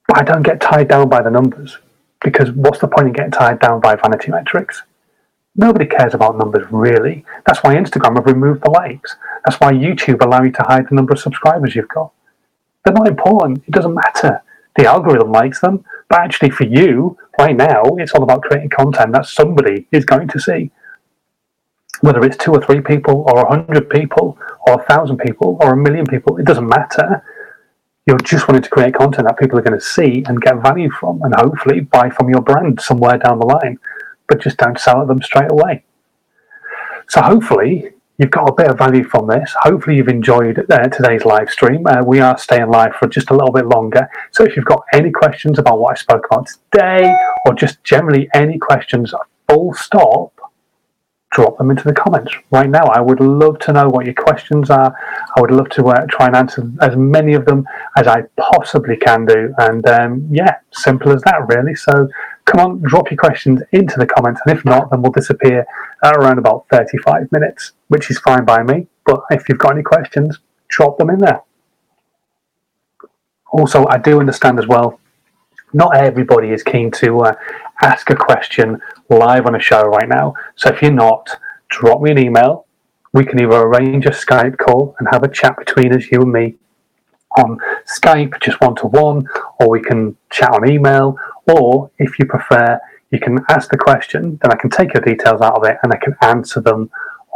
But 0.08 0.18
I 0.18 0.24
don't 0.24 0.44
get 0.44 0.60
tied 0.60 0.90
down 0.90 1.08
by 1.08 1.22
the 1.22 1.32
numbers 1.32 1.78
because 2.22 2.52
what's 2.52 2.80
the 2.80 2.88
point 2.88 3.08
in 3.08 3.14
getting 3.14 3.32
tied 3.32 3.60
down 3.60 3.80
by 3.80 3.96
vanity 3.96 4.32
metrics? 4.32 4.84
Nobody 5.56 5.86
cares 5.86 6.14
about 6.14 6.38
numbers 6.38 6.66
really. 6.72 7.26
That's 7.46 7.60
why 7.60 7.76
Instagram 7.76 8.16
have 8.16 8.26
removed 8.26 8.64
the 8.64 8.72
likes. 8.72 9.18
That's 9.46 9.60
why 9.60 9.74
YouTube 9.74 10.24
allow 10.24 10.44
you 10.44 10.52
to 10.52 10.64
hide 10.64 10.88
the 10.90 10.96
number 10.96 11.14
of 11.14 11.20
subscribers 11.20 11.76
you've 11.76 11.90
got. 11.90 12.12
They're 12.86 12.94
not 12.94 13.08
important. 13.08 13.64
It 13.68 13.72
doesn't 13.72 13.94
matter. 13.94 14.42
The 14.78 14.86
algorithm 14.86 15.32
likes 15.32 15.60
them, 15.60 15.84
but 16.10 16.20
actually 16.20 16.52
for 16.52 16.64
you, 16.64 17.18
right 17.38 17.56
now, 17.56 17.84
it's 17.98 18.14
all 18.14 18.24
about 18.24 18.44
creating 18.44 18.70
content 18.70 19.12
that 19.12 19.26
somebody 19.26 19.88
is 19.92 20.06
going 20.06 20.30
to 20.30 20.40
see. 20.40 20.72
Whether 22.00 22.24
it's 22.24 22.38
two 22.38 22.54
or 22.54 22.62
three 22.62 22.80
people, 22.80 23.26
or 23.28 23.42
a 23.42 23.50
hundred 23.50 23.90
people, 23.90 24.40
or 24.66 24.82
a 24.82 24.84
thousand 24.86 25.18
people, 25.18 25.58
or 25.62 25.74
a 25.74 25.78
million 25.78 26.08
people, 26.08 26.38
it 26.38 26.46
doesn't 26.46 26.68
matter. 26.68 27.24
You're 28.08 28.18
just 28.20 28.48
wanting 28.48 28.64
to 28.64 28.70
create 28.70 28.96
content 28.96 29.28
that 29.28 29.38
people 29.38 29.60
are 29.60 29.62
going 29.62 29.80
to 29.80 29.86
see 29.86 30.24
and 30.26 30.42
get 30.42 30.56
value 30.64 30.90
from, 30.90 31.22
and 31.22 31.36
hopefully 31.36 31.82
buy 31.82 32.10
from 32.10 32.30
your 32.30 32.42
brand 32.42 32.80
somewhere 32.82 33.18
down 33.18 33.40
the 33.40 33.46
line 33.46 33.78
but 34.32 34.40
just 34.40 34.56
don't 34.56 34.80
sell 34.80 35.02
at 35.02 35.08
them 35.10 35.22
straight 35.22 35.52
away. 35.52 35.84
So 37.10 37.22
hopefully 37.22 37.92
you've 38.18 38.32
got 38.32 38.48
a 38.48 38.54
bit 38.54 38.68
of 38.68 38.78
value 38.78 39.04
from 39.04 39.28
this. 39.28 39.54
Hopefully 39.60 39.98
you've 39.98 40.08
enjoyed 40.08 40.66
uh, 40.72 40.88
today's 40.88 41.26
live 41.26 41.50
stream. 41.50 41.86
Uh, 41.86 42.02
we 42.02 42.22
are 42.22 42.38
staying 42.38 42.70
live 42.70 42.96
for 42.96 43.10
just 43.10 43.30
a 43.30 43.34
little 43.34 43.52
bit 43.52 43.66
longer. 43.66 44.10
So 44.32 44.46
if 44.46 44.56
you've 44.56 44.64
got 44.64 44.84
any 44.94 45.12
questions 45.12 45.60
about 45.60 45.80
what 45.80 45.98
I 45.98 46.00
spoke 46.00 46.26
about 46.32 46.48
today, 46.48 47.14
or 47.46 47.54
just 47.54 47.84
generally 47.84 48.30
any 48.34 48.58
questions, 48.58 49.14
full 49.50 49.74
stop, 49.74 50.32
drop 51.32 51.58
them 51.58 51.72
into 51.72 51.84
the 51.84 51.94
comments 51.94 52.34
right 52.52 52.70
now. 52.70 52.84
I 52.86 53.02
would 53.02 53.20
love 53.20 53.60
to 53.60 53.74
know 53.74 53.88
what 53.88 54.06
your 54.06 54.16
questions 54.16 54.70
are. 54.70 54.96
I 55.36 55.42
would 55.42 55.52
love 55.52 55.70
to 55.72 55.88
uh, 55.88 56.06
try 56.10 56.28
and 56.28 56.36
answer 56.38 56.70
as 56.82 56.96
many 56.96 57.34
of 57.34 57.46
them 57.46 57.66
as 57.98 58.08
I 58.08 58.24
possibly 58.38 58.96
can 58.96 59.26
do. 59.26 59.54
And 59.58 59.86
um, 59.88 60.28
yeah, 60.32 60.56
simple 60.72 61.12
as 61.12 61.22
that, 61.24 61.48
really. 61.48 61.76
So 61.76 62.08
come 62.52 62.60
on, 62.60 62.82
drop 62.82 63.10
your 63.10 63.18
questions 63.18 63.62
into 63.72 63.98
the 63.98 64.06
comments. 64.06 64.42
And 64.46 64.58
if 64.58 64.66
not, 64.66 64.92
then 64.92 65.02
we'll 65.02 65.12
disappear 65.12 65.66
at 66.04 66.18
around 66.18 66.38
about 66.38 66.66
35 66.70 67.32
minutes, 67.32 67.72
which 67.88 68.12
is 68.12 68.20
fine 68.20 68.44
by 68.44 68.62
me. 68.62 68.88
But 69.06 69.22
if 69.32 69.48
you've 69.48 69.58
got 69.58 69.74
any 69.74 69.84
questions, 69.84 70.40
drop 70.68 70.98
them 70.98 71.10
in 71.10 71.20
there. 71.20 71.42
Also, 73.52 73.86
I 73.88 73.98
do 73.98 74.20
understand 74.20 74.60
as 74.60 74.68
well, 74.68 75.00
not 75.74 75.96
everybody 75.96 76.50
is 76.50 76.64
keen 76.64 76.92
to 76.92 77.22
uh, 77.22 77.34
ask 77.82 78.10
a 78.10 78.16
question 78.16 78.82
live 79.10 79.46
on 79.46 79.56
a 79.56 79.60
show 79.60 79.84
right 79.84 80.10
now. 80.10 80.34
So 80.56 80.70
if 80.70 80.82
you're 80.82 80.92
not, 80.92 81.30
drop 81.70 82.02
me 82.02 82.12
an 82.12 82.18
email. 82.18 82.66
We 83.14 83.26
can 83.26 83.40
either 83.42 83.62
arrange 83.62 84.06
a 84.06 84.10
Skype 84.10 84.58
call 84.58 84.96
and 85.00 85.08
have 85.12 85.24
a 85.24 85.30
chat 85.30 85.58
between 85.58 85.94
us, 85.96 86.12
you 86.12 86.22
and 86.22 86.32
me, 86.32 86.56
on 87.38 87.58
Skype, 87.86 88.42
just 88.42 88.60
one 88.62 88.76
to 88.76 88.88
one, 88.88 89.26
or 89.60 89.70
we 89.70 89.82
can 89.82 90.18
chat 90.30 90.52
on 90.52 90.70
email, 90.70 91.18
or 91.48 91.92
if 91.98 92.20
you 92.20 92.26
prefer, 92.26 92.80
you 93.12 93.20
can 93.20 93.40
ask 93.50 93.70
the 93.70 93.78
question, 93.78 94.40
then 94.42 94.52
I 94.52 94.56
can 94.56 94.70
take 94.70 94.94
your 94.94 95.02
details 95.02 95.42
out 95.42 95.56
of 95.56 95.66
it 95.66 95.78
and 95.84 95.92
I 95.94 95.98
can 95.98 96.16
answer 96.22 96.62
them 96.62 96.90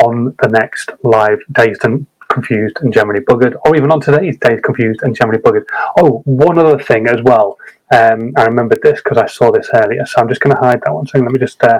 on 0.04 0.36
the 0.42 0.50
next 0.50 0.92
live 1.04 1.40
Dazed 1.52 1.84
and 1.84 2.06
Confused 2.30 2.78
and 2.82 2.94
Generally 2.94 3.22
Buggered, 3.22 3.56
or 3.66 3.76
even 3.76 3.92
on 3.92 4.02
today's 4.02 4.38
Dazed 4.38 4.64
Confused 4.64 5.02
and 5.04 5.16
Generally 5.16 5.42
Buggered. 5.42 5.66
Oh, 5.98 6.22
one 6.26 6.58
other 6.58 6.80
thing 6.80 7.08
as 7.08 7.22
well. 7.24 7.58
Um, 7.94 8.34
I 8.36 8.46
remembered 8.46 8.82
this 8.82 9.02
because 9.02 9.18
I 9.18 9.28
saw 9.28 9.52
this 9.52 9.70
earlier, 9.74 10.06
so 10.06 10.22
I'm 10.22 10.28
just 10.28 10.42
going 10.42 10.56
to 10.56 10.62
hide 10.62 10.82
that 10.84 10.94
one 10.94 11.06
second. 11.08 11.26
Let 11.26 11.34
me 11.34 11.40
just 11.40 11.64
uh, 11.64 11.80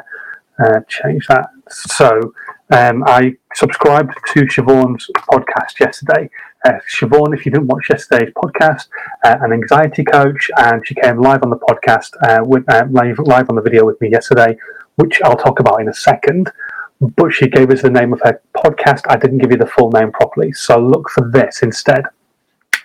uh, 0.64 0.80
change 0.88 1.28
that. 1.28 1.50
So 1.70 2.34
um, 2.72 3.04
I 3.08 3.36
subscribed 3.54 4.14
to 4.34 4.42
Siobhan's 4.42 5.10
podcast 5.32 5.80
yesterday. 5.80 6.30
Uh, 6.66 6.80
Siobhan, 6.90 7.32
if 7.38 7.46
you 7.46 7.52
didn't 7.52 7.68
watch 7.68 7.92
yesterday's 7.92 8.34
podcast, 8.34 8.88
uh, 9.24 9.38
an 9.42 9.54
anxiety 9.54 10.04
coach, 10.04 10.50
and 10.58 10.86
she 10.86 10.96
came 10.96 11.22
live 11.22 11.44
on 11.44 11.52
the 11.52 11.58
podcast 11.58 12.10
uh, 12.28 12.44
with 12.44 12.68
uh, 12.74 12.86
live, 12.90 13.20
live 13.20 13.48
on 13.52 13.56
the 13.56 13.62
video 13.62 13.86
with 13.86 14.02
me 14.02 14.10
yesterday, 14.10 14.58
which 14.96 15.22
I'll 15.22 15.38
talk 15.38 15.60
about 15.60 15.80
in 15.80 15.90
a 15.90 15.94
second. 15.94 16.52
But 17.00 17.30
she 17.30 17.48
gave 17.48 17.70
us 17.70 17.84
the 17.84 17.92
name 17.92 18.14
of 18.14 18.22
her 18.24 18.42
podcast. 18.58 19.02
I 19.08 19.16
didn't 19.16 19.38
give 19.38 19.52
you 19.52 19.58
the 19.58 19.68
full 19.68 19.92
name 19.92 20.12
properly, 20.12 20.54
so 20.54 20.80
look 20.80 21.08
for 21.12 21.30
this 21.30 21.62
instead. 21.62 22.06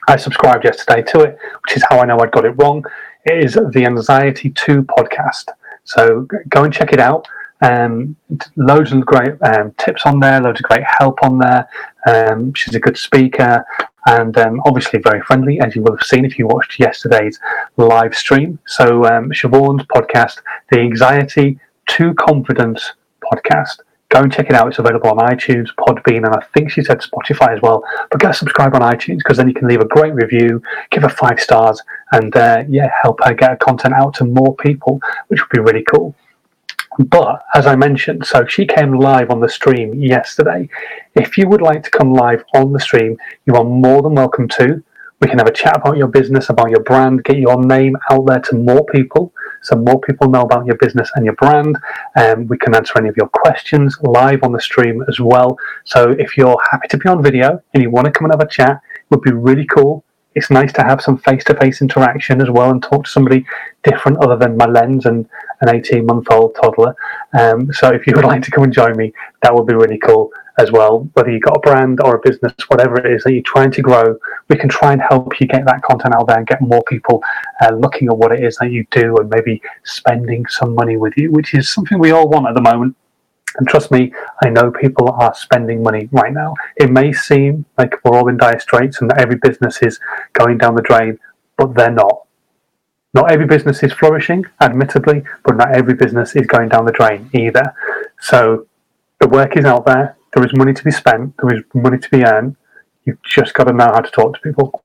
I 0.09 0.17
subscribed 0.17 0.65
yesterday 0.67 1.01
to 1.13 1.21
it, 1.21 1.39
which 1.65 1.79
is 1.79 1.85
how 1.89 2.01
I 2.01 2.05
know 2.05 2.19
I'd 2.19 2.33
got 2.33 2.45
it 2.45 2.55
wrong. 2.59 2.85
It 3.25 3.43
is 3.43 3.55
the 3.55 3.87
Anxiety 3.87 4.51
2 4.51 4.83
podcast. 4.83 5.47
So 5.85 6.27
go 6.51 6.65
and 6.65 6.75
check 6.75 6.93
it 6.93 7.01
out. 7.01 7.27
Um, 7.63 8.17
loads 8.57 8.93
of 8.93 9.05
great 9.05 9.35
um, 9.43 9.73
tips 9.79 10.07
on 10.07 10.19
there, 10.21 10.41
loads 10.41 10.61
of 10.61 10.65
great 10.65 10.85
help 10.99 11.23
on 11.23 11.39
there. 11.39 11.69
Um, 12.07 12.55
she's 12.55 12.75
a 12.75 12.81
good 12.81 12.97
speaker 12.97 13.65
and 14.07 14.37
um, 14.39 14.61
obviously 14.65 14.99
very 14.99 15.21
friendly, 15.23 15.61
as 15.61 15.77
you 15.77 15.83
will 15.83 15.97
have 15.97 16.07
seen 16.07 16.25
if 16.25 16.39
you 16.39 16.47
watched 16.47 16.79
yesterday's 16.79 17.39
live 17.77 18.15
stream. 18.15 18.59
So, 18.67 19.05
um, 19.05 19.31
Siobhan's 19.31 19.85
podcast, 19.87 20.39
The 20.71 20.81
Anxiety 20.81 21.59
to 21.89 22.15
Confidence 22.15 22.93
podcast. 23.23 23.81
Go 24.09 24.21
and 24.23 24.33
check 24.33 24.47
it 24.47 24.55
out. 24.55 24.67
It's 24.69 24.79
available 24.79 25.11
on 25.11 25.19
iTunes, 25.19 25.69
Podbean, 25.79 26.25
and 26.25 26.35
I 26.35 26.41
think 26.53 26.71
she 26.71 26.83
said 26.83 27.01
Spotify 27.01 27.55
as 27.55 27.63
well. 27.63 27.85
But 28.11 28.21
go 28.21 28.33
subscribe 28.33 28.75
on 28.75 28.81
iTunes 28.81 29.19
because 29.19 29.37
then 29.37 29.47
you 29.47 29.55
can 29.55 29.69
leave 29.69 29.81
a 29.81 29.85
great 29.85 30.15
review, 30.15 30.61
give 30.91 31.03
her 31.03 31.09
five 31.09 31.39
stars, 31.39 31.81
and 32.11 32.35
uh, 32.35 32.65
yeah, 32.69 32.91
help 33.03 33.21
her 33.23 33.35
get 33.35 33.51
her 33.51 33.57
content 33.57 33.95
out 33.95 34.15
to 34.15 34.25
more 34.25 34.57
people, 34.57 35.01
which 35.29 35.41
would 35.41 35.51
be 35.51 35.61
really 35.61 35.85
cool. 35.85 36.15
But 36.99 37.43
as 37.55 37.67
I 37.67 37.77
mentioned, 37.77 38.27
so 38.27 38.45
she 38.47 38.67
came 38.67 38.99
live 38.99 39.31
on 39.31 39.41
the 39.41 39.49
stream 39.49 39.95
yesterday. 39.95 40.69
If 41.15 41.39
you 41.39 41.49
would 41.49 41.63
like 41.63 41.83
to 41.85 41.91
come 41.91 42.13
live 42.13 42.45
on 42.55 42.73
the 42.73 42.81
stream, 42.81 43.17
you 43.47 43.55
are 43.55 43.65
more 43.65 44.03
than 44.03 44.15
welcome 44.15 44.49
to. 44.49 44.83
We 45.21 45.29
can 45.29 45.39
have 45.39 45.47
a 45.47 45.53
chat 45.53 45.77
about 45.77 45.99
your 45.99 46.09
business, 46.09 46.49
about 46.49 46.71
your 46.71 46.83
brand, 46.83 47.25
get 47.25 47.37
your 47.37 47.63
name 47.63 47.97
out 48.11 48.27
there 48.27 48.41
to 48.41 48.57
more 48.57 48.85
people 48.87 49.33
so 49.63 49.77
more 49.77 50.01
people 50.01 50.29
know 50.29 50.43
about 50.43 50.67
your 50.67 50.77
business 50.77 51.11
and 51.15 51.25
your 51.25 51.35
brand. 51.35 51.77
Um, 52.17 52.47
we 52.47 52.57
can 52.57 52.75
answer 52.75 52.95
any 52.99 53.09
of 53.09 53.17
your 53.17 53.29
questions 53.29 53.99
live 54.03 54.43
on 54.43 54.53
the 54.53 54.61
stream 54.61 55.05
as 55.09 55.21
well. 55.21 55.59
So 55.85 56.15
if 56.19 56.37
you're 56.37 56.59
happy 56.71 56.89
to 56.89 56.97
be 56.97 57.09
on 57.09 57.23
video 57.23 57.63
and 57.75 57.83
you 57.83 57.91
want 57.91 58.07
to 58.07 58.11
come 58.11 58.25
and 58.25 58.33
have 58.33 58.47
a 58.47 58.51
chat, 58.51 58.81
it 58.95 59.11
would 59.11 59.23
be 59.23 59.33
really 59.33 59.67
cool 59.67 60.05
it's 60.35 60.51
nice 60.51 60.73
to 60.75 60.83
have 60.83 61.01
some 61.01 61.19
face-to-face 61.19 61.83
interaction 61.83 62.41
as 62.41 62.49
well 62.51 62.71
and 62.71 62.83
talk 62.83 63.05
to 63.05 63.11
somebody 63.11 63.45
different 63.83 64.19
other 64.19 64.37
than 64.37 64.57
my 64.57 64.67
lens 64.67 65.07
and 65.07 65.29
an 65.61 65.69
18-month-old 65.69 66.55
toddler. 66.55 66.95
Um, 67.39 67.73
so 67.73 67.89
if 67.89 68.07
you 68.07 68.13
would 68.15 68.25
like 68.33 68.43
to 68.43 68.51
come 68.51 68.65
and 68.65 68.73
join 68.73 68.97
me, 68.97 69.13
that 69.43 69.55
would 69.55 69.67
be 69.67 69.75
really 69.75 69.99
cool 69.99 70.31
as 70.59 70.71
well. 70.71 71.09
Whether 71.15 71.31
you've 71.31 71.43
got 71.43 71.57
a 71.57 71.61
brand 71.61 72.01
or 72.03 72.17
a 72.17 72.21
business, 72.21 72.53
whatever 72.69 72.99
it 73.05 73.13
is 73.13 73.25
that 73.25 73.33
you're 73.33 73.43
trying 73.43 73.73
to 73.73 73.83
grow, 73.83 74.19
we 74.49 74.57
can 74.57 74.69
try 74.69 74.93
and 74.93 75.03
help 75.03 75.41
you 75.41 75.47
get 75.47 75.65
that 75.67 75.83
content 75.83 76.15
out 76.15 76.29
there 76.29 76.39
and 76.39 76.47
get 76.47 76.61
more 76.61 76.83
people 76.85 77.23
uh, 77.63 77.73
looking 77.75 78.09
at 78.09 78.17
what 78.17 78.33
it 78.33 78.45
is 78.45 78.57
that 78.57 78.71
you 78.71 78.87
do 78.91 79.17
and 79.17 79.31
maybe 79.31 79.61
spending 79.85 80.47
some 80.47 80.75
money 80.75 80.97
with 80.97 81.15
you, 81.17 81.33
which 81.33 81.55
is 81.55 81.69
something 81.69 81.99
we 81.99 82.13
all 82.13 82.29
want 82.29 82.47
at 82.47 82.55
the 82.55 82.61
moment. 82.61 82.95
And 83.57 83.67
trust 83.69 83.91
me, 83.91 84.13
I 84.43 84.49
know 84.49 84.71
people 84.71 85.11
are 85.11 85.35
spending 85.35 85.83
money 85.83 86.09
right 86.13 86.33
now. 86.33 86.55
It 86.77 86.91
may 86.91 87.13
seem 87.13 87.65
like 87.77 87.93
we're 88.05 88.17
all 88.17 88.29
in 88.29 88.37
dire 88.37 88.61
straits 88.61 89.01
and 89.01 89.11
that 89.11 89.19
every 89.19 89.37
business 89.37 89.79
is 89.83 89.99
going 90.33 90.59
down 90.59 90.77
the 90.77 90.83
drain, 90.83 91.19
but 91.57 91.75
they're 91.75 91.91
not. 91.91 92.23
Not 93.13 93.33
every 93.33 93.47
business 93.47 93.83
is 93.83 93.93
flourishing, 93.93 94.47
admittedly, 94.61 95.25
but 95.45 95.57
not 95.57 95.75
every 95.75 95.95
business 95.95 96.37
is 96.37 96.47
going 96.47 96.69
down 96.69 96.87
the 96.87 96.93
drain 96.93 97.29
either. 97.35 97.75
So 98.21 98.67
the 99.19 99.29
work 99.29 99.57
is 99.57 99.65
out 99.65 99.85
there. 99.85 100.17
There 100.33 100.45
is 100.45 100.55
money 100.55 100.73
to 100.73 100.85
be 100.85 100.93
spent. 100.93 101.35
There 101.39 101.57
is 101.57 101.65
money 101.75 101.99
to 101.99 102.11
be 102.11 102.25
earned. 102.25 102.57
You've 103.05 103.23
just 103.23 103.55
got 103.55 103.65
to 103.65 103.73
know 103.73 103.87
how 103.87 104.01
to 104.01 104.11
talk 104.11 104.35
to 104.35 104.41
people. 104.41 104.85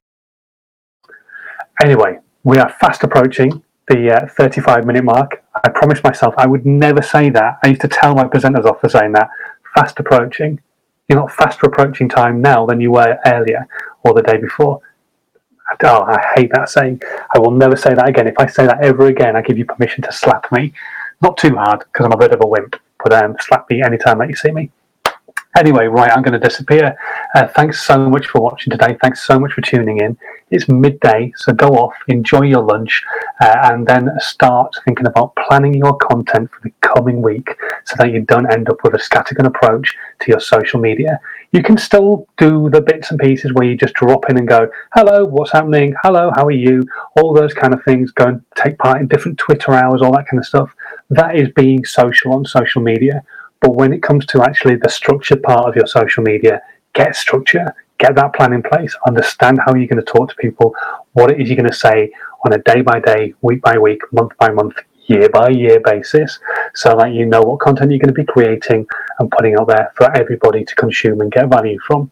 Anyway, 1.83 2.19
we 2.43 2.57
are 2.57 2.69
fast 2.79 3.03
approaching 3.03 3.61
the 3.87 4.23
uh, 4.23 4.27
35 4.27 4.85
minute 4.85 5.03
mark. 5.03 5.43
I 5.63 5.69
promised 5.69 6.03
myself 6.03 6.33
I 6.37 6.47
would 6.47 6.65
never 6.65 7.01
say 7.01 7.29
that. 7.29 7.59
I 7.63 7.67
used 7.67 7.81
to 7.81 7.87
tell 7.87 8.15
my 8.15 8.23
presenters 8.25 8.65
off 8.65 8.81
for 8.81 8.89
saying 8.89 9.13
that. 9.13 9.29
Fast 9.73 9.99
approaching. 9.99 10.59
You're 11.07 11.19
not 11.19 11.31
faster 11.31 11.67
approaching 11.67 12.09
time 12.09 12.41
now 12.41 12.65
than 12.65 12.81
you 12.81 12.91
were 12.91 13.17
earlier 13.25 13.67
or 14.03 14.13
the 14.13 14.23
day 14.23 14.37
before. 14.37 14.81
Oh, 15.83 16.03
I 16.03 16.33
hate 16.35 16.51
that 16.53 16.69
saying. 16.69 17.01
I 17.33 17.39
will 17.39 17.51
never 17.51 17.75
say 17.75 17.93
that 17.93 18.07
again. 18.07 18.27
If 18.27 18.35
I 18.39 18.47
say 18.47 18.65
that 18.65 18.83
ever 18.83 19.07
again, 19.07 19.35
I 19.35 19.41
give 19.41 19.57
you 19.57 19.65
permission 19.65 20.03
to 20.03 20.11
slap 20.11 20.51
me. 20.51 20.73
Not 21.21 21.37
too 21.37 21.55
hard 21.55 21.79
because 21.79 22.05
I'm 22.05 22.11
a 22.11 22.17
bit 22.17 22.31
of 22.31 22.41
a 22.41 22.47
wimp, 22.47 22.75
but 23.03 23.13
um, 23.13 23.35
slap 23.39 23.69
me 23.69 23.81
anytime 23.83 24.19
that 24.19 24.29
you 24.29 24.35
see 24.35 24.51
me. 24.51 24.71
Anyway, 25.57 25.85
right, 25.85 26.11
I'm 26.11 26.21
going 26.21 26.37
to 26.37 26.47
disappear. 26.47 26.97
Uh, 27.33 27.47
thanks 27.47 27.81
so 27.81 28.09
much 28.09 28.27
for 28.27 28.41
watching 28.41 28.71
today. 28.71 28.97
Thanks 29.01 29.25
so 29.25 29.39
much 29.39 29.53
for 29.53 29.61
tuning 29.61 29.99
in. 29.99 30.17
It's 30.51 30.67
midday, 30.67 31.31
so 31.37 31.53
go 31.53 31.69
off, 31.69 31.93
enjoy 32.09 32.41
your 32.41 32.61
lunch, 32.61 33.01
uh, 33.39 33.55
and 33.63 33.87
then 33.87 34.09
start 34.19 34.75
thinking 34.83 35.07
about 35.07 35.33
planning 35.47 35.73
your 35.73 35.95
content 35.95 36.51
for 36.51 36.59
the 36.61 36.73
coming 36.81 37.21
week 37.21 37.55
so 37.85 37.95
that 37.97 38.11
you 38.11 38.21
don't 38.21 38.51
end 38.51 38.69
up 38.69 38.83
with 38.83 38.95
a 38.95 38.97
scattergun 38.97 39.47
approach 39.47 39.95
to 40.19 40.29
your 40.29 40.41
social 40.41 40.81
media. 40.81 41.21
You 41.53 41.63
can 41.63 41.77
still 41.77 42.27
do 42.37 42.69
the 42.69 42.81
bits 42.81 43.11
and 43.11 43.19
pieces 43.19 43.53
where 43.53 43.65
you 43.65 43.77
just 43.77 43.93
drop 43.93 44.29
in 44.29 44.37
and 44.37 44.47
go, 44.47 44.69
hello, 44.93 45.23
what's 45.23 45.53
happening? 45.53 45.95
Hello, 46.03 46.31
how 46.35 46.45
are 46.45 46.51
you? 46.51 46.83
All 47.15 47.33
those 47.33 47.53
kind 47.53 47.73
of 47.73 47.81
things. 47.85 48.11
Go 48.11 48.25
and 48.25 48.41
take 48.55 48.77
part 48.77 48.99
in 48.99 49.07
different 49.07 49.37
Twitter 49.37 49.71
hours, 49.71 50.01
all 50.01 50.11
that 50.17 50.27
kind 50.27 50.39
of 50.39 50.45
stuff. 50.45 50.69
That 51.09 51.37
is 51.37 51.47
being 51.55 51.85
social 51.85 52.33
on 52.33 52.43
social 52.43 52.81
media 52.81 53.23
but 53.65 53.75
when 53.75 53.93
it 53.93 54.03
comes 54.03 54.27
to 54.27 54.43
actually 54.43 54.75
the 54.75 54.89
structured 54.89 55.41
part 55.41 55.67
of 55.67 55.75
your 55.75 55.87
social 55.87 56.21
media, 56.21 56.61
get 56.93 57.15
structure, 57.15 57.73
get 57.97 58.13
that 58.13 58.35
plan 58.35 58.53
in 58.53 58.61
place, 58.61 58.95
understand 59.07 59.57
how 59.65 59.73
you're 59.73 59.87
going 59.87 60.05
to 60.05 60.13
talk 60.13 60.29
to 60.29 60.35
people, 60.35 60.75
what 61.13 61.31
it 61.31 61.41
is 61.41 61.49
you're 61.49 61.57
going 61.57 61.67
to 61.67 61.75
say 61.75 62.11
on 62.45 62.53
a 62.53 62.59
day 62.59 62.83
by 62.83 62.99
day, 62.99 63.33
week 63.41 63.63
by 63.63 63.75
week, 63.79 64.01
month 64.11 64.33
by 64.37 64.51
month, 64.51 64.75
year 65.07 65.29
by 65.29 65.49
year 65.49 65.79
basis, 65.83 66.37
so 66.75 66.95
that 66.95 67.13
you 67.13 67.25
know 67.25 67.41
what 67.41 67.59
content 67.59 67.89
you're 67.89 67.97
going 67.97 68.13
to 68.13 68.13
be 68.13 68.23
creating 68.23 68.85
and 69.17 69.31
putting 69.31 69.55
out 69.55 69.67
there 69.67 69.91
for 69.95 70.15
everybody 70.15 70.63
to 70.63 70.75
consume 70.75 71.21
and 71.21 71.31
get 71.31 71.49
value 71.49 71.79
from. 71.87 72.11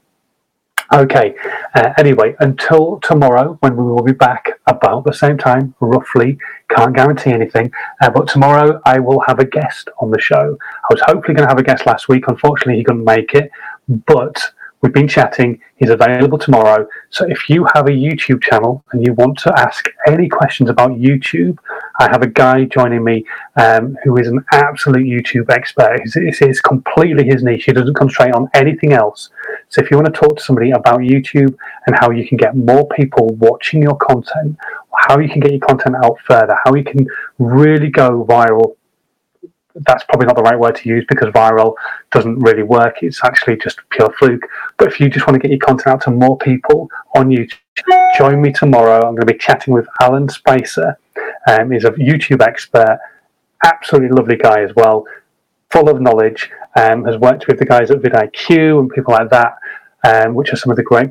Okay, 0.91 1.33
uh, 1.75 1.93
anyway, 1.97 2.35
until 2.39 2.99
tomorrow 2.99 3.57
when 3.61 3.75
we 3.77 3.83
will 3.83 4.03
be 4.03 4.11
back 4.11 4.59
about 4.67 5.05
the 5.05 5.13
same 5.13 5.37
time, 5.37 5.73
roughly, 5.79 6.37
can't 6.69 6.95
guarantee 6.95 7.31
anything, 7.31 7.71
uh, 8.01 8.09
but 8.09 8.27
tomorrow 8.27 8.81
I 8.85 8.99
will 8.99 9.21
have 9.21 9.39
a 9.39 9.45
guest 9.45 9.89
on 9.99 10.11
the 10.11 10.19
show. 10.19 10.57
I 10.59 10.93
was 10.93 11.01
hopefully 11.01 11.35
going 11.35 11.47
to 11.47 11.51
have 11.51 11.57
a 11.57 11.63
guest 11.63 11.85
last 11.85 12.09
week, 12.09 12.25
unfortunately, 12.27 12.75
he 12.75 12.83
couldn't 12.83 13.05
make 13.05 13.33
it, 13.33 13.49
but 13.87 14.51
We've 14.83 14.91
been 14.91 15.07
chatting. 15.07 15.61
He's 15.77 15.89
available 15.89 16.37
tomorrow. 16.37 16.85
So 17.09 17.25
if 17.25 17.49
you 17.49 17.65
have 17.73 17.87
a 17.87 17.91
YouTube 17.91 18.43
channel 18.43 18.83
and 18.91 19.07
you 19.07 19.13
want 19.13 19.37
to 19.39 19.53
ask 19.57 19.85
any 20.07 20.27
questions 20.27 20.69
about 20.69 20.91
YouTube, 20.91 21.57
I 22.01 22.09
have 22.09 22.21
a 22.21 22.27
guy 22.27 22.65
joining 22.65 23.01
me 23.01 23.23
um, 23.55 23.95
who 24.03 24.17
is 24.17 24.27
an 24.27 24.43
absolute 24.51 25.05
YouTube 25.05 25.49
expert. 25.49 26.01
This 26.03 26.41
is 26.41 26.59
completely 26.59 27.23
his 27.23 27.43
niche. 27.43 27.63
He 27.63 27.71
doesn't 27.71 27.93
concentrate 27.93 28.33
on 28.33 28.49
anything 28.53 28.91
else. 28.91 29.29
So 29.69 29.81
if 29.81 29.89
you 29.89 29.95
want 29.95 30.13
to 30.13 30.19
talk 30.19 30.35
to 30.35 30.43
somebody 30.43 30.71
about 30.71 30.99
YouTube 30.99 31.55
and 31.87 31.95
how 31.97 32.11
you 32.11 32.27
can 32.27 32.37
get 32.37 32.53
more 32.53 32.85
people 32.89 33.27
watching 33.35 33.81
your 33.81 33.95
content, 33.95 34.57
how 34.97 35.17
you 35.17 35.29
can 35.29 35.39
get 35.39 35.51
your 35.51 35.61
content 35.61 35.95
out 36.03 36.17
further, 36.27 36.57
how 36.65 36.75
you 36.75 36.83
can 36.83 37.07
really 37.39 37.87
go 37.87 38.25
viral 38.25 38.75
that's 39.75 40.03
probably 40.03 40.27
not 40.27 40.35
the 40.35 40.43
right 40.43 40.59
word 40.59 40.75
to 40.75 40.89
use 40.89 41.05
because 41.07 41.29
viral 41.29 41.75
doesn't 42.11 42.39
really 42.39 42.63
work. 42.63 43.01
It's 43.01 43.23
actually 43.23 43.57
just 43.57 43.79
pure 43.89 44.11
fluke. 44.19 44.43
But 44.77 44.87
if 44.87 44.99
you 44.99 45.09
just 45.09 45.25
want 45.27 45.35
to 45.35 45.39
get 45.39 45.51
your 45.51 45.59
content 45.59 45.87
out 45.87 46.01
to 46.01 46.11
more 46.11 46.37
people 46.37 46.89
on 47.15 47.29
YouTube, 47.29 47.57
join 48.17 48.41
me 48.41 48.51
tomorrow. 48.51 48.97
I'm 48.97 49.15
going 49.15 49.25
to 49.27 49.33
be 49.33 49.37
chatting 49.37 49.73
with 49.73 49.87
Alan 50.01 50.29
Spicer. 50.29 50.97
Um, 51.47 51.71
he's 51.71 51.85
a 51.85 51.91
YouTube 51.91 52.41
expert, 52.41 52.99
absolutely 53.65 54.09
lovely 54.09 54.37
guy 54.37 54.61
as 54.61 54.71
well, 54.75 55.05
full 55.71 55.89
of 55.89 56.01
knowledge. 56.01 56.49
Um, 56.75 57.05
has 57.05 57.17
worked 57.17 57.47
with 57.47 57.59
the 57.59 57.65
guys 57.65 57.91
at 57.91 57.99
vidIQ 57.99 58.79
and 58.79 58.89
people 58.89 59.13
like 59.13 59.29
that, 59.29 59.57
um, 60.03 60.33
which 60.33 60.51
are 60.51 60.55
some 60.55 60.71
of 60.71 60.77
the 60.77 60.83
great 60.83 61.09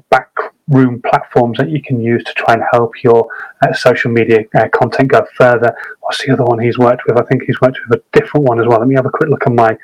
backroom 0.68 1.02
platforms 1.02 1.58
that 1.58 1.70
you 1.70 1.82
can 1.82 2.00
use 2.00 2.22
to 2.24 2.32
try 2.34 2.54
and 2.54 2.62
help 2.72 3.02
your 3.02 3.26
uh, 3.62 3.72
social 3.72 4.10
media 4.10 4.44
uh, 4.54 4.68
content 4.68 5.10
go 5.10 5.26
further. 5.34 5.74
What's 6.00 6.24
the 6.24 6.32
other 6.32 6.44
one 6.44 6.58
he's 6.58 6.78
worked 6.78 7.02
with? 7.06 7.18
I 7.18 7.22
think 7.24 7.44
he's 7.44 7.60
worked 7.60 7.78
with 7.88 8.00
a 8.00 8.18
different 8.18 8.46
one 8.46 8.60
as 8.60 8.66
well. 8.66 8.78
Let 8.78 8.88
me 8.88 8.94
have 8.94 9.06
a 9.06 9.10
quick 9.10 9.30
look 9.30 9.46
on 9.46 9.54
my 9.54 9.76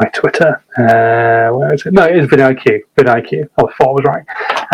my 0.00 0.08
Twitter. 0.08 0.64
Uh, 0.76 1.56
where 1.56 1.72
is 1.72 1.86
it? 1.86 1.92
No, 1.92 2.04
it 2.04 2.16
is 2.16 2.26
vidIQ. 2.26 2.80
vidIQ. 2.96 3.48
I 3.56 3.62
thought 3.62 3.72
I 3.80 3.86
was 3.86 4.04
right. 4.04 4.24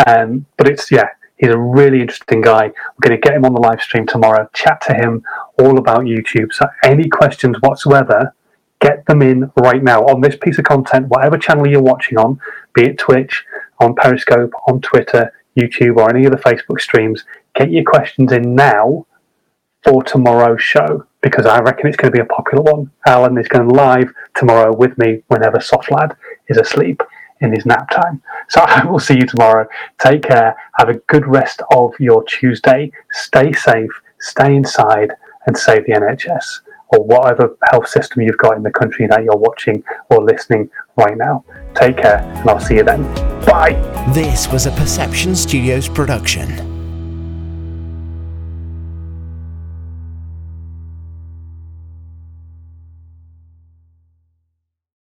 Um, 0.07 0.45
but 0.57 0.67
it's 0.67 0.89
yeah, 0.91 1.09
he's 1.37 1.51
a 1.51 1.57
really 1.57 2.01
interesting 2.01 2.41
guy. 2.41 2.67
We're 2.67 3.09
going 3.09 3.21
to 3.21 3.27
get 3.27 3.35
him 3.35 3.45
on 3.45 3.53
the 3.53 3.61
live 3.61 3.81
stream 3.81 4.07
tomorrow. 4.07 4.49
Chat 4.53 4.81
to 4.87 4.93
him 4.93 5.23
all 5.59 5.77
about 5.77 6.01
YouTube. 6.01 6.53
So 6.53 6.67
any 6.83 7.07
questions 7.07 7.57
whatsoever, 7.61 8.33
get 8.79 9.05
them 9.05 9.21
in 9.21 9.51
right 9.57 9.83
now 9.83 10.01
on 10.05 10.21
this 10.21 10.35
piece 10.35 10.57
of 10.57 10.65
content, 10.65 11.07
whatever 11.09 11.37
channel 11.37 11.67
you're 11.67 11.81
watching 11.81 12.17
on, 12.17 12.39
be 12.73 12.85
it 12.85 12.97
Twitch, 12.97 13.45
on 13.81 13.95
Periscope, 13.95 14.51
on 14.67 14.79
Twitter, 14.79 15.33
YouTube, 15.59 15.97
or 15.97 16.09
any 16.09 16.25
of 16.25 16.31
the 16.31 16.37
Facebook 16.37 16.79
streams. 16.79 17.25
Get 17.55 17.71
your 17.71 17.83
questions 17.83 18.31
in 18.31 18.55
now 18.55 19.05
for 19.83 20.03
tomorrow's 20.03 20.61
show 20.61 21.05
because 21.21 21.45
I 21.45 21.59
reckon 21.59 21.87
it's 21.87 21.97
going 21.97 22.11
to 22.11 22.15
be 22.15 22.21
a 22.21 22.25
popular 22.25 22.63
one. 22.63 22.91
Alan 23.05 23.37
is 23.37 23.47
going 23.47 23.67
live 23.67 24.13
tomorrow 24.35 24.73
with 24.73 24.97
me 24.97 25.23
whenever 25.27 25.59
Soft 25.59 25.91
Lad 25.91 26.15
is 26.47 26.57
asleep 26.57 27.01
in 27.41 27.53
his 27.53 27.65
nap 27.65 27.89
time. 27.89 28.21
So 28.49 28.61
I 28.65 28.85
will 28.85 28.99
see 28.99 29.15
you 29.15 29.25
tomorrow. 29.25 29.67
Take 29.99 30.23
care. 30.23 30.55
Have 30.77 30.89
a 30.89 30.99
good 31.07 31.27
rest 31.27 31.61
of 31.71 31.93
your 31.99 32.23
Tuesday. 32.23 32.91
Stay 33.11 33.51
safe, 33.51 33.91
stay 34.19 34.55
inside, 34.55 35.11
and 35.47 35.57
save 35.57 35.85
the 35.85 35.93
NHS 35.93 36.61
or 36.91 37.03
whatever 37.03 37.57
health 37.69 37.87
system 37.87 38.21
you've 38.21 38.37
got 38.37 38.57
in 38.57 38.63
the 38.63 38.71
country 38.71 39.07
that 39.07 39.23
you're 39.23 39.35
watching 39.35 39.83
or 40.09 40.23
listening 40.23 40.69
right 40.97 41.17
now. 41.17 41.43
Take 41.75 41.97
care, 41.97 42.19
and 42.19 42.49
I'll 42.49 42.59
see 42.59 42.75
you 42.75 42.83
then. 42.83 43.03
Bye. 43.45 43.73
This 44.13 44.47
was 44.47 44.65
a 44.65 44.71
Perception 44.71 45.35
Studios 45.35 45.87
production. 45.87 46.70